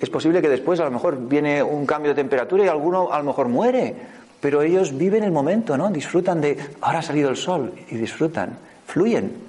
Es 0.00 0.10
posible 0.10 0.42
que 0.42 0.48
después 0.48 0.80
a 0.80 0.84
lo 0.84 0.90
mejor 0.90 1.16
viene 1.18 1.62
un 1.62 1.86
cambio 1.86 2.10
de 2.10 2.16
temperatura 2.16 2.64
y 2.64 2.68
alguno 2.68 3.12
a 3.12 3.18
lo 3.18 3.24
mejor 3.24 3.48
muere. 3.48 3.94
Pero 4.40 4.60
ellos 4.60 4.96
viven 4.96 5.24
el 5.24 5.32
momento, 5.32 5.78
¿no? 5.78 5.88
Disfrutan 5.88 6.42
de, 6.42 6.58
ahora 6.82 6.98
ha 6.98 7.02
salido 7.02 7.30
el 7.30 7.36
sol 7.36 7.72
y 7.90 7.96
disfrutan, 7.96 8.58
fluyen. 8.86 9.45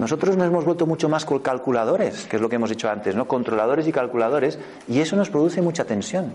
Nosotros 0.00 0.34
nos 0.34 0.46
hemos 0.46 0.64
vuelto 0.64 0.86
mucho 0.86 1.10
más 1.10 1.26
calculadores, 1.26 2.24
que 2.24 2.36
es 2.36 2.42
lo 2.42 2.48
que 2.48 2.56
hemos 2.56 2.70
dicho 2.70 2.88
antes, 2.88 3.14
¿no? 3.14 3.28
Controladores 3.28 3.86
y 3.86 3.92
calculadores, 3.92 4.58
y 4.88 5.00
eso 5.00 5.14
nos 5.14 5.28
produce 5.28 5.60
mucha 5.60 5.84
tensión. 5.84 6.32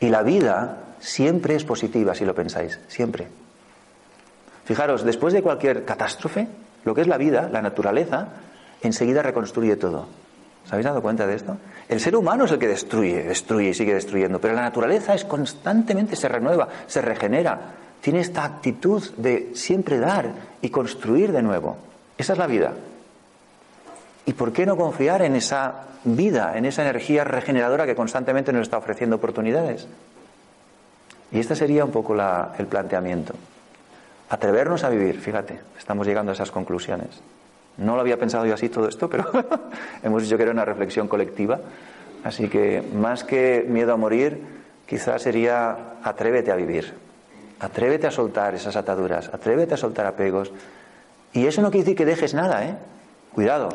Y 0.00 0.08
la 0.08 0.22
vida 0.22 0.78
siempre 0.98 1.54
es 1.54 1.64
positiva, 1.64 2.14
si 2.14 2.24
lo 2.24 2.34
pensáis, 2.34 2.80
siempre. 2.88 3.28
Fijaros, 4.64 5.04
después 5.04 5.34
de 5.34 5.42
cualquier 5.42 5.84
catástrofe, 5.84 6.48
lo 6.84 6.94
que 6.94 7.02
es 7.02 7.08
la 7.08 7.18
vida, 7.18 7.50
la 7.52 7.60
naturaleza, 7.60 8.28
enseguida 8.80 9.22
reconstruye 9.22 9.76
todo. 9.76 10.06
¿Os 10.64 10.72
habéis 10.72 10.86
dado 10.86 11.02
cuenta 11.02 11.26
de 11.26 11.34
esto? 11.34 11.58
El 11.90 12.00
ser 12.00 12.16
humano 12.16 12.46
es 12.46 12.52
el 12.52 12.58
que 12.58 12.68
destruye, 12.68 13.24
destruye 13.24 13.68
y 13.68 13.74
sigue 13.74 13.92
destruyendo, 13.92 14.40
pero 14.40 14.54
la 14.54 14.62
naturaleza 14.62 15.12
es 15.12 15.26
constantemente 15.26 16.16
se 16.16 16.28
renueva, 16.28 16.68
se 16.86 17.02
regenera, 17.02 17.74
tiene 18.00 18.20
esta 18.20 18.44
actitud 18.44 19.02
de 19.16 19.50
siempre 19.54 19.98
dar 19.98 20.32
y 20.62 20.70
construir 20.70 21.32
de 21.32 21.42
nuevo. 21.42 21.76
Esa 22.16 22.32
es 22.32 22.38
la 22.38 22.46
vida. 22.46 22.72
¿Y 24.26 24.32
por 24.32 24.52
qué 24.52 24.66
no 24.66 24.76
confiar 24.76 25.22
en 25.22 25.36
esa 25.36 25.86
vida, 26.04 26.56
en 26.56 26.64
esa 26.64 26.82
energía 26.82 27.24
regeneradora 27.24 27.86
que 27.86 27.94
constantemente 27.94 28.52
nos 28.52 28.62
está 28.62 28.78
ofreciendo 28.78 29.16
oportunidades? 29.16 29.86
Y 31.32 31.38
este 31.38 31.54
sería 31.56 31.84
un 31.84 31.90
poco 31.90 32.14
el 32.14 32.66
planteamiento. 32.66 33.34
Atrevernos 34.28 34.84
a 34.84 34.88
vivir, 34.88 35.20
fíjate, 35.20 35.60
estamos 35.78 36.06
llegando 36.06 36.32
a 36.32 36.34
esas 36.34 36.50
conclusiones. 36.50 37.08
No 37.76 37.94
lo 37.94 38.00
había 38.00 38.18
pensado 38.18 38.46
yo 38.46 38.54
así 38.54 38.68
todo 38.68 38.88
esto, 38.88 39.08
pero 39.08 39.30
hemos 40.02 40.22
dicho 40.22 40.36
que 40.36 40.42
era 40.42 40.52
una 40.52 40.64
reflexión 40.64 41.08
colectiva. 41.08 41.60
Así 42.24 42.48
que 42.48 42.82
más 42.94 43.24
que 43.24 43.64
miedo 43.66 43.92
a 43.92 43.96
morir, 43.96 44.40
quizás 44.86 45.22
sería 45.22 45.94
atrévete 46.02 46.52
a 46.52 46.56
vivir. 46.56 47.09
Atrévete 47.60 48.06
a 48.06 48.10
soltar 48.10 48.54
esas 48.54 48.74
ataduras, 48.74 49.30
atrévete 49.32 49.74
a 49.74 49.76
soltar 49.76 50.06
apegos. 50.06 50.50
Y 51.32 51.46
eso 51.46 51.60
no 51.60 51.70
quiere 51.70 51.84
decir 51.84 51.96
que 51.96 52.06
dejes 52.06 52.34
nada, 52.34 52.64
¿eh? 52.64 52.74
Cuidado. 53.34 53.68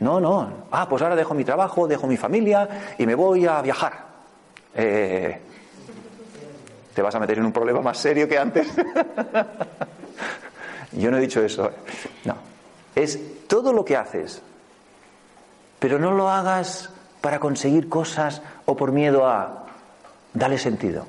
No, 0.00 0.20
no. 0.20 0.66
Ah, 0.70 0.88
pues 0.88 1.02
ahora 1.02 1.16
dejo 1.16 1.34
mi 1.34 1.44
trabajo, 1.44 1.88
dejo 1.88 2.06
mi 2.06 2.16
familia 2.16 2.94
y 2.98 3.06
me 3.06 3.14
voy 3.14 3.46
a 3.46 3.60
viajar. 3.62 3.92
Eh, 4.74 5.40
te 6.94 7.02
vas 7.02 7.14
a 7.14 7.18
meter 7.18 7.38
en 7.38 7.46
un 7.46 7.52
problema 7.52 7.80
más 7.80 7.98
serio 7.98 8.28
que 8.28 8.38
antes. 8.38 8.68
Yo 10.92 11.10
no 11.10 11.16
he 11.16 11.20
dicho 11.20 11.42
eso. 11.42 11.66
¿eh? 11.66 11.72
No. 12.24 12.36
Es 12.94 13.18
todo 13.48 13.72
lo 13.72 13.84
que 13.84 13.96
haces. 13.96 14.42
Pero 15.80 15.98
no 15.98 16.12
lo 16.12 16.30
hagas 16.30 16.90
para 17.20 17.40
conseguir 17.40 17.88
cosas 17.88 18.42
o 18.64 18.76
por 18.76 18.92
miedo 18.92 19.26
a. 19.26 19.64
Dale 20.32 20.58
sentido. 20.58 21.06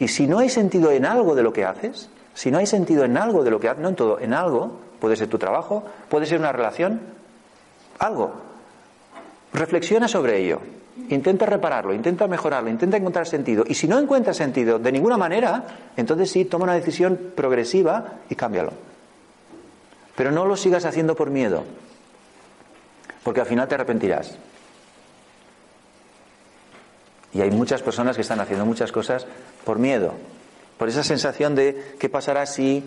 Y 0.00 0.08
si 0.08 0.26
no 0.26 0.38
hay 0.38 0.48
sentido 0.48 0.90
en 0.90 1.04
algo 1.04 1.34
de 1.34 1.42
lo 1.42 1.52
que 1.52 1.64
haces, 1.64 2.08
si 2.34 2.50
no 2.50 2.58
hay 2.58 2.66
sentido 2.66 3.04
en 3.04 3.16
algo 3.16 3.44
de 3.44 3.50
lo 3.50 3.60
que 3.60 3.68
haces, 3.68 3.82
no 3.82 3.90
en 3.90 3.96
todo, 3.96 4.18
en 4.18 4.32
algo, 4.32 4.78
puede 4.98 5.14
ser 5.14 5.28
tu 5.28 5.38
trabajo, 5.38 5.84
puede 6.08 6.26
ser 6.26 6.40
una 6.40 6.50
relación, 6.52 7.00
algo. 7.98 8.32
Reflexiona 9.52 10.08
sobre 10.08 10.38
ello. 10.38 10.60
Intenta 11.10 11.44
repararlo, 11.44 11.92
intenta 11.92 12.26
mejorarlo, 12.26 12.70
intenta 12.70 12.96
encontrar 12.96 13.26
sentido. 13.26 13.64
Y 13.66 13.74
si 13.74 13.88
no 13.88 13.98
encuentras 13.98 14.38
sentido 14.38 14.78
de 14.78 14.90
ninguna 14.90 15.18
manera, 15.18 15.64
entonces 15.96 16.30
sí, 16.30 16.46
toma 16.46 16.64
una 16.64 16.74
decisión 16.74 17.18
progresiva 17.34 18.20
y 18.30 18.34
cámbialo. 18.34 18.72
Pero 20.16 20.30
no 20.30 20.46
lo 20.46 20.56
sigas 20.56 20.86
haciendo 20.86 21.14
por 21.14 21.30
miedo, 21.30 21.64
porque 23.22 23.40
al 23.40 23.46
final 23.46 23.68
te 23.68 23.74
arrepentirás. 23.74 24.36
Y 27.32 27.40
hay 27.40 27.50
muchas 27.50 27.82
personas 27.82 28.16
que 28.16 28.22
están 28.22 28.40
haciendo 28.40 28.66
muchas 28.66 28.92
cosas 28.92 29.26
por 29.64 29.78
miedo, 29.78 30.14
por 30.78 30.88
esa 30.88 31.04
sensación 31.04 31.54
de 31.54 31.94
qué 31.98 32.08
pasará 32.08 32.46
si... 32.46 32.84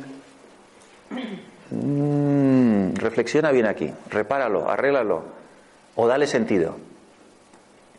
Mm, 1.72 2.96
reflexiona 2.96 3.52
bien 3.52 3.66
aquí, 3.66 3.92
repáralo, 4.10 4.70
arréglalo 4.70 5.24
o 5.96 6.08
dale 6.08 6.28
sentido. 6.28 6.76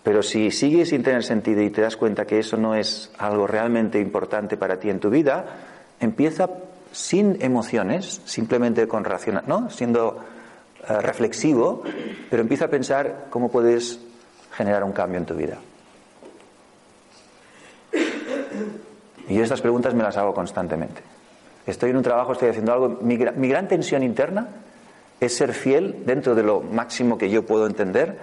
Pero 0.03 0.23
si 0.23 0.51
sigues 0.51 0.91
sin 0.91 1.03
tener 1.03 1.25
sentido 1.25 1.63
y 1.63 1.71
te 1.71 1.81
das 1.81 1.97
cuenta 1.97 2.27
que 2.27 2.39
eso 2.39 2.57
no 2.57 2.75
es 2.75 3.11
algo 3.19 3.47
realmente 3.47 3.99
importante 3.99 4.57
para 4.57 4.79
ti 4.79 4.91
en 4.91 5.01
tu 5.01 5.11
vida, 5.11 5.45
empieza 5.99 6.51
sin 6.93 7.43
emociones, 7.43 8.21
simplemente 8.25 8.87
con 8.87 9.05
racional, 9.05 9.45
¿no? 9.47 9.71
Siendo 9.71 10.23
eh, 10.87 11.01
reflexivo, 11.01 11.83
pero 12.31 12.43
empieza 12.43 12.67
a 12.67 12.69
pensar 12.69 13.27
cómo 13.31 13.51
puedes 13.51 13.99
generar 14.53 14.85
un 14.85 14.93
cambio 14.93 15.19
en 15.19 15.27
tu 15.27 15.35
vida. 15.35 15.59
Y 19.29 19.35
yo 19.35 19.43
estas 19.43 19.61
preguntas 19.61 19.95
me 19.95 20.03
las 20.03 20.17
hago 20.17 20.35
constantemente. 20.35 21.03
Estoy 21.67 21.91
en 21.91 21.97
un 21.97 22.03
trabajo, 22.03 22.33
estoy 22.33 22.51
haciendo 22.51 22.73
algo. 22.73 22.89
Mi, 23.01 23.17
mi, 23.17 23.49
gran 23.49 23.69
tensión 23.69 24.03
interna 24.03 24.49
es 25.21 25.35
ser 25.35 25.55
fiel 25.55 26.03
dentro 26.05 26.35
de 26.35 26.43
lo 26.43 26.61
máximo 26.61 27.17
que 27.17 27.31
yo 27.31 27.47
puedo 27.47 27.67
entender 27.67 28.19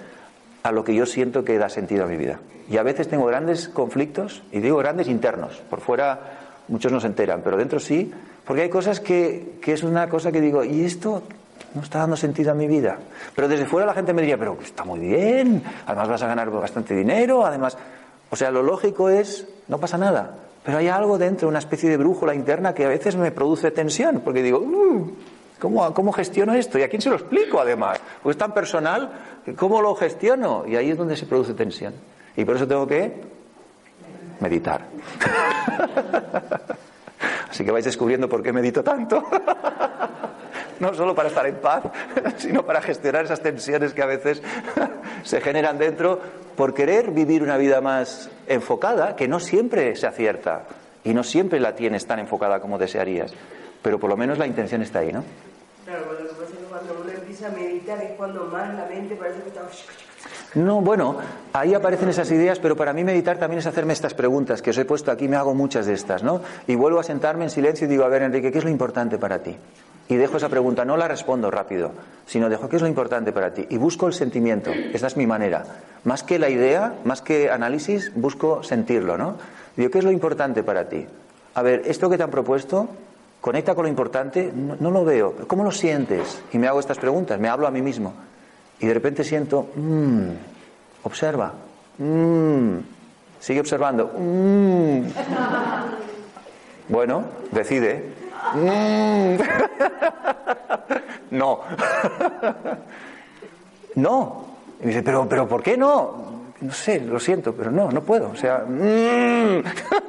a 0.64 0.72
lo 0.72 0.84
que 0.84 0.94
yo 0.94 1.06
siento 1.06 1.44
que 1.44 1.58
da 1.58 1.70
sentido 1.70 2.04
a 2.04 2.08
mi 2.08 2.18
vida. 2.18 2.40
Y 2.70 2.78
a 2.78 2.84
veces 2.84 3.08
tengo 3.08 3.26
grandes 3.26 3.68
conflictos, 3.68 4.44
y 4.52 4.60
digo 4.60 4.78
grandes 4.78 5.08
internos. 5.08 5.62
Por 5.70 5.82
fuera 5.82 6.20
muchos 6.68 6.92
no 6.92 7.00
se 7.00 7.08
enteran, 7.08 7.42
pero 7.44 7.58
dentro 7.58 7.80
sí, 7.80 8.14
porque 8.46 8.62
hay 8.64 8.70
cosas 8.70 9.00
que, 9.00 9.58
que 9.62 9.74
es 9.74 9.84
una 9.84 10.08
cosa 10.08 10.32
que 10.32 10.40
digo, 10.40 10.64
¿y 10.64 10.86
esto 10.86 11.24
no 11.74 11.82
está 11.82 12.00
dando 12.00 12.16
sentido 12.16 12.52
a 12.52 12.56
mi 12.56 12.68
vida? 12.68 13.00
Pero 13.36 13.48
desde 13.48 13.66
fuera 13.66 13.88
la 13.88 13.94
gente 13.94 14.14
me 14.14 14.22
diría, 14.22 14.38
pero 14.38 14.58
está 14.64 14.86
muy 14.86 15.00
bien, 15.00 15.64
además 15.88 16.10
vas 16.10 16.22
a 16.24 16.28
ganar 16.28 16.50
bastante 16.52 16.96
dinero, 16.96 17.46
además. 17.46 17.78
O 18.30 18.36
sea, 18.36 18.52
lo 18.52 18.62
lógico 18.62 19.10
es, 19.10 19.48
no 19.68 19.80
pasa 19.80 19.98
nada. 19.98 20.36
Pero 20.64 20.78
hay 20.78 20.88
algo 20.88 21.18
dentro, 21.18 21.48
una 21.48 21.60
especie 21.60 21.90
de 21.90 21.98
brújula 21.98 22.36
interna 22.36 22.74
que 22.74 22.86
a 22.86 22.90
veces 22.90 23.16
me 23.16 23.32
produce 23.32 23.72
tensión, 23.72 24.22
porque 24.24 24.44
digo, 24.44 24.60
uh, 24.60 25.12
¿cómo, 25.60 25.94
¿cómo, 25.94 26.12
gestiono 26.12 26.54
esto? 26.54 26.78
¿Y 26.78 26.84
a 26.84 26.90
quién 26.90 27.02
se 27.02 27.10
lo 27.10 27.16
explico 27.16 27.60
además? 27.60 28.00
Pues 28.22 28.36
es 28.36 28.40
tan 28.40 28.54
personal, 28.54 29.12
¿cómo 29.56 29.82
lo 29.82 29.96
gestiono? 29.96 30.66
Y 30.68 30.76
ahí 30.76 30.92
es 30.92 30.98
donde 30.98 31.18
se 31.18 31.26
produce 31.26 31.54
tensión. 31.54 31.96
Y 32.36 32.46
por 32.46 32.56
eso 32.56 32.68
tengo 32.68 32.86
que 32.86 33.22
meditar. 34.40 34.86
Así 37.50 37.66
que 37.66 37.72
vais 37.72 37.84
descubriendo 37.84 38.30
por 38.30 38.44
qué 38.44 38.54
medito 38.54 38.84
tanto. 38.84 39.24
no 40.82 40.94
solo 40.94 41.14
para 41.14 41.30
estar 41.30 41.46
en 41.46 41.56
paz, 41.56 41.84
sino 42.38 42.66
para 42.66 42.82
gestionar 42.82 43.26
esas 43.26 43.42
tensiones 43.42 43.94
que 43.94 44.02
a 44.02 44.08
veces 44.08 44.42
se 45.24 45.40
generan 45.40 45.78
dentro 45.78 46.20
por 46.62 46.76
querer 46.76 47.10
vivir 47.10 47.42
una 47.42 47.58
vida 47.58 47.82
más 47.82 48.30
enfocada, 48.46 49.16
que 49.16 49.28
no 49.28 49.40
siempre 49.40 49.96
se 49.96 50.06
acierta 50.06 50.68
y 51.04 51.12
no 51.12 51.24
siempre 51.24 51.60
la 51.60 51.74
tienes 51.74 52.06
tan 52.06 52.20
enfocada 52.20 52.60
como 52.60 52.78
desearías, 52.78 53.34
pero 53.82 53.98
por 53.98 54.12
lo 54.12 54.16
menos 54.16 54.38
la 54.38 54.46
intención 54.46 54.84
está 54.84 55.00
ahí, 55.00 55.12
¿no? 55.12 55.24
Claro, 55.86 56.04
cuando 56.70 57.02
uno 57.02 57.12
empieza 57.14 57.48
a 57.48 57.50
meditar 57.50 58.04
es 58.04 58.12
cuando 58.12 58.46
más 58.46 58.76
la 58.76 58.86
mente 58.86 59.16
parece 59.16 59.42
que 59.42 59.48
está... 59.50 59.62
No, 60.54 60.82
bueno, 60.82 61.18
ahí 61.54 61.74
aparecen 61.74 62.10
esas 62.10 62.32
ideas, 62.32 62.60
pero 62.60 62.76
para 62.76 62.94
mí 62.94 63.04
meditar 63.04 63.38
también 63.38 63.60
es 63.60 63.68
hacerme 63.68 63.94
estas 63.94 64.14
preguntas 64.14 64.62
que 64.62 64.72
os 64.72 64.78
he 64.78 64.86
puesto 64.86 65.12
aquí, 65.12 65.28
me 65.28 65.36
hago 65.36 65.54
muchas 65.54 65.86
de 65.86 65.94
estas, 65.94 66.24
¿no? 66.24 66.42
Y 66.68 66.76
vuelvo 66.76 67.00
a 67.00 67.04
sentarme 67.04 67.46
en 67.46 67.50
silencio 67.50 67.88
y 67.88 67.90
digo, 67.90 68.04
a 68.04 68.10
ver, 68.10 68.22
Enrique, 68.22 68.52
¿qué 68.52 68.58
es 68.58 68.64
lo 68.64 68.70
importante 68.70 69.18
para 69.18 69.40
ti? 69.40 69.56
Y 70.10 70.16
dejo 70.16 70.38
esa 70.38 70.50
pregunta, 70.50 70.84
no 70.84 70.98
la 70.98 71.08
respondo 71.08 71.50
rápido, 71.50 71.92
sino 72.26 72.50
dejo 72.50 72.68
qué 72.68 72.76
es 72.76 72.82
lo 72.82 72.88
importante 72.88 73.32
para 73.32 73.54
ti. 73.54 73.66
Y 73.70 73.78
busco 73.78 74.08
el 74.08 74.14
sentimiento, 74.14 74.72
esa 74.94 75.08
es 75.08 75.16
mi 75.16 75.26
manera. 75.26 75.64
Más 76.04 76.24
que 76.24 76.38
la 76.38 76.50
idea, 76.50 76.96
más 77.06 77.22
que 77.22 77.50
análisis, 77.50 78.12
busco 78.16 78.62
sentirlo, 78.62 79.18
¿no? 79.18 79.36
Digo, 79.78 79.90
¿qué 79.90 80.00
es 80.00 80.04
lo 80.04 80.12
importante 80.12 80.64
para 80.64 80.90
ti? 80.90 81.06
A 81.54 81.62
ver, 81.62 81.84
esto 81.86 82.10
que 82.10 82.18
te 82.18 82.24
han 82.24 82.30
propuesto, 82.30 82.90
conecta 83.40 83.74
con 83.74 83.84
lo 83.84 83.90
importante, 83.90 84.52
no, 84.54 84.92
lo 84.92 85.06
veo. 85.06 85.34
¿Cómo 85.48 85.64
lo 85.64 85.72
sientes? 85.72 86.42
Y 86.52 86.58
me 86.58 86.68
hago 86.68 86.80
estas 86.80 86.98
preguntas, 86.98 87.40
me 87.40 87.48
hablo 87.48 87.68
a 87.68 87.72
mí 87.72 87.82
mismo. 87.82 88.14
Y 88.80 88.88
de 88.88 88.94
repente 88.94 89.24
siento, 89.24 89.70
mmm, 89.76 90.30
observa, 91.04 91.54
mmm, 91.98 92.78
sigue 93.40 93.60
observando, 93.60 94.12
mmm. 94.18 95.04
Bueno, 96.92 97.24
decide. 97.52 98.04
Mm. 98.54 99.38
no. 101.32 101.62
no. 103.96 104.46
Y 104.84 104.88
dice, 104.88 105.02
pero, 105.02 105.28
pero 105.30 105.48
¿por 105.48 105.64
qué 105.64 105.78
no? 105.78 106.32
No 106.60 106.74
sé, 106.74 107.00
lo 107.00 107.20
siento, 107.20 107.54
pero 107.54 107.72
no, 107.72 107.90
no 107.92 108.02
puedo. 108.02 108.32
O 108.32 108.36
sea, 108.36 108.66
mm. 108.68 109.64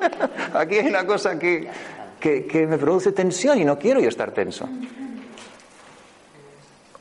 aquí 0.54 0.78
hay 0.78 0.88
una 0.88 1.06
cosa 1.06 1.38
que, 1.38 1.68
que, 2.18 2.46
que 2.46 2.66
me 2.66 2.78
produce 2.78 3.12
tensión 3.12 3.60
y 3.60 3.64
no 3.64 3.78
quiero 3.78 4.00
yo 4.00 4.08
estar 4.08 4.32
tenso. 4.32 4.68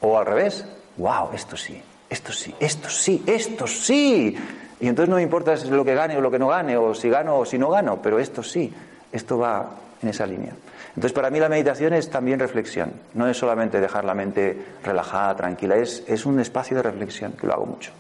O 0.02 0.18
al 0.18 0.26
revés, 0.28 0.64
wow, 0.98 1.30
esto 1.34 1.58
sí, 1.58 1.82
esto 2.12 2.34
sí, 2.34 2.53
esto 2.59 2.89
sí, 2.89 3.24
esto 3.26 3.66
sí. 3.66 4.38
Y 4.82 4.88
entonces 4.88 5.09
no 5.09 5.16
me 5.16 5.22
importa 5.22 5.55
si 5.55 5.70
lo 5.70 5.86
que 5.86 5.95
gane 5.95 6.18
o 6.18 6.22
lo 6.22 6.30
que 6.30 6.39
no 6.39 6.49
gane, 6.49 6.76
o 6.76 6.93
si 6.93 7.09
gano 7.09 7.38
o 7.38 7.45
si 7.45 7.57
no 7.57 7.70
gano, 7.70 8.01
pero 8.01 8.20
esto 8.20 8.43
sí, 8.43 8.72
esto 9.14 9.38
va 9.38 9.72
en 10.01 10.09
esa 10.09 10.28
línea. 10.28 10.51
Entonces, 10.89 11.14
para 11.14 11.30
mí 11.30 11.39
la 11.39 11.47
meditación 11.47 11.93
es 11.93 12.09
también 12.09 12.38
reflexión, 12.38 12.91
no 13.14 13.30
es 13.30 13.38
solamente 13.38 13.80
dejar 13.80 14.03
la 14.03 14.14
mente 14.14 14.57
relajada, 14.84 15.38
tranquila, 15.38 15.78
es, 15.78 16.03
es 16.05 16.26
un 16.26 16.41
espacio 16.41 16.76
de 16.76 16.84
reflexión, 16.84 17.32
que 17.32 17.47
lo 17.47 17.53
hago 17.53 17.66
mucho. 17.66 17.91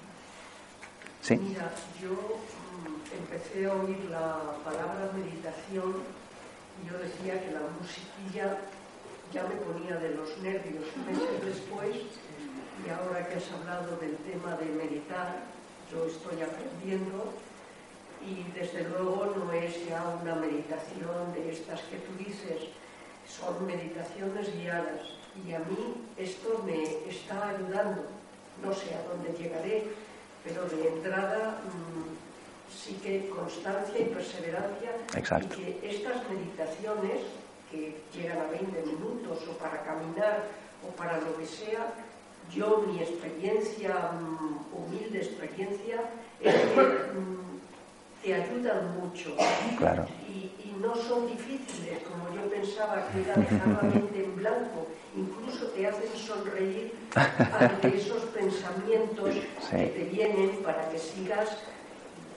¿Sí? 1.21 1.37
Mira, 1.37 1.71
yo 2.01 2.09
mm, 2.09 3.17
empecé 3.17 3.65
a 3.65 3.73
oír 3.73 4.09
la 4.11 4.39
palabra 4.65 5.09
meditación 5.15 6.03
y 6.83 6.91
yo 6.91 6.97
decía 6.97 7.39
que 7.39 7.53
la 7.53 7.61
musiquilla 7.79 8.57
ya 9.33 9.43
me 9.43 9.55
ponía 9.55 9.95
de 9.95 10.15
los 10.15 10.37
nervios 10.39 10.83
meses 11.07 11.45
después 11.45 11.95
y 12.85 12.89
ahora 12.89 13.27
que 13.27 13.35
has 13.35 13.51
hablado 13.51 13.97
del 13.97 14.15
tema 14.17 14.55
de 14.55 14.65
meditar, 14.65 15.39
yo 15.91 16.05
estoy 16.05 16.41
aprendiendo 16.41 17.33
y 18.25 18.43
desde 18.57 18.87
luego 18.89 19.33
no 19.35 19.51
es 19.51 19.85
ya 19.87 20.03
una 20.21 20.35
meditación 20.35 21.33
de 21.33 21.51
estas 21.51 21.81
que 21.81 21.97
tú 21.97 22.13
dices, 22.17 22.69
son 23.27 23.65
meditaciones 23.65 24.53
guiadas 24.55 25.01
y 25.45 25.53
a 25.53 25.59
mí 25.59 25.95
esto 26.17 26.63
me 26.65 26.83
está 27.09 27.49
ayudando. 27.49 28.03
No 28.61 28.73
sé 28.73 28.93
a 28.93 29.03
dónde 29.09 29.33
llegaré, 29.37 29.85
pero 30.43 30.65
de 30.65 30.87
entrada 30.87 31.61
mmm, 31.65 32.71
sí 32.71 32.99
que 33.03 33.29
constancia 33.29 33.99
y 33.99 34.05
perseverancia 34.05 34.91
Exacto. 35.15 35.55
y 35.57 35.63
que 35.63 35.89
estas 35.95 36.17
meditaciones 36.29 37.21
que 37.71 38.01
llegan 38.13 38.39
a 38.39 38.45
20 38.45 38.83
minutos 38.85 39.39
o 39.49 39.53
para 39.57 39.81
caminar 39.83 40.43
o 40.87 40.91
para 40.95 41.17
lo 41.19 41.37
que 41.37 41.45
sea, 41.45 41.93
yo 42.53 42.83
mi 42.87 42.99
experiencia, 43.01 44.11
mmm, 44.13 44.75
humilde 44.75 45.19
experiencia, 45.19 46.01
es 46.39 46.53
que 46.55 46.81
mmm, 46.81 47.59
te 48.23 48.33
ayudan 48.35 48.99
mucho. 48.99 49.35
Claro. 49.77 50.05
Y, 50.27 50.51
y, 50.67 50.75
no 50.81 50.95
son 50.95 51.27
difíciles, 51.27 51.99
como 52.03 52.33
yo 52.35 52.49
pensaba 52.49 53.07
que 53.09 53.21
era 53.21 53.35
dejar 53.35 53.67
la 53.67 53.81
mente 53.89 54.23
en 54.23 54.35
blanco. 54.35 54.87
Incluso 55.15 55.67
te 55.67 55.85
hacen 55.87 56.09
sonreír 56.15 56.93
ante 57.59 57.95
esos 57.97 58.23
pensamientos 58.25 59.29
Sí. 59.69 59.75
que 59.77 59.87
te 59.87 60.03
vienen 60.05 60.57
para 60.63 60.89
que 60.89 60.97
sigas 60.97 61.49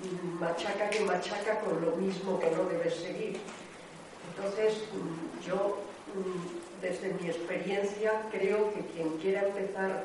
mm, 0.03 0.41
machaca 0.41 0.91
que 0.91 1.01
machaca 1.01 1.61
con 1.61 1.81
lo 1.85 1.93
mismo 1.97 2.39
que 2.39 2.51
no 2.51 2.65
debes 2.65 2.95
seguir. 2.97 3.39
Entonces, 4.36 4.85
mm, 4.93 5.47
yo, 5.47 5.57
mm, 5.57 5.93
desde 6.81 7.14
mi 7.20 7.28
experiencia, 7.28 8.12
creo 8.31 8.72
que 8.72 8.81
quien 8.94 9.16
quiera 9.18 9.47
empezar 9.48 10.05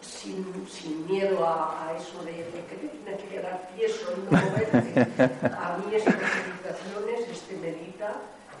sin, 0.00 0.44
sin 0.68 1.06
miedo 1.06 1.46
a, 1.46 1.88
a 1.88 1.96
eso 1.96 2.22
de, 2.24 2.32
que 2.32 2.76
te 2.76 2.88
tiene 2.88 3.16
que 3.16 3.28
quedar 3.28 3.68
tieso 3.76 4.12
y 4.16 4.34
no 4.34 4.40
moverte. 4.40 5.22
A 5.44 5.76
mí 5.78 5.94
estas 5.94 6.14
meditaciones, 6.14 7.28
este 7.30 7.56
medita, 7.56 8.14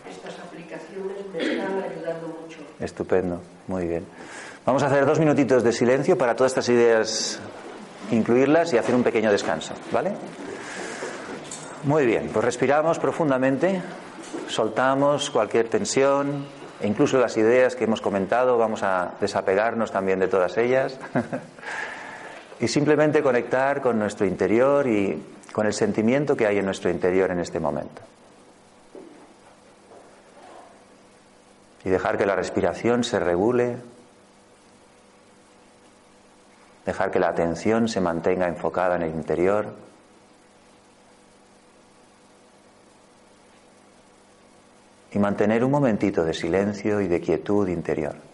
estas 0.08 0.38
aplicaciones 0.38 1.16
me 1.32 1.42
están 1.42 1.82
ayudando 1.82 2.28
mucho. 2.42 2.58
Estupendo, 2.78 3.40
muy 3.66 3.86
bien. 3.86 4.06
Vamos 4.64 4.82
a 4.82 4.86
hacer 4.86 5.06
dos 5.06 5.18
minutitos 5.18 5.64
de 5.64 5.72
silencio 5.72 6.16
para 6.16 6.36
todas 6.36 6.52
estas 6.52 6.68
ideas 6.68 7.40
incluirlas 8.10 8.72
y 8.72 8.78
hacer 8.78 8.94
un 8.94 9.02
pequeño 9.02 9.30
descanso, 9.30 9.74
¿vale? 9.92 10.12
Muy 11.84 12.04
bien, 12.04 12.28
pues 12.32 12.44
respiramos 12.44 12.98
profundamente, 12.98 13.80
soltamos 14.48 15.30
cualquier 15.30 15.68
tensión, 15.68 16.44
incluso 16.82 17.18
las 17.18 17.36
ideas 17.36 17.76
que 17.76 17.84
hemos 17.84 18.00
comentado, 18.00 18.58
vamos 18.58 18.82
a 18.82 19.12
desapegarnos 19.20 19.90
también 19.90 20.18
de 20.18 20.28
todas 20.28 20.56
ellas 20.56 20.98
y 22.60 22.68
simplemente 22.68 23.22
conectar 23.22 23.80
con 23.80 23.98
nuestro 23.98 24.26
interior 24.26 24.86
y 24.86 25.22
con 25.52 25.66
el 25.66 25.72
sentimiento 25.72 26.36
que 26.36 26.46
hay 26.46 26.58
en 26.58 26.64
nuestro 26.64 26.90
interior 26.90 27.30
en 27.30 27.40
este 27.40 27.60
momento. 27.60 28.02
Y 31.84 31.90
dejar 31.90 32.18
que 32.18 32.26
la 32.26 32.36
respiración 32.36 33.04
se 33.04 33.18
regule, 33.18 33.76
dejar 36.84 37.10
que 37.10 37.18
la 37.18 37.28
atención 37.28 37.88
se 37.88 38.00
mantenga 38.00 38.48
enfocada 38.48 38.96
en 38.96 39.02
el 39.02 39.10
interior. 39.10 39.89
Y 45.12 45.18
mantener 45.18 45.64
un 45.64 45.70
momentito 45.70 46.24
de 46.24 46.34
silencio 46.34 47.00
y 47.00 47.08
de 47.08 47.20
quietud 47.20 47.68
interior. 47.68 48.29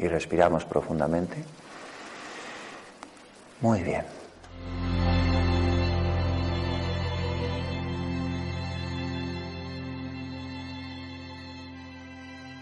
Y 0.00 0.08
respiramos 0.08 0.64
profundamente. 0.64 1.36
Muy 3.60 3.82
bien. 3.82 4.19